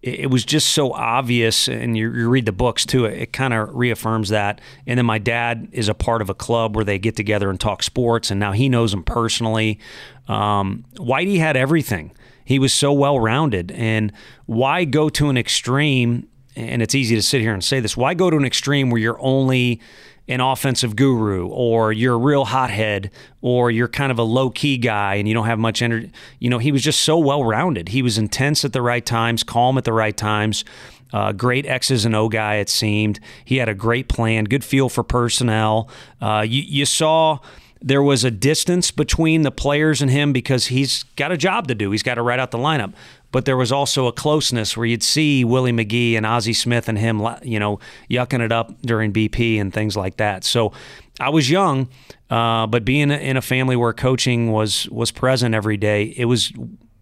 It, 0.01 0.21
it 0.21 0.29
was 0.31 0.45
just 0.45 0.71
so 0.71 0.93
obvious, 0.93 1.67
and 1.67 1.97
you, 1.97 2.11
you 2.13 2.29
read 2.29 2.45
the 2.45 2.51
books 2.51 2.85
too. 2.85 3.05
It, 3.05 3.21
it 3.21 3.33
kind 3.33 3.53
of 3.53 3.75
reaffirms 3.75 4.29
that. 4.29 4.61
And 4.87 4.97
then 4.97 5.05
my 5.05 5.17
dad 5.19 5.67
is 5.71 5.89
a 5.89 5.93
part 5.93 6.21
of 6.21 6.29
a 6.29 6.35
club 6.35 6.75
where 6.75 6.85
they 6.85 6.97
get 6.97 7.15
together 7.15 7.49
and 7.49 7.59
talk 7.59 7.83
sports, 7.83 8.31
and 8.31 8.39
now 8.39 8.53
he 8.53 8.69
knows 8.69 8.93
him 8.93 9.03
personally. 9.03 9.79
Um, 10.27 10.85
Whitey 10.95 11.37
had 11.37 11.57
everything. 11.57 12.11
He 12.43 12.59
was 12.59 12.73
so 12.73 12.93
well 12.93 13.19
rounded, 13.19 13.71
and 13.71 14.11
why 14.45 14.85
go 14.85 15.09
to 15.09 15.29
an 15.29 15.37
extreme? 15.37 16.27
And 16.55 16.81
it's 16.81 16.95
easy 16.95 17.15
to 17.15 17.21
sit 17.21 17.41
here 17.41 17.53
and 17.53 17.63
say 17.63 17.79
this. 17.81 17.97
Why 17.97 18.13
go 18.13 18.29
to 18.29 18.37
an 18.37 18.45
extreme 18.45 18.89
where 18.89 19.01
you're 19.01 19.19
only 19.19 19.81
an 20.27 20.41
offensive 20.41 20.95
guru 20.95 21.47
or 21.47 21.91
you're 21.91 22.15
a 22.15 22.17
real 22.17 22.45
hothead 22.45 23.11
or 23.41 23.69
you're 23.69 23.87
kind 23.87 24.11
of 24.11 24.17
a 24.17 24.23
low 24.23 24.49
key 24.49 24.77
guy 24.77 25.15
and 25.15 25.27
you 25.27 25.33
don't 25.33 25.45
have 25.45 25.59
much 25.59 25.81
energy. 25.81 26.11
You 26.39 26.49
know, 26.49 26.57
he 26.57 26.71
was 26.71 26.81
just 26.81 27.01
so 27.01 27.17
well 27.17 27.43
rounded. 27.43 27.89
He 27.89 28.01
was 28.01 28.17
intense 28.17 28.65
at 28.65 28.73
the 28.73 28.81
right 28.81 29.05
times, 29.05 29.43
calm 29.43 29.77
at 29.77 29.83
the 29.83 29.93
right 29.93 30.15
times. 30.15 30.65
Uh, 31.13 31.31
great 31.31 31.65
X's 31.65 32.05
and 32.05 32.15
O 32.15 32.27
guy, 32.27 32.55
it 32.55 32.69
seemed. 32.69 33.19
He 33.45 33.57
had 33.57 33.69
a 33.69 33.75
great 33.75 34.09
plan, 34.09 34.45
good 34.45 34.63
feel 34.63 34.89
for 34.89 35.03
personnel. 35.03 35.89
Uh, 36.19 36.43
you, 36.47 36.61
you 36.63 36.85
saw 36.85 37.39
there 37.81 38.01
was 38.01 38.23
a 38.23 38.31
distance 38.31 38.89
between 38.89 39.43
the 39.43 39.51
players 39.51 40.01
and 40.01 40.09
him 40.09 40.33
because 40.33 40.67
he's 40.67 41.03
got 41.15 41.31
a 41.31 41.37
job 41.37 41.67
to 41.67 41.75
do. 41.75 41.91
He's 41.91 42.03
got 42.03 42.15
to 42.15 42.23
write 42.23 42.39
out 42.39 42.49
the 42.49 42.57
lineup. 42.57 42.93
But 43.35 43.43
there 43.43 43.57
was 43.57 43.69
also 43.69 44.07
a 44.07 44.13
closeness 44.13 44.77
where 44.77 44.85
you'd 44.85 45.03
see 45.03 45.43
Willie 45.43 45.73
McGee 45.73 46.13
and 46.15 46.25
Ozzie 46.25 46.53
Smith 46.53 46.87
and 46.87 46.97
him, 46.97 47.21
you 47.43 47.59
know, 47.59 47.81
yucking 48.09 48.39
it 48.39 48.53
up 48.53 48.81
during 48.81 49.11
BP 49.11 49.59
and 49.59 49.73
things 49.73 49.97
like 49.97 50.15
that. 50.15 50.45
So 50.45 50.71
I 51.19 51.27
was 51.27 51.49
young, 51.49 51.89
uh, 52.29 52.65
but 52.65 52.85
being 52.85 53.11
in 53.11 53.35
a 53.35 53.41
family 53.41 53.75
where 53.75 53.91
coaching 53.91 54.53
was 54.53 54.87
was 54.89 55.11
present 55.11 55.53
every 55.53 55.75
day, 55.75 56.13
it 56.15 56.23
was 56.23 56.53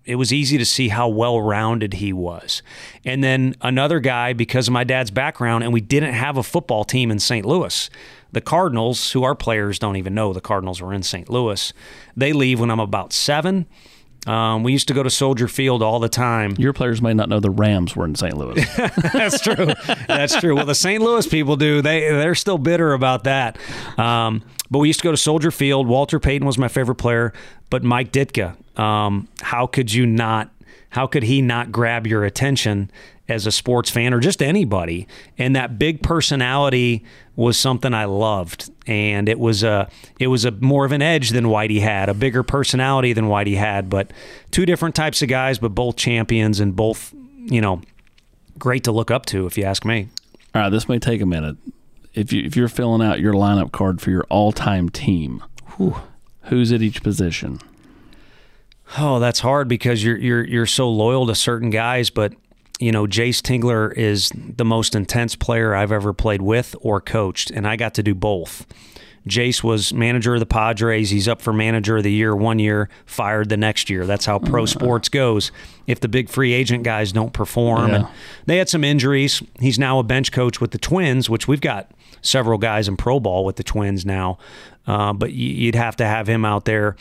it 0.05 0.15
was 0.15 0.33
easy 0.33 0.57
to 0.57 0.65
see 0.65 0.87
how 0.87 1.07
well 1.07 1.39
rounded 1.39 1.93
he 1.93 2.11
was. 2.11 2.63
And 3.05 3.23
then 3.23 3.53
another 3.61 3.99
guy, 3.99 4.33
because 4.33 4.67
of 4.67 4.73
my 4.73 4.83
dad's 4.83 5.11
background, 5.11 5.63
and 5.63 5.71
we 5.71 5.81
didn't 5.81 6.15
have 6.15 6.37
a 6.37 6.43
football 6.43 6.83
team 6.83 7.11
in 7.11 7.19
St. 7.19 7.45
Louis. 7.45 7.91
The 8.31 8.41
Cardinals, 8.41 9.11
who 9.11 9.21
our 9.21 9.35
players 9.35 9.77
don't 9.77 9.97
even 9.97 10.15
know 10.15 10.33
the 10.33 10.41
Cardinals 10.41 10.81
were 10.81 10.95
in 10.95 11.03
St. 11.03 11.29
Louis, 11.29 11.73
they 12.17 12.33
leave 12.33 12.59
when 12.59 12.71
I'm 12.71 12.79
about 12.79 13.13
seven. 13.13 13.67
Um, 14.25 14.63
we 14.63 14.71
used 14.71 14.87
to 14.87 14.93
go 14.93 15.03
to 15.03 15.09
Soldier 15.09 15.47
Field 15.47 15.83
all 15.83 15.99
the 15.99 16.09
time. 16.09 16.55
Your 16.57 16.71
players 16.73 17.01
may 17.01 17.13
not 17.13 17.27
know 17.29 17.39
the 17.39 17.49
Rams 17.49 17.95
were 17.95 18.05
in 18.05 18.15
St. 18.15 18.35
Louis. 18.37 18.63
That's 19.13 19.41
true. 19.41 19.73
That's 20.07 20.39
true. 20.39 20.55
Well, 20.55 20.65
the 20.65 20.75
St. 20.75 21.03
Louis 21.03 21.27
people 21.27 21.55
do. 21.57 21.81
They 21.81 22.01
they're 22.01 22.35
still 22.35 22.57
bitter 22.57 22.93
about 22.93 23.25
that. 23.25 23.57
Um, 23.97 24.43
but 24.71 24.79
we 24.79 24.87
used 24.87 24.99
to 24.99 25.03
go 25.03 25.11
to 25.11 25.17
Soldier 25.17 25.51
Field. 25.51 25.87
Walter 25.87 26.19
Payton 26.19 26.45
was 26.47 26.57
my 26.57 26.67
favorite 26.67 26.95
player, 26.95 27.33
but 27.69 27.83
Mike 27.83 28.11
Ditka. 28.11 28.55
Um, 28.79 29.27
how 29.41 29.67
could 29.67 29.93
you 29.93 30.05
not? 30.05 30.49
How 30.93 31.07
could 31.07 31.23
he 31.23 31.41
not 31.41 31.71
grab 31.71 32.05
your 32.05 32.23
attention 32.23 32.91
as 33.27 33.47
a 33.47 33.51
sports 33.51 33.89
fan 33.89 34.13
or 34.13 34.19
just 34.19 34.43
anybody? 34.43 35.07
And 35.39 35.55
that 35.55 35.79
big 35.79 36.03
personality 36.03 37.03
was 37.35 37.57
something 37.57 37.95
I 37.95 38.05
loved, 38.05 38.69
and 38.85 39.27
it 39.27 39.39
was 39.39 39.63
a 39.63 39.89
it 40.19 40.27
was 40.27 40.45
a 40.45 40.51
more 40.51 40.85
of 40.85 40.91
an 40.91 41.01
edge 41.01 41.31
than 41.31 41.45
Whitey 41.45 41.81
had, 41.81 42.09
a 42.09 42.13
bigger 42.13 42.43
personality 42.43 43.11
than 43.11 43.25
Whitey 43.25 43.57
had. 43.57 43.89
But 43.89 44.13
two 44.51 44.67
different 44.67 44.93
types 44.93 45.23
of 45.23 45.29
guys, 45.29 45.57
but 45.57 45.69
both 45.69 45.95
champions 45.95 46.59
and 46.59 46.75
both 46.75 47.11
you 47.39 47.59
know 47.59 47.81
great 48.59 48.83
to 48.83 48.91
look 48.91 49.09
up 49.09 49.25
to, 49.25 49.47
if 49.47 49.57
you 49.57 49.63
ask 49.63 49.83
me. 49.85 50.09
All 50.53 50.61
right, 50.61 50.69
this 50.69 50.87
may 50.87 50.99
take 50.99 51.21
a 51.21 51.25
minute. 51.25 51.57
If 52.13 52.31
you 52.31 52.43
if 52.43 52.55
you're 52.55 52.67
filling 52.67 53.01
out 53.01 53.19
your 53.19 53.33
lineup 53.33 53.71
card 53.71 53.99
for 53.99 54.11
your 54.11 54.25
all 54.29 54.51
time 54.51 54.89
team, 54.89 55.43
who's 56.43 56.71
at 56.71 56.83
each 56.83 57.01
position? 57.01 57.59
Oh, 58.97 59.19
that's 59.19 59.39
hard 59.39 59.67
because 59.67 60.03
you're 60.03 60.17
you're 60.17 60.45
you're 60.45 60.65
so 60.65 60.89
loyal 60.89 61.25
to 61.27 61.35
certain 61.35 61.69
guys, 61.69 62.09
but 62.09 62.33
you 62.79 62.91
know, 62.91 63.05
Jayce 63.05 63.41
Tingler 63.41 63.93
is 63.95 64.31
the 64.35 64.65
most 64.65 64.95
intense 64.95 65.35
player 65.35 65.73
I've 65.75 65.91
ever 65.91 66.11
played 66.13 66.41
with 66.41 66.75
or 66.81 66.99
coached, 67.01 67.49
and 67.51 67.67
I 67.67 67.75
got 67.75 67.93
to 67.95 68.03
do 68.03 68.13
both. 68.13 68.65
Jayce 69.27 69.63
was 69.63 69.93
manager 69.93 70.33
of 70.33 70.41
the 70.41 70.45
Padres. 70.45 71.09
He's 71.09 71.29
up 71.29 71.41
for 71.41 71.53
manager 71.53 71.95
of 71.95 72.03
the 72.03 72.11
year 72.11 72.35
one 72.35 72.59
year, 72.59 72.89
fired 73.05 73.47
the 73.47 73.55
next 73.55 73.89
year. 73.89 74.05
That's 74.05 74.25
how 74.25 74.37
pro 74.37 74.65
sports 74.65 75.07
goes. 75.07 75.49
If 75.87 76.01
the 76.01 76.09
big 76.09 76.27
free 76.27 76.51
agent 76.51 76.83
guys 76.83 77.13
don't 77.13 77.31
perform, 77.31 77.89
Yeah. 77.91 77.95
and 77.95 78.07
they 78.47 78.57
had 78.57 78.67
some 78.67 78.83
injuries. 78.83 79.41
He's 79.61 79.79
now 79.79 79.99
a 79.99 80.03
bench 80.03 80.33
coach 80.33 80.59
with 80.59 80.71
the 80.71 80.77
Twins, 80.77 81.29
which 81.29 81.47
we've 81.47 81.61
got 81.61 81.89
several 82.21 82.57
guys 82.57 82.89
in 82.89 82.97
pro 82.97 83.19
ball 83.21 83.45
with 83.45 83.55
the 83.55 83.63
Twins 83.63 84.05
now. 84.05 84.37
Uh, 84.85 85.13
but 85.13 85.31
you'd 85.31 85.75
have 85.75 85.95
to 85.95 86.05
have 86.05 86.27
him 86.27 86.43
out 86.43 86.65
there. 86.65 86.97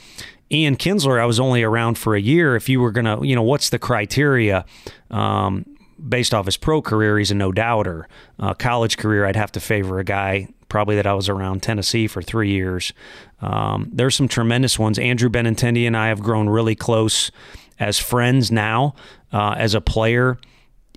Ian 0.52 0.76
Kinsler, 0.76 1.18
I 1.18 1.24
was 1.24 1.40
only 1.40 1.62
around 1.62 1.96
for 1.96 2.14
a 2.14 2.20
year. 2.20 2.56
If 2.56 2.68
you 2.68 2.80
were 2.80 2.90
going 2.90 3.06
to, 3.06 3.26
you 3.26 3.34
know, 3.34 3.42
what's 3.42 3.70
the 3.70 3.78
criteria? 3.78 4.64
Um, 5.10 5.64
based 6.08 6.34
off 6.34 6.46
his 6.46 6.56
pro 6.56 6.82
career, 6.82 7.18
he's 7.18 7.30
a 7.30 7.34
no 7.34 7.52
doubter. 7.52 8.06
Uh, 8.38 8.52
college 8.54 8.98
career, 8.98 9.24
I'd 9.24 9.36
have 9.36 9.52
to 9.52 9.60
favor 9.60 9.98
a 9.98 10.04
guy 10.04 10.48
probably 10.68 10.96
that 10.96 11.06
I 11.06 11.14
was 11.14 11.28
around 11.28 11.62
Tennessee 11.62 12.06
for 12.06 12.22
three 12.22 12.50
years. 12.50 12.92
Um, 13.40 13.90
there's 13.92 14.14
some 14.14 14.28
tremendous 14.28 14.78
ones. 14.78 14.98
Andrew 14.98 15.28
Benintendi 15.28 15.86
and 15.86 15.96
I 15.96 16.08
have 16.08 16.20
grown 16.20 16.48
really 16.48 16.74
close 16.74 17.30
as 17.78 17.98
friends 17.98 18.50
now. 18.50 18.94
Uh, 19.32 19.54
as 19.56 19.74
a 19.74 19.80
player, 19.80 20.38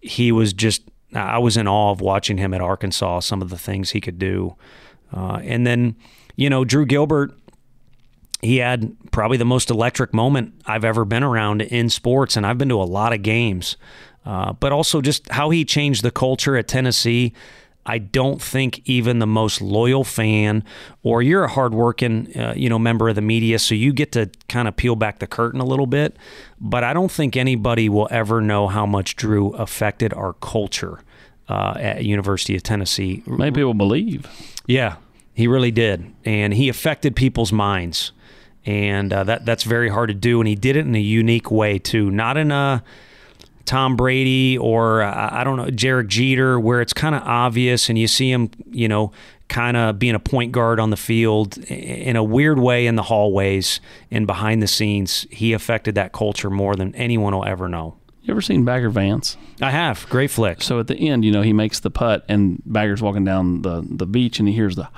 he 0.02 0.32
was 0.32 0.54
just, 0.54 0.82
I 1.14 1.40
was 1.40 1.56
in 1.58 1.68
awe 1.68 1.92
of 1.92 2.02
watching 2.02 2.38
him 2.38 2.54
at 2.54 2.62
Arkansas, 2.62 3.22
some 3.22 3.42
of 3.42 3.50
the 3.50 3.58
things 3.58 3.92
he 3.92 4.02
could 4.02 4.20
do. 4.20 4.56
Uh, 5.14 5.40
and 5.44 5.66
then, 5.66 5.96
you 6.36 6.50
know, 6.50 6.66
Drew 6.66 6.86
Gilbert, 6.86 7.34
he 8.46 8.58
had 8.58 8.96
probably 9.12 9.38
the 9.38 9.46
most 9.46 9.70
electric 9.70 10.14
moment 10.14 10.54
I've 10.66 10.86
ever 10.86 11.06
been 11.06 11.24
around 11.24 11.62
in 11.62 11.90
sports, 11.90 12.38
and 12.38 12.46
I've 12.46 12.58
been 12.58 12.70
to 12.70 12.82
a 12.82 12.84
lot 12.84 13.14
of 13.14 13.22
games. 13.22 13.78
Uh, 14.26 14.54
but 14.54 14.72
also 14.72 15.02
just 15.02 15.30
how 15.30 15.52
he 15.52 15.64
changed 15.64 16.02
the 16.02 16.12
culture 16.12 16.58
at 16.58 16.68
Tennessee. 16.68 17.34
I 17.86 18.00
don't 18.00 18.42
think 18.42 18.82
even 18.86 19.20
the 19.20 19.28
most 19.28 19.62
loyal 19.62 20.04
fan, 20.04 20.64
or 21.04 21.22
you're 21.22 21.44
a 21.44 21.48
hardworking, 21.48 22.36
uh, 22.36 22.56
you 22.58 22.68
know, 22.68 22.80
member 22.80 23.10
of 23.10 23.16
the 23.16 23.22
media, 23.22 23.60
so 23.60 23.76
you 23.76 23.94
get 23.94 24.12
to 24.14 24.32
kind 24.50 24.68
of 24.68 24.76
peel 24.76 24.96
back 24.96 25.20
the 25.20 25.28
curtain 25.28 25.62
a 25.62 25.66
little 25.66 25.86
bit. 25.86 26.18
But 26.60 26.84
I 26.84 26.94
don't 26.94 27.12
think 27.12 27.38
anybody 27.38 27.88
will 27.88 28.08
ever 28.10 28.42
know 28.42 28.68
how 28.68 28.88
much 28.88 29.16
Drew 29.16 29.52
affected 29.54 30.12
our 30.14 30.34
culture 30.34 31.02
uh, 31.48 31.76
at 31.78 32.04
University 32.04 32.56
of 32.56 32.64
Tennessee. 32.64 33.22
Many 33.28 33.52
people 33.52 33.76
believe. 33.76 34.28
Yeah, 34.66 34.96
he 35.36 35.48
really 35.48 35.72
did, 35.72 36.12
and 36.24 36.56
he 36.56 36.70
affected 36.70 37.16
people's 37.16 37.52
minds, 37.52 38.14
and 38.66 39.14
uh, 39.14 39.24
that 39.24 39.46
that's 39.46 39.64
very 39.64 39.90
hard 39.90 40.10
to 40.10 40.16
do. 40.16 40.40
And 40.40 40.48
he 40.48 40.56
did 40.56 40.76
it 40.76 40.86
in 40.86 40.96
a 40.96 41.00
unique 41.00 41.52
way 41.52 41.80
too, 41.80 42.10
not 42.12 42.38
in 42.38 42.52
a 42.52 42.84
Tom 43.66 43.96
Brady 43.96 44.58
or 44.58 45.02
uh, 45.02 45.30
I 45.32 45.44
don't 45.44 45.58
know 45.58 45.70
Derek 45.70 46.08
Jeter, 46.08 46.60
where 46.60 46.82
it's 46.82 46.94
kind 46.94 47.16
of 47.16 47.24
obvious, 47.24 47.90
and 47.90 47.98
you 47.98 48.08
see 48.08 48.32
him, 48.32 48.50
you 48.72 48.88
know, 48.88 49.12
kind 49.48 49.78
of 49.78 50.00
being 50.00 50.16
a 50.16 50.20
point 50.20 50.52
guard 50.52 50.80
on 50.80 50.90
the 50.90 50.98
field 50.98 51.58
in 51.70 52.16
a 52.16 52.24
weird 52.24 52.60
way 52.60 52.88
in 52.88 52.96
the 52.96 53.04
hallways 53.04 53.80
and 54.10 54.26
behind 54.26 54.62
the 54.62 54.68
scenes. 54.68 55.28
He 55.30 55.54
affected 55.54 55.96
that 55.96 56.14
culture 56.14 56.50
more 56.50 56.76
than 56.76 56.96
anyone 56.96 57.34
will 57.34 57.46
ever 57.46 57.68
know. 57.68 57.98
You 58.24 58.34
ever 58.34 58.42
seen 58.42 58.66
Bagger 58.66 58.90
Vance? 58.90 59.38
I 59.62 59.70
have 59.70 60.08
great 60.10 60.32
flick. 60.32 60.64
So 60.64 60.80
at 60.80 60.88
the 60.88 60.96
end, 60.96 61.24
you 61.24 61.32
know, 61.32 61.44
he 61.44 61.54
makes 61.54 61.80
the 61.80 61.92
putt, 61.92 62.26
and 62.28 62.60
Bagger's 62.66 63.02
walking 63.02 63.24
down 63.24 63.62
the, 63.62 63.86
the 63.88 64.08
beach, 64.08 64.40
and 64.40 64.48
he 64.48 64.54
hears 64.56 64.76
the. 64.76 64.90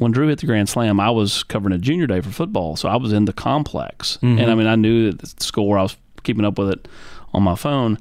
When 0.00 0.12
Drew 0.12 0.28
hit 0.28 0.40
the 0.40 0.46
grand 0.46 0.66
slam, 0.70 0.98
I 0.98 1.10
was 1.10 1.42
covering 1.42 1.74
a 1.74 1.78
junior 1.78 2.06
day 2.06 2.22
for 2.22 2.30
football, 2.30 2.74
so 2.74 2.88
I 2.88 2.96
was 2.96 3.12
in 3.12 3.26
the 3.26 3.34
complex, 3.34 4.18
and 4.22 4.50
I 4.50 4.54
mean, 4.54 4.66
I 4.66 4.74
knew 4.74 5.12
the 5.12 5.26
score. 5.44 5.78
I 5.78 5.82
was 5.82 5.94
keeping 6.22 6.46
up 6.46 6.58
with 6.58 6.70
it 6.70 6.88
on 7.34 7.42
my 7.42 7.54
phone, 7.54 7.98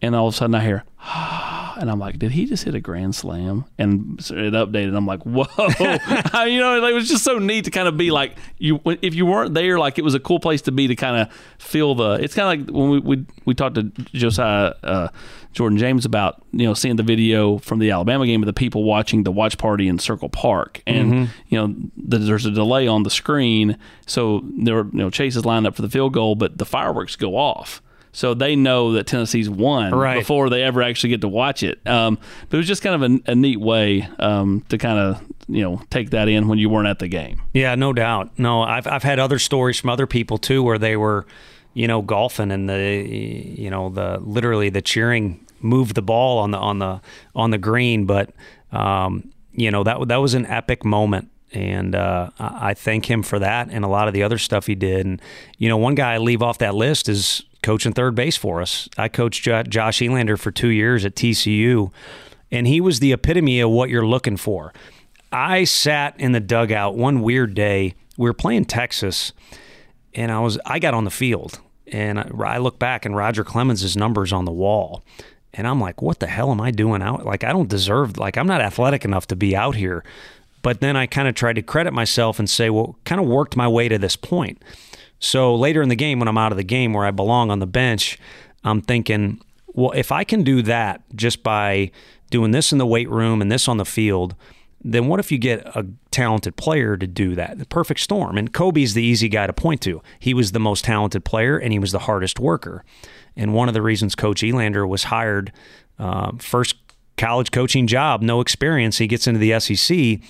and 0.00 0.14
all 0.14 0.28
of 0.28 0.34
a 0.34 0.36
sudden 0.36 0.54
I 0.54 0.62
hear. 0.62 0.84
And 1.80 1.90
I'm 1.90 1.98
like, 1.98 2.18
did 2.18 2.32
he 2.32 2.44
just 2.44 2.64
hit 2.64 2.74
a 2.74 2.80
grand 2.80 3.14
slam? 3.14 3.64
And 3.78 4.18
it 4.20 4.52
updated. 4.52 4.94
I'm 4.94 5.06
like, 5.06 5.22
whoa, 5.22 5.46
you 6.44 6.58
know, 6.58 6.84
it 6.86 6.92
was 6.92 7.08
just 7.08 7.24
so 7.24 7.38
neat 7.38 7.64
to 7.64 7.70
kind 7.70 7.88
of 7.88 7.96
be 7.96 8.10
like, 8.10 8.36
you 8.58 8.80
if 8.84 9.14
you 9.14 9.24
weren't 9.24 9.54
there, 9.54 9.78
like 9.78 9.98
it 9.98 10.02
was 10.04 10.14
a 10.14 10.20
cool 10.20 10.40
place 10.40 10.60
to 10.62 10.72
be 10.72 10.88
to 10.88 10.96
kind 10.96 11.22
of 11.22 11.32
feel 11.58 11.94
the. 11.94 12.22
It's 12.22 12.34
kind 12.34 12.60
of 12.60 12.66
like 12.68 12.76
when 12.76 12.90
we 12.90 12.98
we, 12.98 13.26
we 13.46 13.54
talked 13.54 13.76
to 13.76 13.84
Josiah 14.12 14.74
uh, 14.82 15.08
Jordan 15.52 15.78
James 15.78 16.04
about 16.04 16.42
you 16.52 16.66
know 16.66 16.74
seeing 16.74 16.96
the 16.96 17.02
video 17.02 17.58
from 17.58 17.78
the 17.80 17.90
Alabama 17.90 18.26
game 18.26 18.42
of 18.42 18.46
the 18.46 18.52
people 18.52 18.84
watching 18.84 19.24
the 19.24 19.32
watch 19.32 19.58
party 19.58 19.88
in 19.88 19.98
Circle 19.98 20.28
Park, 20.28 20.82
and 20.86 21.12
Mm-hmm. 21.12 21.24
you 21.48 21.58
know 21.58 21.74
the, 21.96 22.18
there's 22.18 22.46
a 22.46 22.50
delay 22.50 22.86
on 22.86 23.02
the 23.02 23.10
screen, 23.10 23.76
so 24.06 24.42
there 24.58 24.76
were, 24.76 24.86
you 24.92 24.98
know 24.98 25.10
Chase 25.10 25.36
is 25.36 25.44
lined 25.44 25.66
up 25.66 25.74
for 25.74 25.82
the 25.82 25.90
field 25.90 26.12
goal, 26.12 26.34
but 26.34 26.58
the 26.58 26.64
fireworks 26.64 27.16
go 27.16 27.36
off. 27.36 27.82
So 28.12 28.34
they 28.34 28.56
know 28.56 28.92
that 28.94 29.06
Tennessee's 29.06 29.48
won 29.48 29.94
Right. 29.94 30.18
before 30.18 30.50
they 30.50 30.64
ever 30.64 30.82
actually 30.82 31.10
get 31.10 31.20
to 31.20 31.28
watch 31.28 31.62
it. 31.62 31.78
Um, 31.86 32.18
but 32.48 32.56
it 32.56 32.58
was 32.58 32.66
just 32.66 32.82
kind 32.82 33.00
of 33.04 33.08
a, 33.26 33.30
a 33.30 33.34
neat 33.36 33.60
way 33.60 34.08
um, 34.18 34.64
to 34.68 34.78
kind 34.78 34.98
of 34.98 35.22
you 35.48 35.62
know 35.62 35.80
take 35.90 36.10
that 36.10 36.28
in 36.28 36.48
when 36.48 36.58
you 36.58 36.68
weren't 36.68 36.88
at 36.88 36.98
the 36.98 37.06
game. 37.08 37.40
Yeah, 37.54 37.74
no 37.76 37.92
doubt. 37.92 38.36
No, 38.38 38.62
I've 38.62 38.86
I've 38.88 39.02
had 39.04 39.18
other 39.20 39.38
stories 39.38 39.78
from 39.80 39.90
other 39.90 40.06
people 40.08 40.38
too 40.38 40.60
where 40.62 40.76
they 40.78 40.96
were, 40.96 41.24
you 41.74 41.86
know, 41.86 42.02
golfing 42.02 42.50
and 42.50 42.68
the 42.68 43.06
you 43.08 43.70
know 43.70 43.88
the 43.88 44.18
literally 44.20 44.70
the 44.70 44.82
cheering 44.82 45.44
moved 45.60 45.94
the 45.94 46.02
ball 46.02 46.38
on 46.38 46.50
the 46.50 46.58
on 46.58 46.78
the 46.78 47.00
on 47.34 47.50
the 47.50 47.58
green, 47.58 48.06
but 48.06 48.30
um, 48.72 49.32
you 49.52 49.70
know 49.70 49.82
that 49.84 50.08
that 50.08 50.16
was 50.16 50.34
an 50.34 50.46
epic 50.46 50.84
moment. 50.84 51.30
And 51.52 51.96
uh, 51.96 52.30
I 52.38 52.74
thank 52.74 53.10
him 53.10 53.24
for 53.24 53.40
that 53.40 53.70
and 53.72 53.84
a 53.84 53.88
lot 53.88 54.06
of 54.06 54.14
the 54.14 54.22
other 54.22 54.38
stuff 54.38 54.66
he 54.66 54.76
did. 54.76 55.04
And 55.04 55.20
you 55.58 55.68
know, 55.68 55.76
one 55.76 55.96
guy 55.96 56.14
I 56.14 56.18
leave 56.18 56.42
off 56.42 56.58
that 56.58 56.76
list 56.76 57.08
is 57.08 57.42
coaching 57.62 57.92
third 57.92 58.14
base 58.14 58.36
for 58.36 58.62
us. 58.62 58.88
I 58.96 59.08
coached 59.08 59.42
Jo- 59.42 59.64
Josh 59.64 60.00
Elander 60.00 60.36
for 60.36 60.52
two 60.52 60.68
years 60.68 61.04
at 61.04 61.16
TCU, 61.16 61.92
and 62.52 62.68
he 62.68 62.80
was 62.80 63.00
the 63.00 63.12
epitome 63.12 63.58
of 63.60 63.70
what 63.70 63.90
you're 63.90 64.06
looking 64.06 64.36
for. 64.36 64.72
I 65.32 65.64
sat 65.64 66.18
in 66.18 66.32
the 66.32 66.40
dugout 66.40 66.96
one 66.96 67.20
weird 67.20 67.54
day. 67.54 67.94
We 68.16 68.28
were 68.28 68.34
playing 68.34 68.66
Texas, 68.66 69.32
and 70.14 70.30
I 70.30 70.40
was 70.40 70.58
I 70.64 70.78
got 70.78 70.94
on 70.94 71.04
the 71.04 71.10
field, 71.10 71.60
and 71.86 72.18
I, 72.18 72.30
I 72.44 72.58
look 72.58 72.78
back, 72.78 73.04
and 73.04 73.16
Roger 73.16 73.44
Clemens' 73.44 73.96
numbers 73.96 74.32
on 74.32 74.44
the 74.44 74.52
wall, 74.52 75.02
and 75.52 75.66
I'm 75.66 75.80
like, 75.80 76.02
what 76.02 76.20
the 76.20 76.26
hell 76.26 76.50
am 76.50 76.60
I 76.60 76.70
doing 76.70 77.02
out? 77.02 77.24
Like 77.24 77.44
I 77.44 77.52
don't 77.52 77.68
deserve. 77.68 78.18
Like 78.18 78.36
I'm 78.36 78.46
not 78.46 78.60
athletic 78.60 79.04
enough 79.04 79.26
to 79.28 79.36
be 79.36 79.56
out 79.56 79.74
here. 79.74 80.04
But 80.62 80.80
then 80.80 80.96
I 80.96 81.06
kind 81.06 81.26
of 81.26 81.34
tried 81.34 81.54
to 81.54 81.62
credit 81.62 81.92
myself 81.92 82.38
and 82.38 82.48
say, 82.48 82.68
well, 82.68 82.96
kind 83.04 83.20
of 83.20 83.26
worked 83.26 83.56
my 83.56 83.66
way 83.66 83.88
to 83.88 83.98
this 83.98 84.16
point. 84.16 84.62
So 85.18 85.54
later 85.54 85.82
in 85.82 85.88
the 85.88 85.96
game, 85.96 86.18
when 86.18 86.28
I'm 86.28 86.38
out 86.38 86.52
of 86.52 86.58
the 86.58 86.64
game 86.64 86.92
where 86.92 87.06
I 87.06 87.10
belong 87.10 87.50
on 87.50 87.60
the 87.60 87.66
bench, 87.66 88.18
I'm 88.64 88.82
thinking, 88.82 89.40
well, 89.68 89.92
if 89.92 90.12
I 90.12 90.24
can 90.24 90.42
do 90.42 90.62
that 90.62 91.02
just 91.14 91.42
by 91.42 91.90
doing 92.30 92.50
this 92.50 92.72
in 92.72 92.78
the 92.78 92.86
weight 92.86 93.08
room 93.08 93.40
and 93.40 93.50
this 93.50 93.68
on 93.68 93.78
the 93.78 93.84
field, 93.84 94.34
then 94.82 95.08
what 95.08 95.20
if 95.20 95.30
you 95.30 95.38
get 95.38 95.66
a 95.76 95.86
talented 96.10 96.56
player 96.56 96.96
to 96.96 97.06
do 97.06 97.34
that? 97.34 97.58
The 97.58 97.66
perfect 97.66 98.00
storm. 98.00 98.38
And 98.38 98.52
Kobe's 98.52 98.94
the 98.94 99.02
easy 99.02 99.28
guy 99.28 99.46
to 99.46 99.52
point 99.52 99.80
to. 99.82 100.02
He 100.18 100.32
was 100.32 100.52
the 100.52 100.60
most 100.60 100.84
talented 100.84 101.24
player 101.24 101.58
and 101.58 101.72
he 101.72 101.78
was 101.78 101.92
the 101.92 102.00
hardest 102.00 102.40
worker. 102.40 102.84
And 103.36 103.52
one 103.52 103.68
of 103.68 103.74
the 103.74 103.82
reasons 103.82 104.14
Coach 104.14 104.42
Elander 104.42 104.86
was 104.86 105.04
hired 105.04 105.52
uh, 105.98 106.32
first 106.38 106.76
college 107.18 107.50
coaching 107.50 107.86
job, 107.86 108.22
no 108.22 108.40
experience, 108.40 108.96
he 108.96 109.06
gets 109.06 109.26
into 109.26 109.38
the 109.38 109.60
SEC, 109.60 110.20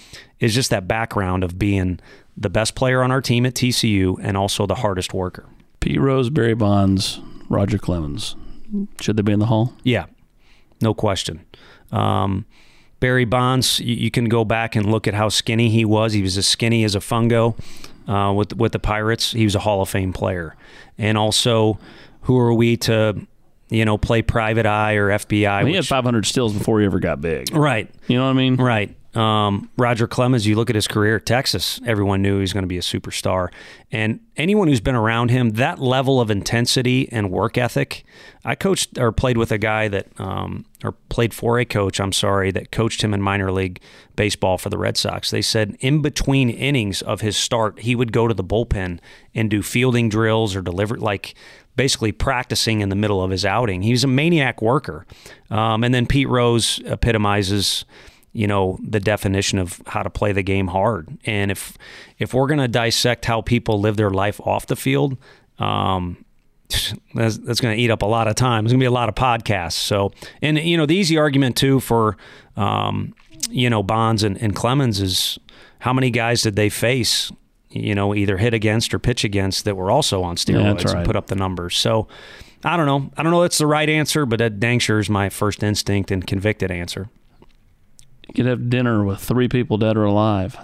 is 0.40 0.54
just 0.54 0.70
that 0.70 0.88
background 0.88 1.44
of 1.44 1.56
being 1.56 2.00
the 2.36 2.50
best 2.50 2.74
player 2.74 3.02
on 3.02 3.12
our 3.12 3.20
team 3.20 3.46
at 3.46 3.54
TCU 3.54 4.16
and 4.20 4.36
also 4.36 4.66
the 4.66 4.76
hardest 4.76 5.14
worker. 5.14 5.46
Pete 5.78 6.00
Rose, 6.00 6.28
Barry 6.28 6.54
Bonds, 6.54 7.20
Roger 7.48 7.78
Clemens. 7.78 8.34
Should 9.00 9.16
they 9.16 9.22
be 9.22 9.32
in 9.32 9.38
the 9.38 9.46
hall? 9.46 9.72
Yeah, 9.84 10.06
no 10.80 10.92
question. 10.92 11.46
Um, 11.92 12.44
Barry 13.00 13.24
Bonds, 13.24 13.80
you, 13.80 13.94
you 13.96 14.10
can 14.10 14.26
go 14.26 14.44
back 14.44 14.76
and 14.76 14.90
look 14.90 15.08
at 15.08 15.14
how 15.14 15.28
skinny 15.28 15.68
he 15.70 15.84
was. 15.84 16.12
He 16.12 16.22
was 16.22 16.36
as 16.38 16.46
skinny 16.46 16.84
as 16.84 16.94
a 16.94 16.98
fungo 17.00 17.56
uh, 18.06 18.32
with 18.32 18.54
with 18.56 18.72
the 18.72 18.78
Pirates. 18.78 19.32
He 19.32 19.44
was 19.44 19.54
a 19.54 19.60
Hall 19.60 19.82
of 19.82 19.88
Fame 19.88 20.12
player, 20.12 20.54
and 20.98 21.16
also, 21.18 21.78
who 22.22 22.38
are 22.38 22.52
we 22.52 22.76
to, 22.78 23.26
you 23.70 23.84
know, 23.84 23.96
play 23.98 24.22
private 24.22 24.66
eye 24.66 24.94
or 24.94 25.08
FBI? 25.08 25.66
he 25.66 25.74
had 25.74 25.86
500 25.86 26.26
steals 26.26 26.52
before 26.52 26.80
he 26.80 26.86
ever 26.86 27.00
got 27.00 27.20
big. 27.20 27.54
right, 27.54 27.90
You 28.06 28.18
know 28.18 28.24
what 28.24 28.30
I 28.30 28.34
mean? 28.34 28.56
Right. 28.56 28.94
Um, 29.14 29.70
Roger 29.76 30.06
Clemens, 30.06 30.46
you 30.46 30.54
look 30.54 30.70
at 30.70 30.76
his 30.76 30.86
career 30.86 31.16
at 31.16 31.26
Texas, 31.26 31.80
everyone 31.84 32.22
knew 32.22 32.36
he 32.36 32.42
was 32.42 32.52
going 32.52 32.62
to 32.62 32.68
be 32.68 32.78
a 32.78 32.82
superstar. 32.82 33.48
And 33.90 34.20
anyone 34.36 34.68
who's 34.68 34.80
been 34.80 34.94
around 34.94 35.30
him, 35.30 35.50
that 35.50 35.80
level 35.80 36.20
of 36.20 36.30
intensity 36.30 37.10
and 37.10 37.30
work 37.30 37.58
ethic. 37.58 38.04
I 38.44 38.54
coached 38.54 38.98
or 38.98 39.10
played 39.10 39.36
with 39.36 39.50
a 39.50 39.58
guy 39.58 39.88
that, 39.88 40.08
um, 40.18 40.64
or 40.84 40.92
played 41.08 41.34
for 41.34 41.58
a 41.58 41.64
coach, 41.64 42.00
I'm 42.00 42.12
sorry, 42.12 42.52
that 42.52 42.70
coached 42.70 43.02
him 43.02 43.12
in 43.12 43.20
minor 43.20 43.50
league 43.50 43.80
baseball 44.14 44.58
for 44.58 44.70
the 44.70 44.78
Red 44.78 44.96
Sox. 44.96 45.30
They 45.30 45.42
said 45.42 45.76
in 45.80 46.02
between 46.02 46.48
innings 46.48 47.02
of 47.02 47.20
his 47.20 47.36
start, 47.36 47.80
he 47.80 47.96
would 47.96 48.12
go 48.12 48.28
to 48.28 48.34
the 48.34 48.44
bullpen 48.44 49.00
and 49.34 49.50
do 49.50 49.60
fielding 49.60 50.08
drills 50.08 50.54
or 50.54 50.62
deliver, 50.62 50.96
like, 50.96 51.34
basically 51.76 52.12
practicing 52.12 52.80
in 52.80 52.90
the 52.90 52.96
middle 52.96 53.22
of 53.22 53.30
his 53.30 53.44
outing. 53.44 53.82
He 53.82 53.90
was 53.90 54.04
a 54.04 54.08
maniac 54.08 54.62
worker. 54.62 55.06
Um, 55.50 55.82
and 55.82 55.92
then 55.92 56.06
Pete 56.06 56.28
Rose 56.28 56.80
epitomizes 56.84 57.84
you 58.32 58.46
know 58.46 58.78
the 58.82 59.00
definition 59.00 59.58
of 59.58 59.82
how 59.86 60.02
to 60.02 60.10
play 60.10 60.32
the 60.32 60.42
game 60.42 60.68
hard. 60.68 61.18
And 61.24 61.50
if 61.50 61.76
if 62.18 62.32
we're 62.32 62.46
going 62.46 62.60
to 62.60 62.68
dissect 62.68 63.24
how 63.24 63.40
people 63.40 63.80
live 63.80 63.96
their 63.96 64.10
life 64.10 64.40
off 64.40 64.66
the 64.66 64.76
field, 64.76 65.16
um, 65.58 66.24
that's, 67.14 67.38
that's 67.38 67.60
going 67.60 67.76
to 67.76 67.82
eat 67.82 67.90
up 67.90 68.02
a 68.02 68.06
lot 68.06 68.28
of 68.28 68.36
time. 68.36 68.64
There's 68.64 68.72
going 68.72 68.80
to 68.80 68.84
be 68.84 68.88
a 68.88 68.90
lot 68.90 69.08
of 69.08 69.14
podcasts. 69.14 69.72
So, 69.72 70.12
and 70.40 70.58
you 70.58 70.76
know, 70.76 70.86
the 70.86 70.96
easy 70.96 71.18
argument 71.18 71.56
too 71.56 71.80
for 71.80 72.16
um, 72.56 73.14
you 73.50 73.68
know 73.68 73.82
Bonds 73.82 74.22
and, 74.22 74.40
and 74.40 74.54
Clemens 74.54 75.00
is 75.00 75.38
how 75.80 75.92
many 75.92 76.10
guys 76.10 76.42
did 76.42 76.56
they 76.56 76.68
face? 76.68 77.32
You 77.70 77.94
know, 77.94 78.14
either 78.14 78.36
hit 78.36 78.52
against 78.52 78.92
or 78.92 78.98
pitch 78.98 79.22
against 79.24 79.64
that 79.64 79.76
were 79.76 79.90
also 79.90 80.22
on 80.22 80.36
steroids 80.36 80.78
that's 80.78 80.84
right. 80.86 80.96
and 80.98 81.06
put 81.06 81.16
up 81.16 81.26
the 81.26 81.36
numbers. 81.36 81.76
So. 81.76 82.08
I 82.62 82.76
don't 82.76 82.84
know. 82.84 83.10
I 83.16 83.22
don't 83.22 83.32
know. 83.32 83.40
That's 83.40 83.56
the 83.56 83.66
right 83.66 83.88
answer, 83.88 84.26
but 84.26 84.38
that 84.40 84.60
dang 84.60 84.80
sure 84.80 84.98
is 84.98 85.08
my 85.08 85.30
first 85.30 85.62
instinct 85.62 86.10
and 86.10 86.26
convicted 86.26 86.70
answer. 86.70 87.08
You 88.30 88.44
could 88.44 88.46
have 88.46 88.70
dinner 88.70 89.04
with 89.04 89.18
three 89.18 89.48
people 89.48 89.76
dead 89.76 89.96
or 89.96 90.04
alive. 90.04 90.56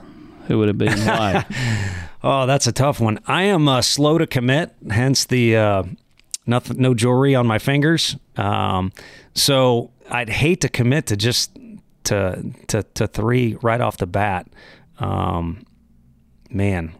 Who 0.47 0.59
would 0.59 0.69
it 0.69 0.79
be 0.79 0.87
and 0.87 1.01
why? 1.01 1.45
Oh, 2.23 2.45
that's 2.45 2.67
a 2.67 2.73
tough 2.73 2.99
one. 2.99 3.21
I 3.29 3.43
am 3.43 3.69
uh, 3.69 3.83
slow 3.83 4.19
to 4.19 4.27
commit, 4.27 4.75
hence 4.91 5.27
the 5.27 5.57
uh, 5.57 5.83
nothing, 6.45 6.79
no 6.79 6.93
jewelry 6.93 7.37
on 7.37 7.47
my 7.47 7.61
fingers. 7.61 8.17
Um, 8.37 8.91
so 9.35 9.93
I'd 10.11 10.31
hate 10.31 10.61
to 10.63 10.69
commit 10.69 11.07
to 11.07 11.17
just 11.17 11.57
to 12.05 12.53
to 12.69 12.83
to 12.83 13.07
three 13.07 13.57
right 13.63 13.81
off 13.81 13.99
the 13.99 14.09
bat. 14.09 14.49
Um, 14.99 15.67
man, 16.51 16.95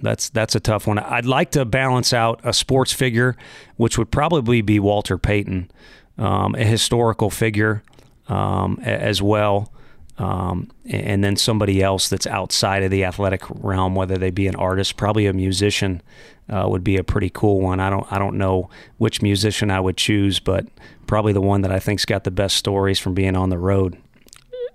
that's 0.00 0.28
that's 0.30 0.56
a 0.56 0.60
tough 0.60 0.88
one. 0.88 0.98
I'd 0.98 1.26
like 1.26 1.52
to 1.52 1.64
balance 1.64 2.12
out 2.12 2.40
a 2.42 2.52
sports 2.52 2.92
figure, 2.92 3.36
which 3.76 3.96
would 3.96 4.10
probably 4.10 4.60
be 4.60 4.80
Walter 4.80 5.18
Payton, 5.18 5.70
um, 6.16 6.56
a 6.56 6.64
historical 6.64 7.30
figure 7.30 7.84
um, 8.28 8.80
as 8.82 9.22
well, 9.22 9.72
um, 10.18 10.70
and 10.86 11.22
then 11.22 11.36
somebody 11.36 11.82
else 11.82 12.08
that's 12.08 12.26
outside 12.26 12.82
of 12.82 12.90
the 12.90 13.04
athletic 13.04 13.42
realm, 13.48 13.94
whether 13.94 14.16
they 14.16 14.30
be 14.30 14.48
an 14.48 14.56
artist, 14.56 14.96
probably 14.96 15.26
a 15.26 15.32
musician, 15.32 16.02
uh, 16.48 16.66
would 16.68 16.82
be 16.82 16.96
a 16.96 17.04
pretty 17.04 17.30
cool 17.30 17.60
one. 17.60 17.78
I 17.78 17.88
don't 17.88 18.10
I 18.12 18.18
don't 18.18 18.36
know 18.36 18.68
which 18.96 19.22
musician 19.22 19.70
I 19.70 19.80
would 19.80 19.96
choose, 19.96 20.40
but 20.40 20.66
probably 21.06 21.32
the 21.32 21.40
one 21.40 21.60
that 21.62 21.70
I 21.70 21.78
think's 21.78 22.04
got 22.04 22.24
the 22.24 22.30
best 22.30 22.56
stories 22.56 22.98
from 22.98 23.14
being 23.14 23.36
on 23.36 23.50
the 23.50 23.58
road. 23.58 23.96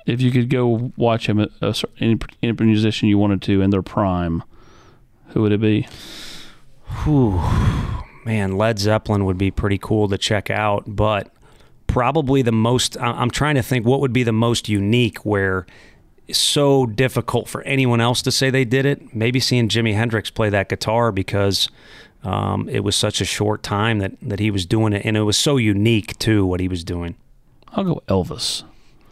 if 0.06 0.21
you 0.21 0.32
could 0.32 0.49
go 0.49 0.91
watch 0.97 1.27
him, 1.27 1.45
a, 1.62 1.73
cer- 1.73 1.89
any, 1.99 2.17
any 2.41 2.53
musician 2.65 3.10
you 3.10 3.17
wanted 3.17 3.41
to 3.43 3.62
in 3.62 3.69
their 3.69 3.82
prime, 3.82 4.43
who 5.29 5.41
would 5.41 5.51
it 5.51 5.62
be? 5.62 5.88
Whew. 7.03 7.41
Man, 8.25 8.58
Led 8.58 8.79
Zeppelin 8.79 9.25
would 9.25 9.38
be 9.38 9.51
pretty 9.51 9.77
cool 9.77 10.08
to 10.08 10.17
check 10.17 10.49
out, 10.49 10.84
but 10.88 11.29
probably 11.93 12.41
the 12.41 12.51
most. 12.51 12.97
I'm 12.99 13.29
trying 13.29 13.53
to 13.56 13.62
think 13.62 13.86
what 13.86 13.99
would 14.01 14.13
be 14.13 14.23
the 14.23 14.32
most 14.34 14.67
unique 14.67 15.19
where 15.19 15.67
it's 16.27 16.39
so 16.39 16.88
difficult 16.88 17.47
for 17.47 17.62
anyone 17.62 18.01
else 18.01 18.23
to 18.23 18.32
say 18.32 18.49
they 18.49 18.65
did 18.65 18.86
it. 18.86 19.13
Maybe 19.13 19.39
seeing 19.39 19.69
Jimi 19.69 19.93
Hendrix 19.93 20.32
play 20.32 20.49
that 20.49 20.69
guitar 20.69 21.12
because 21.12 21.69
um, 22.23 22.67
it 22.67 22.79
was 22.79 22.95
such 22.95 23.21
a 23.21 23.25
short 23.25 23.62
time 23.62 23.99
that, 23.99 24.13
that 24.23 24.39
he 24.39 24.49
was 24.49 24.65
doing 24.65 24.93
it, 24.93 25.06
and 25.06 25.15
it 25.15 25.21
was 25.21 25.38
so 25.38 25.58
unique 25.58 26.17
too 26.17 26.45
what 26.47 26.60
he 26.60 26.67
was 26.67 26.84
doing. 26.84 27.15
I'll 27.73 27.84
go 27.84 28.03
Elvis. 28.08 28.63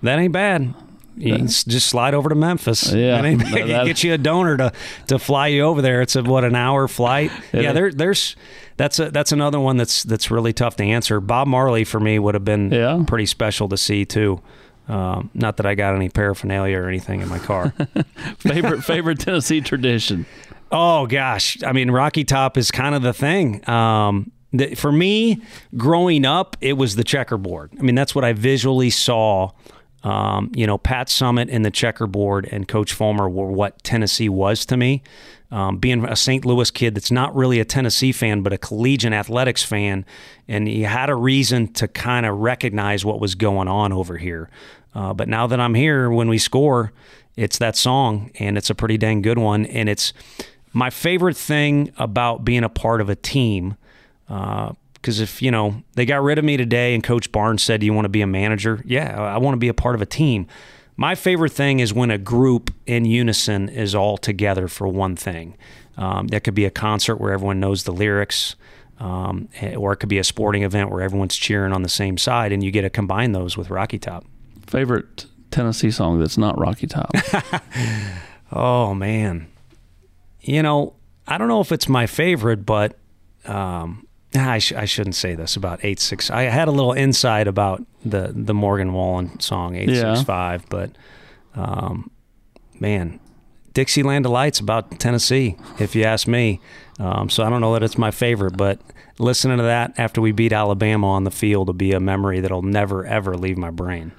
That 0.01 0.17
ain't 0.17 0.33
bad. 0.33 0.73
You 1.17 1.35
can 1.35 1.47
just 1.47 1.87
slide 1.87 2.13
over 2.13 2.29
to 2.29 2.35
Memphis. 2.35 2.91
Yeah, 2.93 3.21
that- 3.21 3.37
bad. 3.53 3.67
that- 3.69 3.85
get 3.85 4.03
you 4.03 4.13
a 4.13 4.17
donor 4.17 4.57
to 4.57 4.71
to 5.07 5.19
fly 5.19 5.47
you 5.47 5.63
over 5.63 5.81
there. 5.81 6.01
It's 6.01 6.15
a 6.15 6.23
what 6.23 6.43
an 6.43 6.55
hour 6.55 6.87
flight. 6.87 7.31
It 7.53 7.63
yeah, 7.63 7.73
there, 7.73 7.91
there's 7.91 8.35
that's 8.77 8.97
a 8.99 9.11
that's 9.11 9.31
another 9.31 9.59
one 9.59 9.77
that's 9.77 10.03
that's 10.03 10.31
really 10.31 10.53
tough 10.53 10.75
to 10.77 10.83
answer. 10.83 11.19
Bob 11.19 11.47
Marley 11.47 11.83
for 11.83 11.99
me 11.99 12.17
would 12.19 12.33
have 12.33 12.45
been 12.45 12.71
Yeah. 12.71 13.03
pretty 13.05 13.25
special 13.25 13.67
to 13.69 13.77
see 13.77 14.05
too. 14.05 14.41
Um, 14.87 15.29
not 15.33 15.57
that 15.57 15.65
I 15.65 15.75
got 15.75 15.95
any 15.95 16.09
paraphernalia 16.09 16.77
or 16.79 16.87
anything 16.87 17.21
in 17.21 17.29
my 17.29 17.39
car. 17.39 17.73
Favorite 18.39 18.83
favorite 18.83 19.19
Tennessee 19.19 19.61
tradition. 19.61 20.25
oh 20.71 21.05
gosh, 21.07 21.61
I 21.63 21.71
mean 21.71 21.91
Rocky 21.91 22.23
Top 22.23 22.57
is 22.57 22.71
kind 22.71 22.95
of 22.95 23.01
the 23.01 23.13
thing. 23.13 23.67
Um, 23.69 24.31
The, 24.53 24.75
for 24.75 24.91
me, 24.91 25.41
growing 25.77 26.25
up, 26.25 26.57
it 26.59 26.73
was 26.73 26.95
the 26.97 27.03
checkerboard. 27.05 27.71
I 27.79 27.83
mean, 27.83 27.95
that's 27.95 28.13
what 28.13 28.25
I 28.25 28.33
visually 28.33 28.89
saw. 28.89 29.51
Um, 30.03 30.51
you 30.55 30.65
know, 30.65 30.77
Pat 30.77 31.07
Summitt 31.07 31.49
and 31.51 31.63
the 31.63 31.71
checkerboard 31.71 32.47
and 32.51 32.67
Coach 32.67 32.93
Fulmer 32.93 33.29
were 33.29 33.51
what 33.51 33.83
Tennessee 33.83 34.29
was 34.29 34.65
to 34.65 34.77
me. 34.77 35.03
Um, 35.51 35.77
being 35.77 36.05
a 36.05 36.15
St. 36.15 36.45
Louis 36.45 36.71
kid 36.71 36.95
that's 36.95 37.11
not 37.11 37.35
really 37.35 37.59
a 37.59 37.65
Tennessee 37.65 38.13
fan, 38.13 38.41
but 38.41 38.53
a 38.53 38.57
collegiate 38.57 39.11
athletics 39.11 39.63
fan, 39.63 40.05
and 40.47 40.65
he 40.67 40.83
had 40.83 41.09
a 41.09 41.15
reason 41.15 41.73
to 41.73 41.89
kind 41.89 42.25
of 42.25 42.37
recognize 42.37 43.03
what 43.03 43.19
was 43.19 43.35
going 43.35 43.67
on 43.67 43.91
over 43.91 44.17
here. 44.17 44.49
Uh, 44.95 45.13
but 45.13 45.27
now 45.27 45.47
that 45.47 45.59
I'm 45.59 45.73
here, 45.73 46.09
when 46.09 46.29
we 46.29 46.37
score, 46.37 46.93
it's 47.35 47.57
that 47.57 47.75
song, 47.75 48.31
and 48.39 48.57
it's 48.57 48.69
a 48.69 48.75
pretty 48.75 48.97
dang 48.97 49.21
good 49.21 49.37
one. 49.37 49.65
And 49.65 49.89
it's 49.89 50.13
my 50.73 50.89
favorite 50.89 51.37
thing 51.37 51.91
about 51.97 52.45
being 52.45 52.63
a 52.63 52.69
part 52.69 53.01
of 53.01 53.09
a 53.09 53.15
team. 53.15 53.75
Because 55.01 55.19
if, 55.19 55.41
you 55.41 55.49
know, 55.49 55.81
they 55.95 56.05
got 56.05 56.21
rid 56.21 56.37
of 56.37 56.45
me 56.45 56.57
today 56.57 56.93
and 56.93 57.03
Coach 57.03 57.31
Barnes 57.31 57.63
said, 57.63 57.79
Do 57.79 57.85
you 57.85 57.93
want 57.93 58.05
to 58.05 58.09
be 58.09 58.21
a 58.21 58.27
manager? 58.27 58.83
Yeah, 58.85 59.19
I 59.19 59.39
want 59.39 59.53
to 59.53 59.59
be 59.59 59.67
a 59.67 59.73
part 59.73 59.95
of 59.95 60.01
a 60.01 60.05
team. 60.05 60.47
My 60.95 61.15
favorite 61.15 61.51
thing 61.51 61.79
is 61.79 61.93
when 61.93 62.11
a 62.11 62.17
group 62.19 62.71
in 62.85 63.05
unison 63.05 63.69
is 63.69 63.95
all 63.95 64.17
together 64.17 64.67
for 64.67 64.87
one 64.87 65.15
thing. 65.15 65.57
Um, 65.97 66.27
that 66.27 66.43
could 66.43 66.53
be 66.53 66.65
a 66.65 66.69
concert 66.69 67.17
where 67.17 67.33
everyone 67.33 67.59
knows 67.59 67.83
the 67.83 67.91
lyrics, 67.91 68.55
um, 68.99 69.49
or 69.75 69.93
it 69.93 69.97
could 69.97 70.09
be 70.09 70.19
a 70.19 70.23
sporting 70.23 70.63
event 70.63 70.91
where 70.91 71.01
everyone's 71.01 71.35
cheering 71.35 71.73
on 71.73 71.81
the 71.81 71.89
same 71.89 72.17
side, 72.17 72.51
and 72.51 72.63
you 72.63 72.71
get 72.71 72.83
to 72.83 72.89
combine 72.89 73.31
those 73.31 73.57
with 73.57 73.69
Rocky 73.69 73.97
Top. 73.97 74.25
Favorite 74.67 75.25
Tennessee 75.49 75.91
song 75.91 76.19
that's 76.19 76.37
not 76.37 76.57
Rocky 76.57 76.87
Top? 76.87 77.11
oh, 78.51 78.93
man. 78.93 79.47
You 80.39 80.63
know, 80.63 80.93
I 81.27 81.37
don't 81.37 81.47
know 81.47 81.61
if 81.61 81.71
it's 81.71 81.89
my 81.89 82.07
favorite, 82.07 82.65
but 82.65 82.97
um, 83.45 84.07
I, 84.33 84.59
sh- 84.59 84.73
I, 84.73 84.85
shouldn't 84.85 85.15
say 85.15 85.35
this 85.35 85.55
about 85.55 85.83
eight 85.83 85.99
six. 85.99 86.29
I 86.29 86.43
had 86.43 86.67
a 86.67 86.71
little 86.71 86.93
insight 86.93 87.47
about 87.47 87.83
the 88.05 88.31
the 88.33 88.53
Morgan 88.53 88.93
Wallen 88.93 89.39
song 89.39 89.75
eight 89.75 89.89
six 89.89 90.21
five, 90.21 90.67
but 90.69 90.91
um, 91.53 92.09
man, 92.79 93.19
Dixieland 93.73 94.23
Delight's 94.23 94.59
about 94.59 94.99
Tennessee, 94.99 95.57
if 95.79 95.95
you 95.95 96.03
ask 96.03 96.27
me. 96.27 96.61
Um, 96.99 97.29
so 97.29 97.43
I 97.43 97.49
don't 97.49 97.61
know 97.61 97.73
that 97.73 97.83
it's 97.83 97.97
my 97.97 98.11
favorite, 98.11 98.55
but 98.55 98.79
listening 99.19 99.57
to 99.57 99.63
that 99.63 99.93
after 99.97 100.21
we 100.21 100.31
beat 100.31 100.53
Alabama 100.53 101.09
on 101.09 101.23
the 101.23 101.31
field 101.31 101.67
will 101.67 101.73
be 101.73 101.91
a 101.91 101.99
memory 101.99 102.39
that'll 102.39 102.61
never 102.61 103.05
ever 103.05 103.35
leave 103.35 103.57
my 103.57 103.69
brain. 103.69 104.11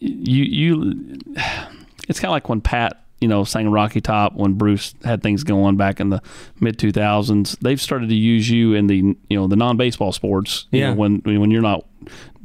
You 0.00 0.44
you, 0.44 1.18
it's 2.08 2.20
kind 2.20 2.30
of 2.30 2.32
like 2.32 2.48
when 2.48 2.60
Pat 2.60 3.03
you 3.20 3.28
know, 3.28 3.44
sang 3.44 3.70
Rocky 3.70 4.00
Top 4.00 4.34
when 4.34 4.54
Bruce 4.54 4.94
had 5.04 5.22
things 5.22 5.44
going 5.44 5.76
back 5.76 6.00
in 6.00 6.10
the 6.10 6.22
mid 6.60 6.78
2000s. 6.78 7.58
They've 7.60 7.80
started 7.80 8.08
to 8.10 8.14
use 8.14 8.50
you 8.50 8.74
in 8.74 8.86
the 8.86 8.96
you 8.96 9.36
know 9.36 9.46
the 9.46 9.56
non 9.56 9.76
baseball 9.76 10.12
sports. 10.12 10.66
yeah. 10.70 10.90
Know, 10.90 10.96
when 10.96 11.22
when 11.24 11.50
you're 11.50 11.62
not 11.62 11.86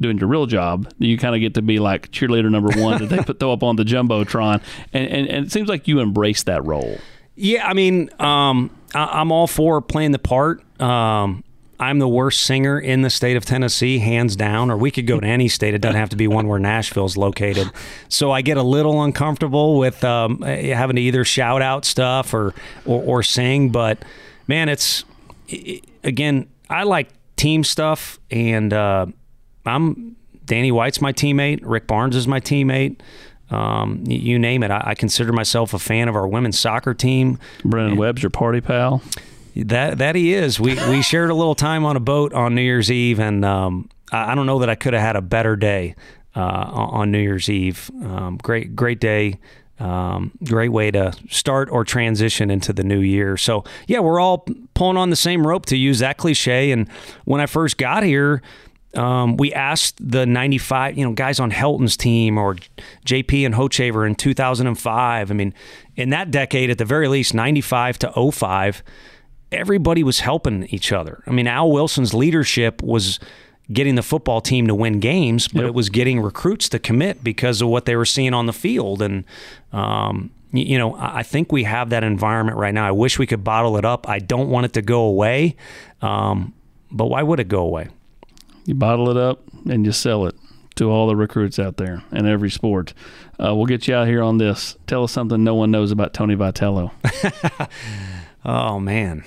doing 0.00 0.18
your 0.18 0.28
real 0.28 0.46
job, 0.46 0.90
you 0.98 1.18
kind 1.18 1.34
of 1.34 1.40
get 1.40 1.54
to 1.54 1.62
be 1.62 1.78
like 1.78 2.10
cheerleader 2.10 2.50
number 2.50 2.70
one 2.80 2.98
that 2.98 3.08
they 3.08 3.18
put 3.24 3.38
throw 3.40 3.52
up 3.52 3.62
on 3.62 3.76
the 3.76 3.84
jumbotron, 3.84 4.62
and, 4.92 5.08
and 5.08 5.28
and 5.28 5.46
it 5.46 5.52
seems 5.52 5.68
like 5.68 5.86
you 5.86 6.00
embrace 6.00 6.44
that 6.44 6.64
role. 6.64 6.98
Yeah, 7.36 7.66
I 7.66 7.74
mean, 7.74 8.10
um, 8.18 8.70
I, 8.94 9.20
am 9.20 9.32
all 9.32 9.46
for 9.46 9.80
playing 9.80 10.12
the 10.12 10.18
part. 10.18 10.62
Um, 10.80 11.44
I'm 11.80 11.98
the 11.98 12.08
worst 12.08 12.42
singer 12.42 12.78
in 12.78 13.00
the 13.00 13.08
state 13.08 13.38
of 13.38 13.46
Tennessee, 13.46 13.98
hands 13.98 14.36
down, 14.36 14.70
or 14.70 14.76
we 14.76 14.90
could 14.90 15.06
go 15.06 15.18
to 15.18 15.26
any 15.26 15.48
state. 15.48 15.72
It 15.72 15.80
doesn't 15.80 15.96
have 15.96 16.10
to 16.10 16.16
be 16.16 16.28
one 16.28 16.46
where 16.46 16.58
Nashville's 16.58 17.16
located. 17.16 17.70
So 18.10 18.30
I 18.30 18.42
get 18.42 18.58
a 18.58 18.62
little 18.62 19.02
uncomfortable 19.02 19.78
with 19.78 20.04
um, 20.04 20.42
having 20.42 20.96
to 20.96 21.02
either 21.02 21.24
shout 21.24 21.62
out 21.62 21.86
stuff 21.86 22.34
or, 22.34 22.54
or, 22.84 23.02
or 23.02 23.22
sing. 23.22 23.70
But 23.70 24.04
man, 24.46 24.68
it's, 24.68 25.04
again, 26.04 26.48
I 26.68 26.82
like 26.82 27.08
team 27.36 27.64
stuff, 27.64 28.20
and 28.30 28.74
uh, 28.74 29.06
I'm 29.64 30.16
Danny 30.44 30.70
White's 30.72 31.00
my 31.00 31.12
teammate, 31.14 31.60
Rick 31.62 31.86
Barnes 31.86 32.14
is 32.14 32.28
my 32.28 32.40
teammate. 32.40 33.00
Um, 33.50 34.04
you 34.06 34.38
name 34.38 34.62
it. 34.62 34.70
I, 34.70 34.82
I, 34.88 34.94
consider 34.94 35.32
myself 35.32 35.74
a 35.74 35.78
fan 35.80 36.08
of 36.08 36.14
our 36.14 36.26
women's 36.26 36.56
soccer 36.56 36.94
team. 36.94 37.38
Brennan 37.64 37.96
Webb's 37.96 38.22
your 38.22 38.30
party 38.30 38.60
pal. 38.60 39.02
That 39.56 39.98
that 39.98 40.14
he 40.14 40.34
is. 40.34 40.58
We 40.60 40.74
we 40.88 41.02
shared 41.02 41.30
a 41.30 41.34
little 41.34 41.54
time 41.54 41.84
on 41.84 41.96
a 41.96 42.00
boat 42.00 42.32
on 42.32 42.54
New 42.54 42.62
Year's 42.62 42.90
Eve, 42.90 43.18
and 43.18 43.44
um, 43.44 43.88
I, 44.12 44.32
I, 44.32 44.34
don't 44.34 44.46
know 44.46 44.58
that 44.60 44.70
I 44.70 44.74
could 44.74 44.92
have 44.92 45.02
had 45.02 45.16
a 45.16 45.22
better 45.22 45.56
day 45.56 45.94
uh, 46.34 46.40
on 46.40 47.10
New 47.10 47.20
Year's 47.20 47.48
Eve. 47.48 47.90
Um, 48.02 48.38
great 48.42 48.76
great 48.76 49.00
day. 49.00 49.38
Um, 49.78 50.32
great 50.44 50.68
way 50.68 50.90
to 50.90 51.14
start 51.30 51.70
or 51.70 51.84
transition 51.84 52.50
into 52.50 52.74
the 52.74 52.84
new 52.84 53.00
year. 53.00 53.38
So 53.38 53.64
yeah, 53.86 54.00
we're 54.00 54.20
all 54.20 54.46
pulling 54.74 54.98
on 54.98 55.08
the 55.08 55.16
same 55.16 55.46
rope 55.46 55.64
to 55.66 55.76
use 55.76 56.00
that 56.00 56.18
cliche. 56.18 56.70
And 56.70 56.86
when 57.24 57.40
I 57.40 57.46
first 57.46 57.78
got 57.78 58.02
here, 58.02 58.42
um, 58.94 59.36
we 59.36 59.52
asked 59.52 59.96
the 59.98 60.26
95, 60.26 60.98
you 60.98 61.04
know, 61.04 61.12
guys 61.12 61.38
on 61.38 61.50
Helton's 61.50 61.96
team 61.96 62.36
or 62.36 62.56
JP 63.06 63.46
and 63.46 63.54
Hochevar 63.54 64.06
in 64.06 64.16
2005. 64.16 65.30
I 65.30 65.34
mean, 65.34 65.54
in 65.96 66.10
that 66.10 66.30
decade, 66.30 66.70
at 66.70 66.78
the 66.78 66.84
very 66.84 67.08
least, 67.08 67.32
95 67.32 67.98
to 68.00 68.30
05, 68.32 68.82
everybody 69.52 70.02
was 70.02 70.20
helping 70.20 70.64
each 70.66 70.92
other. 70.92 71.22
I 71.26 71.30
mean, 71.30 71.46
Al 71.46 71.70
Wilson's 71.70 72.14
leadership 72.14 72.82
was 72.82 73.18
getting 73.72 73.94
the 73.94 74.02
football 74.02 74.40
team 74.40 74.66
to 74.66 74.74
win 74.74 75.00
games, 75.00 75.48
but 75.48 75.60
yep. 75.60 75.68
it 75.68 75.74
was 75.74 75.88
getting 75.88 76.20
recruits 76.20 76.68
to 76.70 76.78
commit 76.78 77.22
because 77.22 77.60
of 77.62 77.68
what 77.68 77.84
they 77.84 77.96
were 77.96 78.04
seeing 78.04 78.34
on 78.34 78.46
the 78.46 78.52
field. 78.52 79.00
And, 79.00 79.24
um, 79.72 80.30
you 80.52 80.76
know, 80.76 80.96
I 80.98 81.22
think 81.22 81.52
we 81.52 81.64
have 81.64 81.90
that 81.90 82.02
environment 82.02 82.58
right 82.58 82.74
now. 82.74 82.86
I 82.86 82.90
wish 82.90 83.18
we 83.18 83.26
could 83.26 83.44
bottle 83.44 83.76
it 83.76 83.84
up. 83.84 84.08
I 84.08 84.18
don't 84.18 84.50
want 84.50 84.66
it 84.66 84.72
to 84.74 84.82
go 84.82 85.02
away. 85.02 85.56
Um, 86.02 86.52
but 86.90 87.06
why 87.06 87.22
would 87.22 87.38
it 87.38 87.48
go 87.48 87.60
away? 87.60 87.88
You 88.64 88.74
bottle 88.74 89.08
it 89.10 89.16
up 89.16 89.42
and 89.68 89.86
you 89.86 89.92
sell 89.92 90.26
it 90.26 90.34
to 90.76 90.90
all 90.90 91.06
the 91.06 91.16
recruits 91.16 91.58
out 91.58 91.76
there 91.76 92.02
in 92.10 92.26
every 92.26 92.50
sport. 92.50 92.92
Uh, 93.38 93.54
we'll 93.54 93.66
get 93.66 93.86
you 93.86 93.94
out 93.94 94.08
here 94.08 94.22
on 94.22 94.38
this. 94.38 94.76
Tell 94.86 95.04
us 95.04 95.12
something 95.12 95.42
no 95.42 95.54
one 95.54 95.70
knows 95.70 95.92
about 95.92 96.12
Tony 96.12 96.34
Vitello. 96.34 96.90
oh, 98.44 98.80
man. 98.80 99.24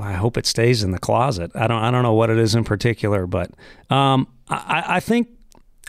I 0.00 0.12
hope 0.12 0.36
it 0.36 0.46
stays 0.46 0.82
in 0.82 0.90
the 0.92 0.98
closet. 0.98 1.50
I 1.54 1.66
don't 1.66 1.82
I 1.82 1.90
don't 1.90 2.02
know 2.02 2.12
what 2.12 2.30
it 2.30 2.38
is 2.38 2.54
in 2.54 2.64
particular, 2.64 3.26
but 3.26 3.50
um, 3.90 4.28
I, 4.48 4.84
I 4.86 5.00
think 5.00 5.28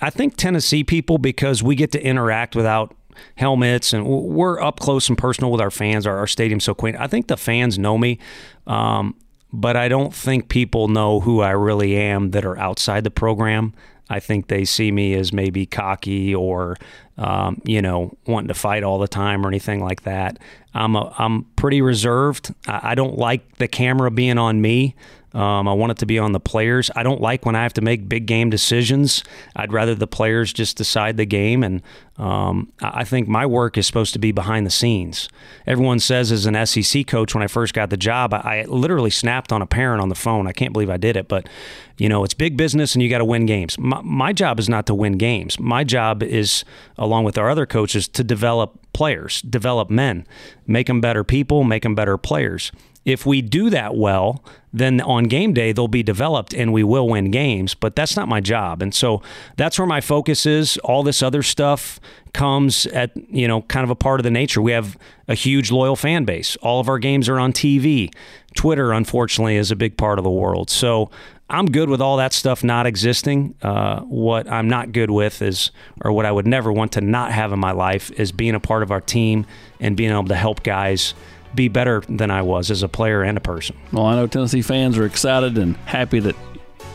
I 0.01 0.09
think 0.09 0.35
Tennessee 0.35 0.83
people 0.83 1.17
because 1.17 1.61
we 1.63 1.75
get 1.75 1.91
to 1.93 2.03
interact 2.03 2.55
without 2.55 2.95
helmets 3.35 3.93
and 3.93 4.05
we're 4.07 4.59
up 4.59 4.79
close 4.79 5.07
and 5.09 5.17
personal 5.17 5.51
with 5.51 5.61
our 5.61 5.71
fans. 5.71 6.07
Our, 6.07 6.17
our 6.17 6.27
stadium's 6.27 6.63
so 6.63 6.73
quaint. 6.73 6.97
I 6.99 7.07
think 7.07 7.27
the 7.27 7.37
fans 7.37 7.77
know 7.77 7.97
me, 7.97 8.19
um, 8.67 9.15
but 9.51 9.77
I 9.77 9.87
don't 9.87 10.13
think 10.13 10.49
people 10.49 10.87
know 10.87 11.19
who 11.19 11.41
I 11.41 11.51
really 11.51 11.95
am 11.95 12.31
that 12.31 12.45
are 12.45 12.57
outside 12.57 13.03
the 13.03 13.11
program. 13.11 13.73
I 14.09 14.19
think 14.19 14.47
they 14.47 14.65
see 14.65 14.91
me 14.91 15.13
as 15.13 15.31
maybe 15.31 15.65
cocky 15.65 16.35
or, 16.35 16.77
um, 17.17 17.61
you 17.63 17.81
know, 17.81 18.15
wanting 18.27 18.49
to 18.49 18.53
fight 18.53 18.83
all 18.83 18.99
the 18.99 19.07
time 19.07 19.45
or 19.45 19.49
anything 19.49 19.83
like 19.83 20.03
that. 20.03 20.39
I'm 20.73 20.95
a, 20.95 21.13
I'm 21.17 21.43
pretty 21.55 21.81
reserved. 21.81 22.53
I, 22.67 22.91
I 22.91 22.95
don't 22.95 23.17
like 23.17 23.57
the 23.57 23.67
camera 23.67 24.11
being 24.11 24.37
on 24.37 24.61
me. 24.61 24.95
Um, 25.33 25.67
I 25.67 25.73
want 25.73 25.91
it 25.91 25.97
to 25.97 26.05
be 26.05 26.19
on 26.19 26.31
the 26.31 26.39
players. 26.39 26.91
I 26.95 27.01
don't 27.01 27.19
like 27.19 27.45
when 27.45 27.55
I 27.55 27.63
have 27.63 27.73
to 27.73 27.81
make 27.81 28.07
big 28.07 28.27
game 28.27 28.49
decisions. 28.49 29.23
I'd 29.55 29.73
rather 29.73 29.95
the 29.95 30.07
players 30.07 30.53
just 30.53 30.77
decide 30.77 31.17
the 31.17 31.25
game. 31.25 31.63
And 31.63 31.81
um, 32.17 32.71
I 32.81 33.03
think 33.03 33.27
my 33.27 33.45
work 33.45 33.77
is 33.77 33.87
supposed 33.87 34.13
to 34.13 34.19
be 34.19 34.31
behind 34.31 34.67
the 34.67 34.71
scenes. 34.71 35.29
Everyone 35.65 35.99
says, 35.99 36.31
as 36.31 36.45
an 36.45 36.65
SEC 36.65 37.07
coach, 37.07 37.33
when 37.33 37.41
I 37.41 37.47
first 37.47 37.73
got 37.73 37.89
the 37.89 37.97
job, 37.97 38.33
I, 38.33 38.37
I 38.37 38.65
literally 38.65 39.09
snapped 39.09 39.51
on 39.51 39.63
a 39.63 39.65
parent 39.65 40.01
on 40.01 40.09
the 40.09 40.15
phone. 40.15 40.45
I 40.45 40.51
can't 40.51 40.71
believe 40.71 40.89
I 40.89 40.97
did 40.97 41.17
it. 41.17 41.27
But, 41.27 41.49
you 41.97 42.09
know, 42.09 42.23
it's 42.23 42.35
big 42.35 42.55
business 42.55 42.93
and 42.93 43.01
you 43.01 43.09
got 43.09 43.17
to 43.17 43.25
win 43.25 43.47
games. 43.47 43.79
My, 43.79 44.01
my 44.03 44.33
job 44.33 44.59
is 44.59 44.69
not 44.69 44.85
to 44.85 44.93
win 44.93 45.13
games. 45.13 45.59
My 45.59 45.83
job 45.83 46.21
is, 46.21 46.63
along 46.95 47.23
with 47.23 47.39
our 47.39 47.49
other 47.49 47.65
coaches, 47.65 48.07
to 48.09 48.23
develop 48.23 48.79
players, 48.93 49.41
develop 49.41 49.89
men, 49.89 50.27
make 50.67 50.85
them 50.85 51.01
better 51.01 51.23
people, 51.23 51.63
make 51.63 51.81
them 51.81 51.95
better 51.95 52.17
players. 52.17 52.71
If 53.05 53.25
we 53.25 53.41
do 53.41 53.69
that 53.69 53.95
well, 53.95 54.43
then 54.71 55.01
on 55.01 55.25
game 55.25 55.53
day 55.53 55.71
they'll 55.71 55.87
be 55.87 56.03
developed 56.03 56.53
and 56.53 56.73
we 56.73 56.83
will 56.83 57.07
win 57.07 57.31
games. 57.31 57.75
But 57.75 57.95
that's 57.95 58.15
not 58.15 58.27
my 58.27 58.39
job, 58.39 58.81
and 58.81 58.93
so 58.93 59.21
that's 59.57 59.77
where 59.77 59.87
my 59.87 60.01
focus 60.01 60.45
is. 60.45 60.77
All 60.79 61.03
this 61.03 61.21
other 61.21 61.43
stuff 61.43 61.99
comes 62.33 62.87
at 62.87 63.11
you 63.29 63.47
know 63.47 63.61
kind 63.63 63.83
of 63.83 63.89
a 63.89 63.95
part 63.95 64.19
of 64.19 64.23
the 64.23 64.31
nature. 64.31 64.61
We 64.61 64.71
have 64.71 64.97
a 65.27 65.35
huge 65.35 65.71
loyal 65.71 65.95
fan 65.95 66.25
base. 66.25 66.55
All 66.57 66.79
of 66.79 66.89
our 66.89 66.99
games 66.99 67.29
are 67.29 67.39
on 67.39 67.53
TV. 67.53 68.13
Twitter, 68.55 68.91
unfortunately, 68.93 69.57
is 69.57 69.71
a 69.71 69.75
big 69.75 69.97
part 69.97 70.19
of 70.19 70.23
the 70.23 70.31
world. 70.31 70.69
So 70.69 71.09
I'm 71.49 71.67
good 71.67 71.89
with 71.89 72.01
all 72.01 72.17
that 72.17 72.33
stuff 72.33 72.63
not 72.63 72.85
existing. 72.85 73.55
Uh, 73.61 74.01
what 74.01 74.49
I'm 74.51 74.67
not 74.67 74.91
good 74.91 75.11
with 75.11 75.41
is, 75.41 75.71
or 76.01 76.11
what 76.11 76.25
I 76.25 76.31
would 76.31 76.47
never 76.47 76.71
want 76.71 76.93
to 76.93 77.01
not 77.01 77.31
have 77.31 77.51
in 77.51 77.59
my 77.59 77.71
life, 77.71 78.11
is 78.11 78.31
being 78.31 78.55
a 78.55 78.59
part 78.59 78.81
of 78.81 78.91
our 78.91 79.01
team 79.01 79.45
and 79.79 79.95
being 79.95 80.11
able 80.11 80.25
to 80.25 80.35
help 80.35 80.63
guys 80.63 81.13
be 81.55 81.67
better 81.67 82.03
than 82.09 82.31
I 82.31 82.41
was 82.41 82.71
as 82.71 82.83
a 82.83 82.89
player 82.89 83.21
and 83.21 83.37
a 83.37 83.41
person. 83.41 83.75
Well, 83.91 84.05
I 84.05 84.15
know 84.15 84.27
Tennessee 84.27 84.61
fans 84.61 84.97
are 84.97 85.05
excited 85.05 85.57
and 85.57 85.75
happy 85.77 86.19
that 86.19 86.35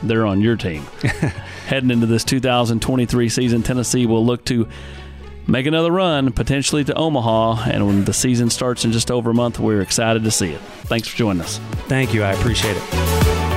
they're 0.03 0.27
on 0.27 0.41
your 0.41 0.57
team. 0.57 0.83
Heading 1.67 1.91
into 1.91 2.07
this 2.07 2.25
2023 2.25 3.29
season, 3.29 3.63
Tennessee 3.63 4.07
will 4.07 4.25
look 4.25 4.45
to 4.47 4.69
make 5.47 5.67
another 5.67 5.91
run, 5.91 6.33
potentially 6.33 6.85
to 6.85 6.95
Omaha. 6.95 7.71
And 7.71 7.87
when 7.87 8.05
the 8.05 8.13
season 8.13 8.51
starts 8.51 8.85
in 8.85 8.93
just 8.93 9.11
over 9.11 9.31
a 9.31 9.35
month, 9.35 9.59
we're 9.59 9.81
excited 9.81 10.25
to 10.25 10.31
see 10.31 10.51
it. 10.51 10.61
Thanks 10.85 11.09
for 11.09 11.17
joining 11.17 11.43
us. 11.43 11.59
Thank 11.89 12.15
you. 12.15 12.23
I 12.23 12.33
appreciate 12.33 12.77
it. 12.77 13.48